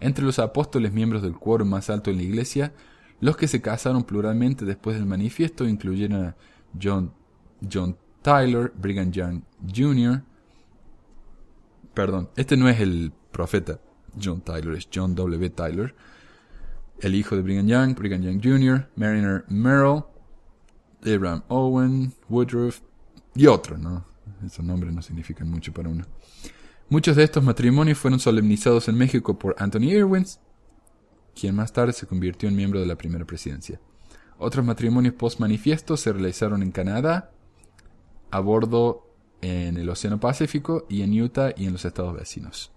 Entre 0.00 0.24
los 0.24 0.38
apóstoles 0.38 0.92
miembros 0.92 1.22
del 1.22 1.34
quórum 1.34 1.68
más 1.68 1.90
alto 1.90 2.10
en 2.10 2.16
la 2.16 2.22
iglesia, 2.24 2.72
los 3.20 3.36
que 3.36 3.46
se 3.46 3.60
casaron 3.60 4.02
pluralmente 4.02 4.64
después 4.64 4.96
del 4.96 5.06
manifiesto 5.06 5.68
incluyeron 5.68 6.24
a 6.24 6.36
John, 6.80 7.12
John 7.70 7.96
Tyler, 8.22 8.72
Brigham 8.74 9.12
Young 9.12 9.42
Jr., 9.72 10.22
perdón, 11.94 12.30
este 12.36 12.56
no 12.56 12.68
es 12.68 12.80
el 12.80 13.12
profeta 13.30 13.78
John 14.20 14.40
Tyler, 14.40 14.74
es 14.74 14.88
John 14.92 15.14
W. 15.14 15.50
Tyler, 15.50 15.94
el 17.02 17.16
hijo 17.16 17.36
de 17.36 17.42
Brigham 17.42 17.66
Young, 17.66 17.94
Brigham 17.96 18.22
Young 18.22 18.40
Jr., 18.42 18.88
Mariner 18.94 19.44
Merrill, 19.48 20.04
Abraham 21.04 21.42
Owen, 21.48 22.12
Woodruff 22.28 22.80
y 23.34 23.46
otros, 23.46 23.78
¿no? 23.80 24.04
Esos 24.46 24.64
nombres 24.64 24.94
no 24.94 25.02
significan 25.02 25.50
mucho 25.50 25.72
para 25.72 25.88
uno. 25.88 26.04
Muchos 26.88 27.16
de 27.16 27.24
estos 27.24 27.42
matrimonios 27.42 27.98
fueron 27.98 28.20
solemnizados 28.20 28.88
en 28.88 28.96
México 28.96 29.36
por 29.36 29.56
Anthony 29.58 29.90
Irwins, 29.90 30.38
quien 31.34 31.56
más 31.56 31.72
tarde 31.72 31.92
se 31.92 32.06
convirtió 32.06 32.48
en 32.48 32.56
miembro 32.56 32.78
de 32.78 32.86
la 32.86 32.96
primera 32.96 33.24
presidencia. 33.24 33.80
Otros 34.38 34.64
matrimonios 34.64 35.14
post-manifiesto 35.14 35.96
se 35.96 36.12
realizaron 36.12 36.62
en 36.62 36.70
Canadá, 36.70 37.32
a 38.30 38.40
bordo 38.40 39.08
en 39.40 39.76
el 39.76 39.88
Océano 39.88 40.20
Pacífico 40.20 40.86
y 40.88 41.02
en 41.02 41.20
Utah 41.20 41.52
y 41.56 41.66
en 41.66 41.72
los 41.72 41.84
estados 41.84 42.14
vecinos. 42.14 42.70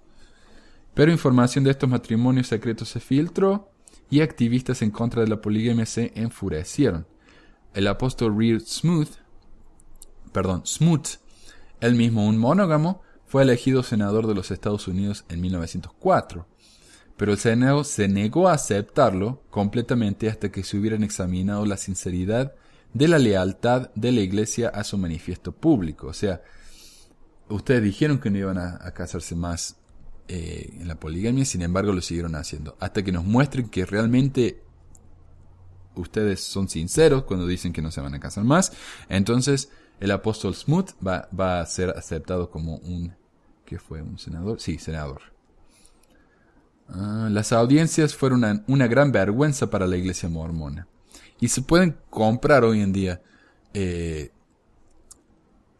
Pero 0.95 1.11
información 1.11 1.63
de 1.63 1.71
estos 1.71 1.89
matrimonios 1.89 2.47
secretos 2.47 2.89
se 2.89 2.99
filtró 2.99 3.74
y 4.09 4.21
activistas 4.21 4.81
en 4.81 4.91
contra 4.91 5.21
de 5.21 5.27
la 5.27 5.41
poligamia 5.41 5.85
se 5.85 6.11
enfurecieron. 6.15 7.07
El 7.73 7.87
apóstol 7.87 8.37
Reed 8.37 8.61
Smooth, 8.61 9.09
perdón, 10.31 10.65
Smoot, 10.65 11.19
él 11.81 11.95
mismo 11.95 12.25
un 12.25 12.37
monógamo, 12.37 13.01
fue 13.25 13.43
elegido 13.43 13.83
senador 13.83 14.27
de 14.27 14.35
los 14.35 14.51
Estados 14.51 14.87
Unidos 14.87 15.25
en 15.29 15.41
1904 15.41 16.47
pero 17.17 17.31
el 17.31 17.37
Senado 17.37 17.83
se 17.83 18.07
negó 18.07 18.49
a 18.49 18.53
aceptarlo 18.53 19.41
completamente 19.49 20.29
hasta 20.29 20.51
que 20.51 20.63
se 20.63 20.77
hubieran 20.77 21.03
examinado 21.03 21.65
la 21.65 21.77
sinceridad 21.77 22.53
de 22.93 23.07
la 23.07 23.19
lealtad 23.19 23.89
de 23.95 24.11
la 24.11 24.21
Iglesia 24.21 24.69
a 24.69 24.83
su 24.83 24.97
manifiesto 24.97 25.51
público. 25.53 26.07
O 26.07 26.13
sea, 26.13 26.41
ustedes 27.49 27.83
dijeron 27.83 28.19
que 28.19 28.29
no 28.29 28.37
iban 28.37 28.57
a, 28.57 28.91
casarse 28.91 29.35
más 29.35 29.77
eh, 30.27 30.69
en 30.79 30.87
la 30.87 30.95
poligamia, 30.95 31.45
sin 31.45 31.61
embargo 31.61 31.93
lo 31.93 32.01
siguieron 32.01 32.35
haciendo, 32.35 32.75
hasta 32.79 33.03
que 33.03 33.11
nos 33.11 33.23
muestren 33.23 33.69
que 33.69 33.85
realmente 33.85 34.61
ustedes 35.95 36.41
son 36.41 36.67
sinceros 36.67 37.23
cuando 37.23 37.47
dicen 37.47 37.73
que 37.73 37.81
no 37.81 37.91
se 37.91 38.01
van 38.01 38.13
a 38.13 38.19
casar 38.19 38.43
más. 38.43 38.73
Entonces, 39.09 39.69
el 39.99 40.11
apóstol 40.11 40.55
Smoot 40.55 40.91
va, 41.05 41.29
va 41.37 41.61
a 41.61 41.65
ser 41.65 41.91
aceptado 41.91 42.49
como 42.49 42.77
un... 42.77 43.13
¿Qué 43.65 43.79
fue? 43.79 44.01
¿Un 44.01 44.19
senador? 44.19 44.59
Sí, 44.59 44.77
senador. 44.77 45.21
Ah, 46.89 47.29
las 47.31 47.51
audiencias 47.51 48.15
fueron 48.15 48.63
una, 48.67 48.87
gran 48.87 49.11
vergüenza 49.11 49.69
para 49.69 49.87
la 49.87 49.97
iglesia 49.97 50.29
mormona. 50.29 50.87
Y 51.39 51.47
se 51.47 51.61
pueden 51.61 51.97
comprar 52.09 52.63
hoy 52.63 52.81
en 52.81 52.93
día 52.93 53.21
eh, 53.73 54.31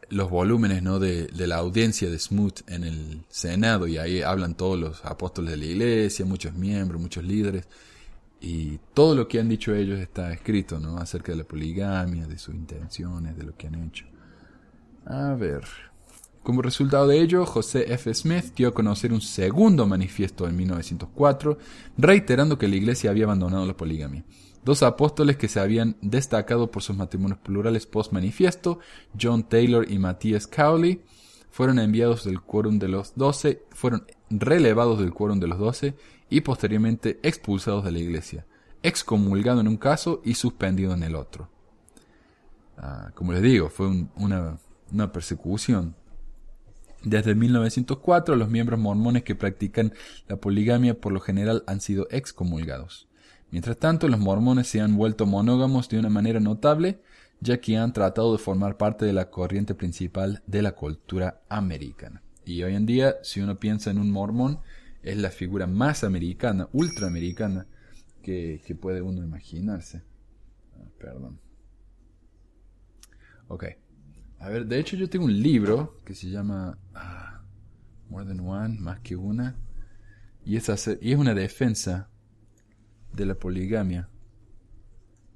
los 0.09 0.29
volúmenes 0.29 0.83
¿no? 0.83 0.99
de, 0.99 1.29
la 1.33 1.57
audiencia 1.57 2.09
de 2.09 2.19
Smoot 2.19 2.69
en 2.69 2.83
el 2.83 3.23
Senado 3.29 3.87
y 3.87 3.97
ahí 3.97 4.21
hablan 4.21 4.55
todos 4.55 4.79
los 4.79 5.05
apóstoles 5.05 5.51
de 5.51 5.57
la 5.57 5.65
iglesia, 5.65 6.25
muchos 6.25 6.53
miembros, 6.53 7.01
muchos 7.01 7.23
líderes 7.23 7.67
y 8.41 8.79
todo 8.93 9.15
lo 9.15 9.27
que 9.27 9.39
han 9.39 9.49
dicho 9.49 9.73
ellos 9.73 9.99
está 9.99 10.31
escrito 10.31 10.79
¿no? 10.79 10.97
acerca 10.97 11.31
de 11.31 11.39
la 11.39 11.43
poligamia, 11.43 12.27
de 12.27 12.37
sus 12.37 12.53
intenciones, 12.53 13.37
de 13.37 13.43
lo 13.43 13.55
que 13.55 13.67
han 13.67 13.75
hecho. 13.75 14.05
A 15.05 15.33
ver. 15.33 15.63
Como 16.43 16.61
resultado 16.61 17.07
de 17.07 17.19
ello, 17.21 17.43
José 17.43 17.91
F. 17.91 18.13
Smith 18.13 18.53
dio 18.55 18.67
a 18.67 18.73
conocer 18.73 19.11
un 19.11 19.21
segundo 19.21 19.87
manifiesto 19.87 20.47
en 20.47 20.55
1904, 20.55 21.57
reiterando 21.97 22.59
que 22.59 22.67
la 22.67 22.75
Iglesia 22.75 23.09
había 23.09 23.23
abandonado 23.23 23.65
la 23.65 23.75
poligamia. 23.75 24.23
Dos 24.65 24.81
apóstoles 24.81 25.37
que 25.37 25.47
se 25.47 25.59
habían 25.59 25.95
destacado 26.01 26.71
por 26.71 26.81
sus 26.81 26.97
matrimonios 26.97 27.37
plurales 27.37 27.85
post-manifiesto, 27.85 28.79
John 29.19 29.47
Taylor 29.47 29.89
y 29.89 29.99
Matthias 29.99 30.47
Cowley, 30.47 31.03
fueron 31.51 31.77
enviados 31.77 32.25
del 32.25 32.41
quórum 32.41 32.79
de 32.79 32.87
los 32.87 33.15
doce, 33.15 33.61
fueron 33.69 34.07
relevados 34.31 34.97
del 34.97 35.13
quórum 35.13 35.39
de 35.39 35.47
los 35.47 35.59
doce 35.59 35.93
y 36.31 36.41
posteriormente 36.41 37.19
expulsados 37.21 37.85
de 37.85 37.91
la 37.91 37.99
Iglesia, 37.99 38.47
excomulgado 38.81 39.61
en 39.61 39.67
un 39.67 39.77
caso 39.77 40.21
y 40.25 40.33
suspendido 40.33 40.95
en 40.95 41.03
el 41.03 41.15
otro. 41.15 41.47
Ah, 42.75 43.11
como 43.13 43.33
les 43.33 43.43
digo, 43.43 43.69
fue 43.69 43.87
una, 44.15 44.57
una 44.91 45.11
persecución 45.11 45.95
desde 47.03 47.35
1904, 47.35 48.35
los 48.35 48.49
miembros 48.49 48.79
mormones 48.79 49.21
que 49.21 49.35
practican 49.35 49.93
la 50.27 50.37
poligamia 50.37 50.99
por 50.99 51.11
lo 51.11 51.19
general 51.19 51.63
han 51.67 51.79
sido 51.79 52.07
excomulgados. 52.09 53.07
Mientras 53.51 53.77
tanto, 53.77 54.07
los 54.07 54.19
mormones 54.19 54.67
se 54.67 54.81
han 54.81 54.97
vuelto 54.97 55.25
monógamos 55.25 55.87
de 55.89 55.99
una 55.99 56.09
manera 56.09 56.39
notable, 56.39 57.01
ya 57.39 57.59
que 57.59 57.77
han 57.77 57.93
tratado 57.93 58.31
de 58.31 58.37
formar 58.37 58.77
parte 58.77 59.05
de 59.05 59.13
la 59.13 59.29
corriente 59.29 59.75
principal 59.75 60.41
de 60.47 60.61
la 60.61 60.73
cultura 60.73 61.41
americana. 61.49 62.21
Y 62.45 62.63
hoy 62.63 62.75
en 62.75 62.85
día, 62.85 63.15
si 63.23 63.41
uno 63.41 63.59
piensa 63.59 63.91
en 63.91 63.97
un 63.97 64.11
mormón, 64.11 64.59
es 65.03 65.17
la 65.17 65.29
figura 65.29 65.67
más 65.67 66.03
americana, 66.03 66.67
ultraamericana, 66.73 67.67
que, 68.21 68.61
que 68.65 68.75
puede 68.75 69.01
uno 69.01 69.23
imaginarse. 69.23 70.01
Ah, 70.77 70.89
perdón. 70.99 71.39
Ok. 73.47 73.65
A 74.39 74.49
ver, 74.49 74.65
de 74.65 74.79
hecho 74.79 74.97
yo 74.97 75.09
tengo 75.09 75.25
un 75.25 75.41
libro 75.41 75.97
que 76.03 76.13
se 76.13 76.29
llama 76.29 76.77
ah, 76.93 77.41
More 78.09 78.25
Than 78.25 78.39
One, 78.39 78.79
más 78.79 78.99
que 78.99 79.15
una, 79.15 79.55
y 80.45 80.57
es, 80.57 80.69
y 81.01 81.11
es 81.11 81.17
una 81.17 81.33
defensa 81.33 82.09
de 83.15 83.25
la 83.25 83.35
poligamia 83.35 84.09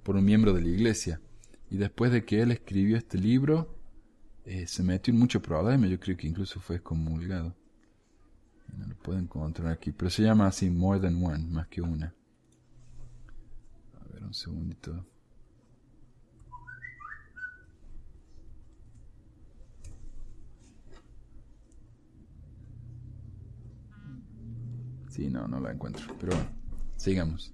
por 0.04 0.16
un 0.16 0.26
miembro 0.26 0.54
de 0.54 0.62
la 0.62 0.68
iglesia. 0.70 1.22
Y 1.70 1.78
después 1.78 2.12
de 2.12 2.26
que 2.26 2.42
él 2.42 2.52
escribió 2.52 2.98
este 2.98 3.18
libro, 3.18 3.76
eh, 4.46 4.66
se 4.68 4.84
metió 4.84 5.14
en 5.14 5.20
mucho 5.20 5.42
problema, 5.42 5.88
yo 5.88 6.00
creo 6.00 6.18
que 6.18 6.28
incluso 6.28 6.60
fue 6.60 6.78
excomulgado. 6.78 7.56
No 8.78 8.88
lo 8.88 8.96
puedo 8.96 9.20
encontrar 9.20 9.72
aquí, 9.72 9.92
pero 9.92 10.10
se 10.10 10.24
llama 10.24 10.48
así 10.48 10.70
More 10.70 11.00
Than 11.00 11.24
One, 11.24 11.46
más 11.50 11.68
que 11.68 11.82
una. 11.82 12.14
A 14.00 14.14
ver, 14.14 14.24
un 14.24 14.34
segundito. 14.34 15.06
Sí, 25.10 25.30
no, 25.30 25.48
no 25.48 25.60
la 25.60 25.72
encuentro. 25.72 26.16
Pero 26.20 26.36
bueno, 26.36 26.50
sigamos. 26.96 27.54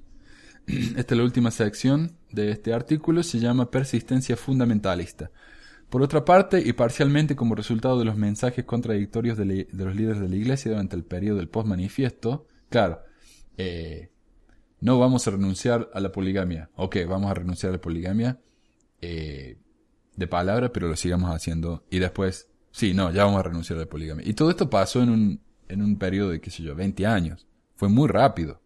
Esta 0.97 1.13
es 1.13 1.17
la 1.17 1.23
última 1.23 1.51
sección 1.51 2.17
de 2.31 2.51
este 2.51 2.73
artículo, 2.73 3.23
se 3.23 3.39
llama 3.39 3.69
Persistencia 3.69 4.35
Fundamentalista. 4.35 5.31
Por 5.89 6.01
otra 6.01 6.25
parte, 6.25 6.61
y 6.65 6.73
parcialmente 6.73 7.35
como 7.35 7.55
resultado 7.55 7.99
de 7.99 8.05
los 8.05 8.17
mensajes 8.17 8.65
contradictorios 8.65 9.37
de, 9.37 9.67
los 9.71 9.95
líderes 9.95 10.19
de 10.19 10.29
la 10.29 10.35
Iglesia 10.35 10.71
durante 10.71 10.95
el 10.95 11.03
periodo 11.03 11.37
del 11.37 11.49
post-manifiesto, 11.49 12.47
claro, 12.69 13.01
eh, 13.57 14.09
no 14.81 14.99
vamos 14.99 15.27
a 15.27 15.31
renunciar 15.31 15.89
a 15.93 15.99
la 15.99 16.11
poligamia. 16.11 16.69
Ok, 16.75 16.97
vamos 17.07 17.29
a 17.29 17.35
renunciar 17.35 17.69
a 17.69 17.73
la 17.73 17.81
poligamia 17.81 18.39
eh, 19.01 19.57
de 20.15 20.27
palabra, 20.27 20.73
pero 20.73 20.87
lo 20.87 20.95
sigamos 20.95 21.29
haciendo. 21.29 21.85
Y 21.91 21.99
después, 21.99 22.49
sí, 22.71 22.93
no, 22.93 23.11
ya 23.11 23.25
vamos 23.25 23.39
a 23.39 23.43
renunciar 23.43 23.77
a 23.77 23.83
la 23.83 23.89
poligamia. 23.89 24.27
Y 24.27 24.33
todo 24.33 24.49
esto 24.49 24.69
pasó 24.69 25.03
en 25.03 25.09
un, 25.09 25.41
en 25.67 25.81
un 25.83 25.97
periodo 25.97 26.31
de, 26.31 26.41
qué 26.41 26.49
sé 26.49 26.63
yo, 26.63 26.75
20 26.75 27.05
años. 27.05 27.47
Fue 27.75 27.89
muy 27.89 28.07
rápido. 28.07 28.61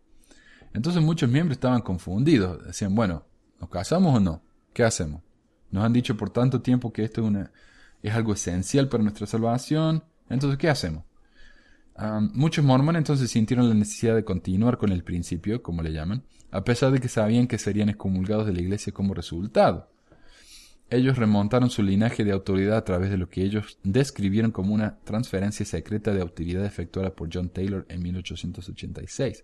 Entonces 0.74 1.02
muchos 1.02 1.30
miembros 1.30 1.58
estaban 1.58 1.82
confundidos. 1.82 2.66
Decían, 2.66 2.96
bueno, 2.96 3.26
¿nos 3.60 3.70
casamos 3.70 4.16
o 4.16 4.20
no? 4.20 4.42
¿Qué 4.74 4.84
hacemos? 4.84 5.22
Nos 5.72 5.84
han 5.84 5.94
dicho 5.94 6.18
por 6.18 6.30
tanto 6.30 6.62
tiempo 6.62 6.92
que 6.92 7.04
esto 7.04 7.30
es, 8.04 8.14
algo 8.14 8.34
esencial 8.34 8.90
para 8.90 9.04
nuestra 9.04 9.28
salvación. 9.28 10.04
Entonces, 10.30 10.58
¿qué 10.58 10.70
hacemos? 10.70 11.04
muchos 12.34 12.64
mormones 12.64 13.00
entonces 13.00 13.30
sintieron 13.30 13.68
la 13.68 13.76
necesidad 13.76 14.16
de 14.16 14.24
continuar 14.24 14.78
con 14.78 14.94
el 14.94 15.04
principio, 15.04 15.62
como 15.62 15.82
le 15.82 15.92
llaman, 15.92 16.24
a 16.50 16.64
pesar 16.64 16.94
de 16.94 17.02
que 17.02 17.10
sabían 17.10 17.46
que 17.46 17.58
serían 17.58 17.90
excomulgados 17.90 18.46
de 18.46 18.54
la 18.54 18.62
iglesia 18.62 18.94
como 18.94 19.14
resultado. 19.14 19.92
Ellos 20.90 21.18
remontaron 21.18 21.70
su 21.70 21.84
linaje 21.84 22.24
de 22.24 22.32
autoridad 22.32 22.78
a 22.78 22.86
través 22.86 23.12
de 23.12 23.18
lo 23.18 23.30
que 23.30 23.44
ellos 23.44 23.78
describieron 23.84 24.52
como 24.52 24.74
una 24.74 24.98
transferencia 25.04 25.66
secreta 25.66 26.14
de 26.14 26.22
autoridad 26.22 26.66
efectuada 26.66 27.14
por 27.14 27.30
John 27.32 27.50
Taylor 27.50 27.86
en 27.90 28.02
1886. 28.02 29.44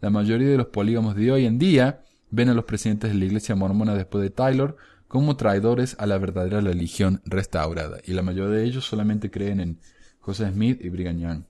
La 0.00 0.10
mayoría 0.10 0.48
de 0.48 0.58
los 0.58 0.66
polígamos 0.66 1.16
de 1.16 1.32
hoy 1.32 1.46
en 1.46 1.58
día 1.58 2.02
ven 2.30 2.48
a 2.48 2.54
los 2.54 2.64
presidentes 2.64 3.12
de 3.12 3.18
la 3.18 3.24
iglesia 3.24 3.54
mormona 3.54 3.94
después 3.94 4.22
de 4.22 4.30
Taylor 4.30 4.76
como 5.08 5.36
traidores 5.36 5.96
a 5.98 6.06
la 6.06 6.18
verdadera 6.18 6.60
religión 6.60 7.22
restaurada, 7.24 7.98
y 8.04 8.12
la 8.12 8.22
mayoría 8.22 8.56
de 8.56 8.64
ellos 8.64 8.84
solamente 8.84 9.30
creen 9.30 9.60
en 9.60 9.78
José 10.20 10.50
Smith 10.50 10.84
y 10.84 10.88
Brigham 10.88 11.18
Young. 11.18 11.44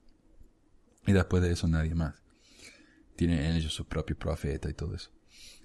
Y 1.07 1.13
después 1.13 1.43
de 1.43 1.53
eso 1.53 1.67
nadie 1.67 1.95
más. 1.95 2.15
Tienen 3.17 3.39
en 3.39 3.57
ellos 3.57 3.73
su 3.73 3.87
propio 3.87 4.17
profeta 4.17 4.69
y 4.69 4.75
todo 4.75 4.95
eso. 4.95 5.11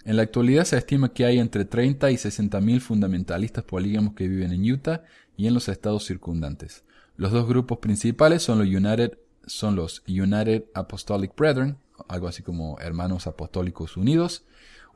En 0.04 0.16
la 0.16 0.24
actualidad 0.24 0.64
se 0.64 0.78
estima 0.78 1.14
que 1.14 1.26
hay 1.26 1.38
entre 1.38 1.66
30 1.66 2.10
y 2.10 2.18
60 2.18 2.60
mil 2.62 2.82
fundamentalistas 2.82 3.64
polígamos 3.64 4.14
que 4.14 4.28
viven 4.28 4.52
en 4.52 4.72
Utah 4.72 5.04
y 5.38 5.48
en 5.48 5.54
los 5.54 5.68
estados 5.70 6.06
circundantes. 6.06 6.84
Los 7.18 7.32
dos 7.32 7.48
grupos 7.48 7.80
principales 7.80 8.42
son 8.42 8.60
los 8.60 8.68
United, 8.68 9.18
son 9.46 9.76
los 9.76 10.02
United 10.08 10.64
Apostolic 10.74 11.36
Brethren, 11.36 11.78
algo 12.08 12.28
así 12.28 12.44
como 12.44 12.80
Hermanos 12.80 13.28
Apostólicos 13.28 13.98
Unidos, 13.98 14.46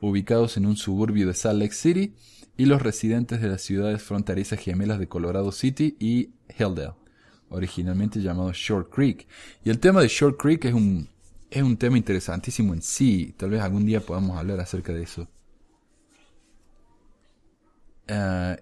ubicados 0.00 0.56
en 0.56 0.66
un 0.66 0.76
suburbio 0.76 1.26
de 1.26 1.34
Salt 1.34 1.60
Lake 1.60 1.74
City, 1.74 2.14
y 2.56 2.66
los 2.66 2.82
residentes 2.82 3.40
de 3.40 3.48
las 3.48 3.62
ciudades 3.62 4.02
fronterizas 4.02 4.58
gemelas 4.58 4.98
de 4.98 5.08
Colorado 5.08 5.52
City 5.52 5.96
y 5.98 6.30
Hilldale, 6.58 6.94
originalmente 7.50 8.20
llamado 8.20 8.50
Short 8.52 8.92
Creek. 8.92 9.26
Y 9.64 9.70
el 9.70 9.78
tema 9.78 10.00
de 10.00 10.08
Short 10.08 10.40
Creek 10.40 10.64
es 10.64 10.74
un, 10.74 11.08
es 11.50 11.62
un 11.62 11.76
tema 11.76 11.98
interesantísimo 11.98 12.72
en 12.72 12.82
sí. 12.82 13.34
Tal 13.36 13.50
vez 13.50 13.60
algún 13.60 13.84
día 13.84 14.00
podamos 14.00 14.38
hablar 14.38 14.60
acerca 14.60 14.92
de 14.92 15.02
eso. 15.02 15.28
Ah, 18.08 18.56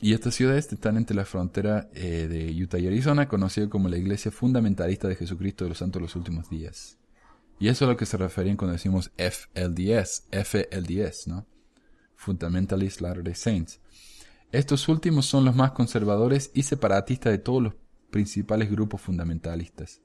y 0.00 0.12
estas 0.12 0.34
ciudades 0.34 0.70
están 0.70 0.96
entre 0.96 1.16
la 1.16 1.24
frontera 1.24 1.88
eh, 1.94 2.26
de 2.28 2.62
Utah 2.62 2.78
y 2.78 2.86
Arizona, 2.86 3.26
conocida 3.26 3.70
como 3.70 3.88
la 3.88 3.96
Iglesia 3.96 4.30
Fundamentalista 4.30 5.08
de 5.08 5.16
Jesucristo 5.16 5.64
de 5.64 5.70
los 5.70 5.78
Santos 5.78 6.00
de 6.00 6.04
los 6.04 6.16
Últimos 6.16 6.50
Días. 6.50 6.98
Y 7.58 7.68
eso 7.68 7.84
es 7.84 7.88
a 7.88 7.92
lo 7.92 7.96
que 7.96 8.06
se 8.06 8.16
referían 8.16 8.56
cuando 8.56 8.72
decimos 8.72 9.10
FLDS, 9.16 10.24
FLDS, 10.30 11.28
¿no? 11.28 11.46
Fundamentalist 12.16 13.00
Latter-day 13.00 13.34
Saints. 13.34 13.80
Estos 14.52 14.88
últimos 14.88 15.26
son 15.26 15.44
los 15.44 15.56
más 15.56 15.72
conservadores 15.72 16.50
y 16.54 16.62
separatistas 16.62 17.32
de 17.32 17.38
todos 17.38 17.62
los 17.62 17.74
principales 18.10 18.70
grupos 18.70 19.00
fundamentalistas. 19.00 20.00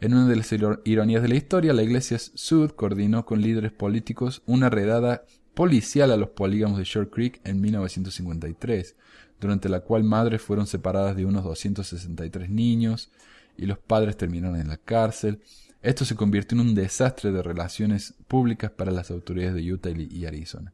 En 0.00 0.14
una 0.14 0.26
de 0.26 0.36
las 0.36 0.50
ironías 0.84 1.22
de 1.22 1.28
la 1.28 1.34
historia, 1.36 1.72
la 1.72 1.82
Iglesia 1.82 2.18
Sud 2.18 2.72
coordinó 2.72 3.24
con 3.24 3.40
líderes 3.40 3.72
políticos 3.72 4.42
una 4.46 4.68
redada 4.68 5.24
policial 5.54 6.10
a 6.10 6.18
los 6.18 6.30
polígamos 6.30 6.76
de 6.78 6.84
Short 6.84 7.10
Creek 7.10 7.40
en 7.44 7.62
1953, 7.62 8.94
durante 9.40 9.70
la 9.70 9.80
cual 9.80 10.04
madres 10.04 10.42
fueron 10.42 10.66
separadas 10.66 11.16
de 11.16 11.24
unos 11.24 11.44
263 11.44 12.50
niños 12.50 13.10
y 13.56 13.64
los 13.64 13.78
padres 13.78 14.18
terminaron 14.18 14.60
en 14.60 14.68
la 14.68 14.76
cárcel. 14.76 15.40
Esto 15.86 16.04
se 16.04 16.16
convirtió 16.16 16.56
en 16.56 16.66
un 16.66 16.74
desastre 16.74 17.30
de 17.30 17.44
relaciones 17.44 18.14
públicas 18.26 18.72
para 18.72 18.90
las 18.90 19.12
autoridades 19.12 19.54
de 19.54 19.72
Utah 19.72 19.90
y 19.90 20.26
Arizona. 20.26 20.72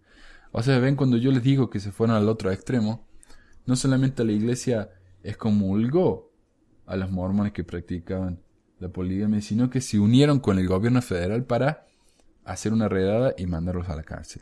O 0.52 0.62
sea, 0.62 0.78
ven 0.78 0.96
cuando 0.96 1.18
yo 1.18 1.30
les 1.32 1.42
digo 1.42 1.68
que 1.68 1.80
se 1.80 1.92
fueron 1.92 2.16
al 2.16 2.30
otro 2.30 2.50
extremo, 2.50 3.06
no 3.66 3.76
solamente 3.76 4.24
la 4.24 4.32
iglesia 4.32 4.88
excomulgó 5.22 6.32
a 6.86 6.96
los 6.96 7.10
mormones 7.10 7.52
que 7.52 7.62
practicaban 7.62 8.40
la 8.78 8.88
poligamia, 8.88 9.42
sino 9.42 9.68
que 9.68 9.82
se 9.82 9.98
unieron 9.98 10.40
con 10.40 10.58
el 10.58 10.66
gobierno 10.66 11.02
federal 11.02 11.44
para 11.44 11.86
hacer 12.46 12.72
una 12.72 12.88
redada 12.88 13.34
y 13.36 13.46
mandarlos 13.46 13.90
a 13.90 13.96
la 13.96 14.04
cárcel. 14.04 14.40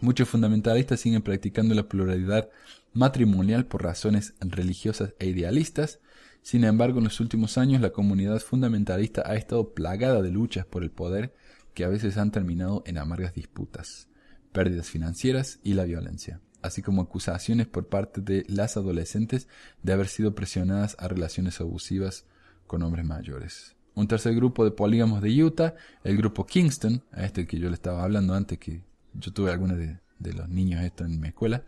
Muchos 0.00 0.28
fundamentalistas 0.28 0.98
siguen 0.98 1.22
practicando 1.22 1.76
la 1.76 1.88
pluralidad 1.88 2.50
matrimonial 2.92 3.66
por 3.66 3.84
razones 3.84 4.34
religiosas 4.40 5.14
e 5.20 5.28
idealistas. 5.28 6.00
Sin 6.44 6.64
embargo, 6.64 6.98
en 6.98 7.04
los 7.04 7.20
últimos 7.20 7.56
años 7.56 7.80
la 7.80 7.88
comunidad 7.88 8.38
fundamentalista 8.38 9.22
ha 9.24 9.34
estado 9.34 9.72
plagada 9.72 10.20
de 10.20 10.30
luchas 10.30 10.66
por 10.66 10.82
el 10.82 10.90
poder 10.90 11.34
que 11.72 11.84
a 11.84 11.88
veces 11.88 12.18
han 12.18 12.32
terminado 12.32 12.82
en 12.84 12.98
amargas 12.98 13.32
disputas, 13.32 14.08
pérdidas 14.52 14.90
financieras 14.90 15.58
y 15.62 15.72
la 15.72 15.84
violencia, 15.84 16.42
así 16.60 16.82
como 16.82 17.00
acusaciones 17.00 17.66
por 17.66 17.88
parte 17.88 18.20
de 18.20 18.44
las 18.46 18.76
adolescentes 18.76 19.48
de 19.82 19.94
haber 19.94 20.06
sido 20.06 20.34
presionadas 20.34 20.96
a 20.98 21.08
relaciones 21.08 21.62
abusivas 21.62 22.26
con 22.66 22.82
hombres 22.82 23.06
mayores. 23.06 23.74
Un 23.94 24.06
tercer 24.06 24.34
grupo 24.34 24.66
de 24.66 24.70
polígamos 24.70 25.22
de 25.22 25.42
Utah, 25.42 25.76
el 26.02 26.18
grupo 26.18 26.44
Kingston, 26.44 27.02
a 27.12 27.24
este 27.24 27.46
que 27.46 27.58
yo 27.58 27.70
le 27.70 27.74
estaba 27.74 28.04
hablando 28.04 28.34
antes 28.34 28.58
que 28.58 28.82
yo 29.14 29.32
tuve 29.32 29.50
algunos 29.50 29.78
de, 29.78 29.98
los 30.34 30.48
niños 30.50 30.82
esto 30.82 31.06
en 31.06 31.20
mi 31.20 31.28
escuela, 31.28 31.62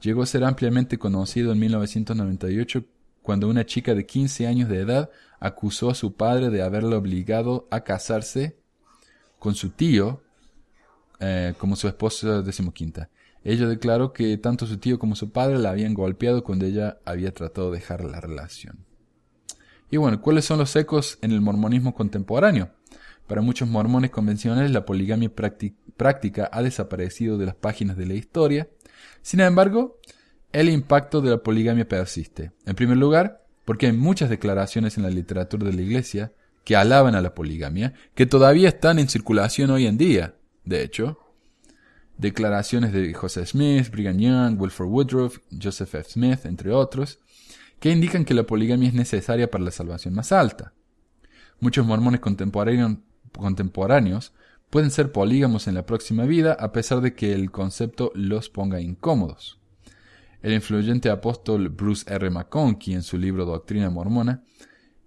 llegó 0.00 0.24
a 0.24 0.26
ser 0.26 0.42
ampliamente 0.42 0.98
conocido 0.98 1.52
en 1.52 1.60
1998 1.60 2.84
cuando 3.30 3.46
una 3.46 3.64
chica 3.64 3.94
de 3.94 4.06
15 4.06 4.48
años 4.48 4.68
de 4.68 4.80
edad 4.80 5.08
acusó 5.38 5.88
a 5.88 5.94
su 5.94 6.14
padre 6.14 6.50
de 6.50 6.62
haberle 6.62 6.96
obligado 6.96 7.68
a 7.70 7.84
casarse 7.84 8.56
con 9.38 9.54
su 9.54 9.70
tío 9.70 10.20
eh, 11.20 11.54
como 11.56 11.76
su 11.76 11.86
esposa 11.86 12.42
decimoquinta. 12.42 13.08
Ella 13.44 13.68
declaró 13.68 14.12
que 14.12 14.36
tanto 14.38 14.66
su 14.66 14.78
tío 14.78 14.98
como 14.98 15.14
su 15.14 15.30
padre 15.30 15.60
la 15.60 15.70
habían 15.70 15.94
golpeado 15.94 16.42
cuando 16.42 16.66
ella 16.66 16.98
había 17.04 17.32
tratado 17.32 17.70
de 17.70 17.78
dejar 17.78 18.02
la 18.02 18.20
relación. 18.20 18.84
Y 19.92 19.96
bueno, 19.96 20.20
¿cuáles 20.20 20.44
son 20.44 20.58
los 20.58 20.74
ecos 20.74 21.16
en 21.22 21.30
el 21.30 21.40
mormonismo 21.40 21.94
contemporáneo? 21.94 22.72
Para 23.28 23.42
muchos 23.42 23.68
mormones 23.68 24.10
convencionales 24.10 24.72
la 24.72 24.84
poligamia 24.84 25.30
práctica 25.32 26.50
ha 26.50 26.62
desaparecido 26.64 27.38
de 27.38 27.46
las 27.46 27.54
páginas 27.54 27.96
de 27.96 28.06
la 28.06 28.14
historia. 28.14 28.68
Sin 29.22 29.38
embargo, 29.38 29.99
el 30.52 30.68
impacto 30.68 31.20
de 31.20 31.30
la 31.30 31.38
poligamia 31.38 31.86
persiste. 31.86 32.52
En 32.66 32.74
primer 32.74 32.96
lugar, 32.96 33.44
porque 33.64 33.86
hay 33.86 33.92
muchas 33.92 34.30
declaraciones 34.30 34.96
en 34.96 35.04
la 35.04 35.10
literatura 35.10 35.66
de 35.66 35.72
la 35.72 35.82
Iglesia 35.82 36.32
que 36.64 36.76
alaban 36.76 37.14
a 37.14 37.20
la 37.20 37.34
poligamia, 37.34 37.94
que 38.14 38.26
todavía 38.26 38.68
están 38.68 38.98
en 38.98 39.08
circulación 39.08 39.70
hoy 39.70 39.86
en 39.86 39.96
día. 39.96 40.34
De 40.64 40.82
hecho, 40.82 41.18
declaraciones 42.18 42.92
de 42.92 43.14
Joseph 43.14 43.48
Smith, 43.48 43.90
Brigham 43.90 44.18
Young, 44.18 44.60
Wilford 44.60 44.88
Woodruff, 44.88 45.38
Joseph 45.60 45.94
F. 45.94 46.10
Smith, 46.10 46.44
entre 46.44 46.72
otros, 46.72 47.20
que 47.78 47.90
indican 47.90 48.24
que 48.24 48.34
la 48.34 48.42
poligamia 48.42 48.88
es 48.88 48.94
necesaria 48.94 49.50
para 49.50 49.64
la 49.64 49.70
salvación 49.70 50.14
más 50.14 50.32
alta. 50.32 50.74
Muchos 51.60 51.86
mormones 51.86 52.20
contemporáneos 52.20 54.32
pueden 54.68 54.90
ser 54.90 55.12
polígamos 55.12 55.68
en 55.68 55.74
la 55.74 55.86
próxima 55.86 56.24
vida 56.24 56.56
a 56.58 56.72
pesar 56.72 57.00
de 57.00 57.14
que 57.14 57.32
el 57.32 57.50
concepto 57.50 58.12
los 58.14 58.50
ponga 58.50 58.80
incómodos. 58.80 59.59
El 60.42 60.52
influyente 60.52 61.10
apóstol 61.10 61.68
Bruce 61.68 62.04
R. 62.12 62.30
McConkie 62.30 62.94
en 62.94 63.02
su 63.02 63.18
libro 63.18 63.44
Doctrina 63.44 63.90
Mormona 63.90 64.42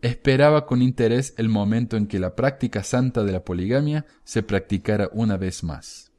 esperaba 0.02 0.66
con 0.66 0.82
interés 0.82 1.34
el 1.38 1.50
momento 1.50 1.98
en 1.98 2.08
que 2.08 2.20
la 2.20 2.36
práctica 2.36 2.84
santa 2.84 3.24
de 3.24 3.32
la 3.32 3.44
poligamia 3.44 4.06
se 4.24 4.44
practicara 4.44 5.10
una 5.14 5.38
vez 5.38 5.64
más. 5.64 6.12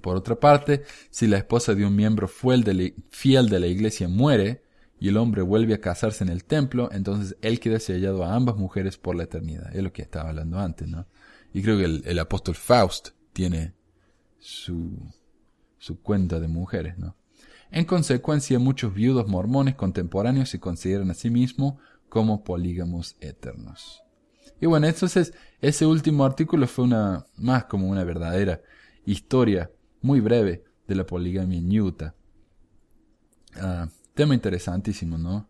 Por 0.00 0.16
otra 0.16 0.38
parte, 0.38 0.84
si 1.10 1.26
la 1.26 1.38
esposa 1.38 1.74
de 1.74 1.84
un 1.84 1.96
miembro 1.96 2.28
fiel 2.28 2.62
de 2.62 3.60
la 3.60 3.66
iglesia 3.66 4.08
muere, 4.08 4.62
y 5.00 5.08
el 5.08 5.16
hombre 5.16 5.40
vuelve 5.40 5.72
a 5.74 5.80
casarse 5.80 6.22
en 6.22 6.30
el 6.30 6.44
templo, 6.44 6.90
entonces 6.92 7.36
él 7.40 7.58
queda 7.58 7.80
sellado 7.80 8.22
a 8.22 8.34
ambas 8.34 8.56
mujeres 8.56 8.98
por 8.98 9.16
la 9.16 9.24
eternidad. 9.24 9.74
Es 9.74 9.82
lo 9.82 9.92
que 9.92 10.02
estaba 10.02 10.28
hablando 10.28 10.58
antes, 10.58 10.86
¿no? 10.86 11.06
Y 11.54 11.62
creo 11.62 11.78
que 11.78 11.84
el, 12.08 12.18
apóstol 12.18 12.54
Faust 12.54 13.08
tiene 13.32 13.72
su, 14.38 15.10
su 15.78 16.00
cuenta 16.02 16.38
de 16.38 16.48
mujeres, 16.48 16.98
¿no? 16.98 17.16
En 17.70 17.84
consecuencia, 17.84 18.58
muchos 18.58 18.94
viudos 18.94 19.28
mormones 19.28 19.76
contemporáneos 19.76 20.48
se 20.48 20.60
consideran 20.60 21.10
a 21.10 21.14
sí 21.14 21.30
mismos 21.30 21.74
como 22.08 22.42
polígamos 22.42 23.16
eternos. 23.20 24.02
Y 24.60 24.66
bueno, 24.66 24.86
entonces 24.86 25.32
ese 25.60 25.86
último 25.86 26.24
artículo 26.24 26.66
fue 26.66 26.84
una 26.84 27.26
más 27.36 27.64
como 27.64 27.88
una 27.88 28.04
verdadera 28.04 28.60
historia 29.06 29.70
muy 30.02 30.20
breve 30.20 30.64
de 30.86 30.94
la 30.94 31.06
poligamia 31.06 31.58
en 31.58 31.80
Utah. 31.80 32.14
Ah, 33.56 33.88
Tema 34.14 34.34
interesantísimo, 34.34 35.16
¿no? 35.16 35.48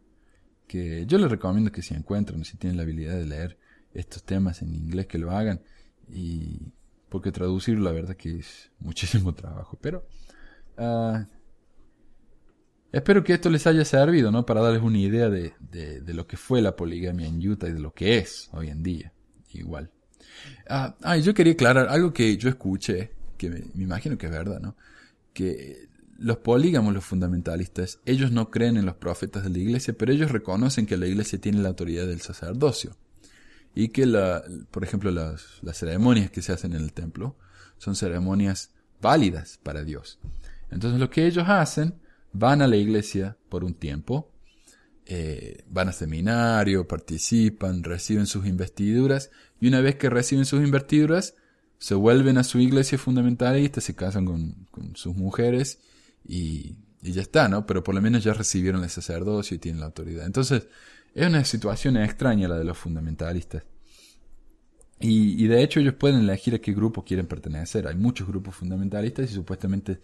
Que 0.69 1.05
yo 1.07 1.19
les 1.19 1.31
recomiendo 1.31 1.73
que 1.73 1.83
si 1.83 1.95
encuentran, 1.95 2.45
si 2.45 2.57
tienen 2.57 2.77
la 2.77 2.85
habilidad 2.85 3.17
de 3.17 3.27
leer 3.27 3.59
estos 3.93 4.23
temas 4.23 4.63
en 4.63 4.75
inglés, 4.75 5.07
que 5.07 5.19
lo 5.19 5.31
hagan. 5.33 5.61
Y 6.09 6.73
porque 7.09 7.33
traducirlo, 7.33 7.83
la 7.83 7.93
verdad 7.93 8.17
que 8.17 8.39
es 8.39 8.71
muchísimo 8.79 9.35
trabajo. 9.35 9.79
Pero 9.81 10.07
uh, 10.79 11.25
espero 12.93 13.25
que 13.25 13.35
esto 13.35 13.51
les 13.51 13.67
haya 13.67 13.85
servido, 13.85 14.31
¿no? 14.31 14.47
Para 14.47 14.61
darles 14.61 14.83
una 14.83 14.99
idea 14.99 15.29
de, 15.29 15.55
de, 15.61 16.15
lo 16.15 16.27
que 16.27 16.37
fue 16.37 16.63
la 16.63 16.77
poligamia 16.77 17.27
en 17.27 17.47
Utah 17.47 17.69
y 17.69 17.73
de 17.73 17.81
lo 17.81 17.93
que 17.93 18.19
es 18.19 18.49
hoy 18.53 18.69
en 18.69 18.83
día. 18.83 19.13
Igual. 19.53 19.91
ah, 20.69 20.97
ah 21.03 21.17
yo 21.17 21.35
quería 21.35 21.55
aclarar 21.55 21.89
algo 21.89 22.13
que 22.13 22.37
yo 22.37 22.49
escuché, 22.49 23.13
que 23.37 23.51
me, 23.51 23.65
me 23.75 23.85
imagino 23.85 24.17
que 24.17 24.27
es 24.27 24.33
verdad, 24.33 24.61
¿no? 24.61 24.77
Que 25.33 25.91
los 26.21 26.37
polígamos, 26.37 26.93
los 26.93 27.05
fundamentalistas, 27.05 27.99
ellos 28.05 28.31
no 28.31 28.51
creen 28.51 28.77
en 28.77 28.85
los 28.85 28.97
profetas 28.97 29.43
de 29.43 29.51
la 29.51 29.59
iglesia, 29.59 29.95
pero 29.97 30.13
ellos 30.13 30.31
reconocen 30.31 30.85
que 30.85 30.99
la 30.99 31.07
iglesia 31.07 31.41
tiene 31.41 31.63
la 31.63 31.71
autoridad 31.71 32.07
del 32.07 32.21
sacerdocio. 32.21 32.95
Y 33.75 33.89
que, 33.89 34.05
la, 34.05 34.45
por 34.71 34.85
ejemplo, 34.85 35.11
las, 35.11 35.61
ceremonias 35.73 36.31
que 36.31 36.43
se 36.43 36.53
hacen 36.53 36.75
en 36.75 36.83
el 36.83 36.93
templo 36.93 37.37
son 37.79 37.97
ceremonias 37.97 38.75
válidas 39.01 39.59
para 39.63 39.83
Dios. 39.83 40.19
Entonces 40.71 41.01
lo 41.01 41.09
que 41.09 41.27
ellos 41.27 41.49
hacen, 41.49 41.95
van 42.33 42.63
a 42.63 42.67
la 42.67 42.77
iglesia 42.77 43.37
por 43.49 43.65
un 43.65 43.75
tiempo, 43.75 44.31
eh, 45.07 45.65
van 45.69 45.89
a 45.89 45.93
seminario, 45.93 46.87
participan, 46.87 47.83
reciben 47.83 48.27
sus 48.27 48.47
investiduras, 48.47 49.31
y 49.61 49.69
una 49.69 49.81
vez 49.81 49.97
que 49.97 50.11
reciben 50.11 50.45
sus 50.45 50.63
investiduras, 50.63 51.35
se 51.79 51.95
vuelven 51.95 52.39
a 52.39 52.45
su 52.45 52.59
iglesia 52.59 52.99
fundamentalista, 52.99 53.81
se 53.81 53.95
casan 53.95 54.27
con 54.27 54.97
sus 54.97 55.17
mujeres 55.17 55.81
y, 56.27 56.77
ya 57.03 57.23
está, 57.23 57.49
¿no? 57.49 57.67
Pero 57.67 57.83
por 57.83 57.95
lo 57.95 58.03
menos 58.03 58.23
ya 58.23 58.35
recibieron 58.35 58.85
el 58.85 58.91
sacerdocio 58.91 59.55
y 59.55 59.59
tienen 59.59 59.81
la 59.81 59.87
autoridad. 59.87 60.27
Entonces, 60.27 60.69
es 61.15 61.27
una 61.27 61.45
situación 61.45 61.97
extraña 61.97 62.49
la 62.49 62.59
de 62.59 62.65
los 62.65 62.77
fundamentalistas. 62.77 63.65
Y, 65.03 65.47
de 65.47 65.63
hecho 65.63 65.81
ellos 65.81 65.95
pueden 65.95 66.21
elegir 66.21 66.55
a 66.55 66.59
qué 66.59 66.75
grupo 66.75 67.05
quieren 67.05 67.27
pertenecer. 67.27 67.89
Hay 67.89 67.97
muchos 67.97 68.29
grupos 68.29 68.55
fundamentalistas 68.55 69.31
y 69.31 69.35
supuestamente 69.35 70.03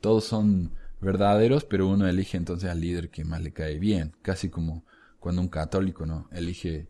todos 0.00 0.24
son 0.24 0.70
verdaderos, 1.00 1.64
pero 1.64 1.88
uno 1.88 2.06
elige 2.06 2.36
entonces 2.36 2.70
al 2.70 2.80
líder 2.80 3.10
que 3.10 3.24
más 3.24 3.40
le 3.42 3.52
cae 3.52 3.78
bien. 3.78 4.14
Casi 4.22 4.48
como 4.48 4.84
cuando 5.20 5.42
un 5.42 5.48
católico 5.48 6.06
no 6.06 6.28
elige 6.32 6.88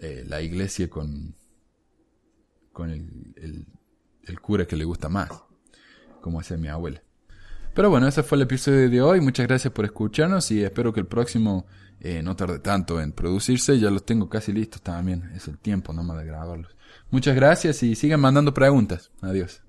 eh, 0.00 0.24
la 0.26 0.40
iglesia 0.42 0.88
con, 0.88 1.34
con 2.72 2.90
el, 2.90 3.66
el, 4.26 4.40
cura 4.40 4.66
que 4.66 4.76
le 4.76 4.84
gusta 4.84 5.08
más, 5.08 5.30
como 6.20 6.40
hacía 6.40 6.56
mi 6.56 6.68
abuela. 6.68 7.02
Pero 7.74 7.90
bueno, 7.90 8.08
ese 8.08 8.22
fue 8.22 8.36
el 8.36 8.42
episodio 8.42 8.90
de 8.90 9.00
hoy. 9.00 9.20
Muchas 9.20 9.46
gracias 9.46 9.72
por 9.72 9.84
escucharnos 9.84 10.50
y 10.50 10.62
espero 10.62 10.92
que 10.92 11.00
el 11.00 11.06
próximo 11.06 11.66
eh, 12.00 12.22
no 12.22 12.36
tarde 12.36 12.58
tanto 12.58 13.00
en 13.00 13.12
producirse. 13.12 13.78
Ya 13.78 13.90
los 13.90 14.04
tengo 14.04 14.28
casi 14.28 14.52
listos 14.52 14.82
también. 14.82 15.30
Es 15.34 15.48
el 15.48 15.58
tiempo 15.58 15.92
nomás 15.92 16.18
de 16.18 16.24
grabarlos. 16.24 16.76
Muchas 17.10 17.34
gracias 17.34 17.82
y 17.82 17.94
sigan 17.94 18.20
mandando 18.20 18.52
preguntas. 18.52 19.10
Adiós. 19.20 19.62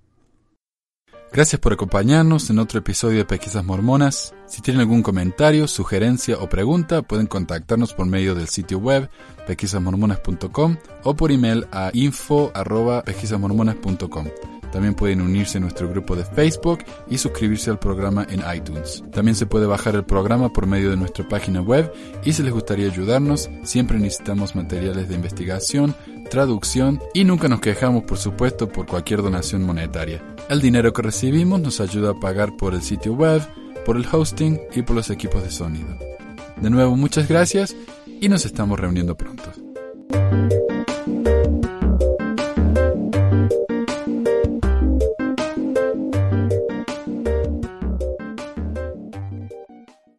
Gracias 1.32 1.62
por 1.62 1.74
acompañarnos 1.74 2.50
en 2.50 2.58
otro 2.58 2.80
episodio 2.80 3.20
de 3.20 3.26
Pesquisas 3.26 3.64
Mormonas. 3.64 4.34
Si 4.48 4.64
tienen 4.64 4.82
algún 4.82 5.04
comentario, 5.04 5.68
sugerencia 5.68 6.40
o 6.40 6.50
pregunta, 6.50 7.04
pueden 7.04 7.28
contactarnos 7.28 7.94
por 7.94 8.08
medio 8.08 8.34
del 8.34 8.48
sitio 8.48 8.80
web 8.80 9.12
pesquisasmormonas.com 9.46 10.78
o 11.04 11.16
por 11.16 11.32
email 11.32 11.68
a 11.72 11.92
info.pesquisasmormonas.com. 11.94 14.26
También 14.72 14.96
pueden 14.96 15.22
unirse 15.22 15.58
a 15.58 15.62
nuestro 15.62 15.90
grupo 15.90 16.16
de 16.16 16.26
Facebook 16.26 16.80
y 17.10 17.18
suscribirse 17.18 17.70
al 17.70 17.80
programa 17.80 18.26
en 18.30 18.44
iTunes. 18.56 19.04
También 19.12 19.36
se 19.36 19.46
puede 19.46 19.66
bajar 19.66 19.96
el 19.96 20.06
programa 20.06 20.54
por 20.54 20.68
medio 20.68 20.90
de 20.90 20.98
nuestra 20.98 21.28
página 21.28 21.62
web 21.62 21.92
y 22.24 22.34
si 22.34 22.44
les 22.44 22.54
gustaría 22.54 22.88
ayudarnos, 22.88 23.50
siempre 23.64 24.00
necesitamos 24.00 24.56
materiales 24.56 25.10
de 25.10 25.16
investigación, 25.16 25.96
traducción 26.30 27.02
y 27.14 27.24
nunca 27.24 27.48
nos 27.48 27.60
quejamos, 27.60 28.04
por 28.04 28.18
supuesto, 28.18 28.70
por 28.70 28.86
cualquier 28.86 29.22
donación 29.22 29.64
monetaria. 29.64 30.24
El 30.50 30.62
dinero 30.62 30.94
que 30.94 31.02
recibimos 31.02 31.60
nos 31.60 31.82
ayuda 31.82 32.12
a 32.12 32.20
pagar 32.20 32.56
por 32.56 32.74
el 32.74 32.82
sitio 32.82 33.14
web, 33.14 33.42
por 33.86 33.98
el 33.98 34.06
hosting 34.10 34.60
y 34.74 34.84
por 34.84 34.96
los 34.96 35.10
equipos 35.10 35.44
de 35.44 35.52
sonido. 35.52 35.98
De 36.58 36.70
nuevo, 36.70 36.96
muchas 36.96 37.28
gracias 37.28 37.76
y 38.22 38.30
nos 38.30 38.46
estamos 38.46 38.80
reuniendo 38.80 39.16
pronto. 39.16 39.52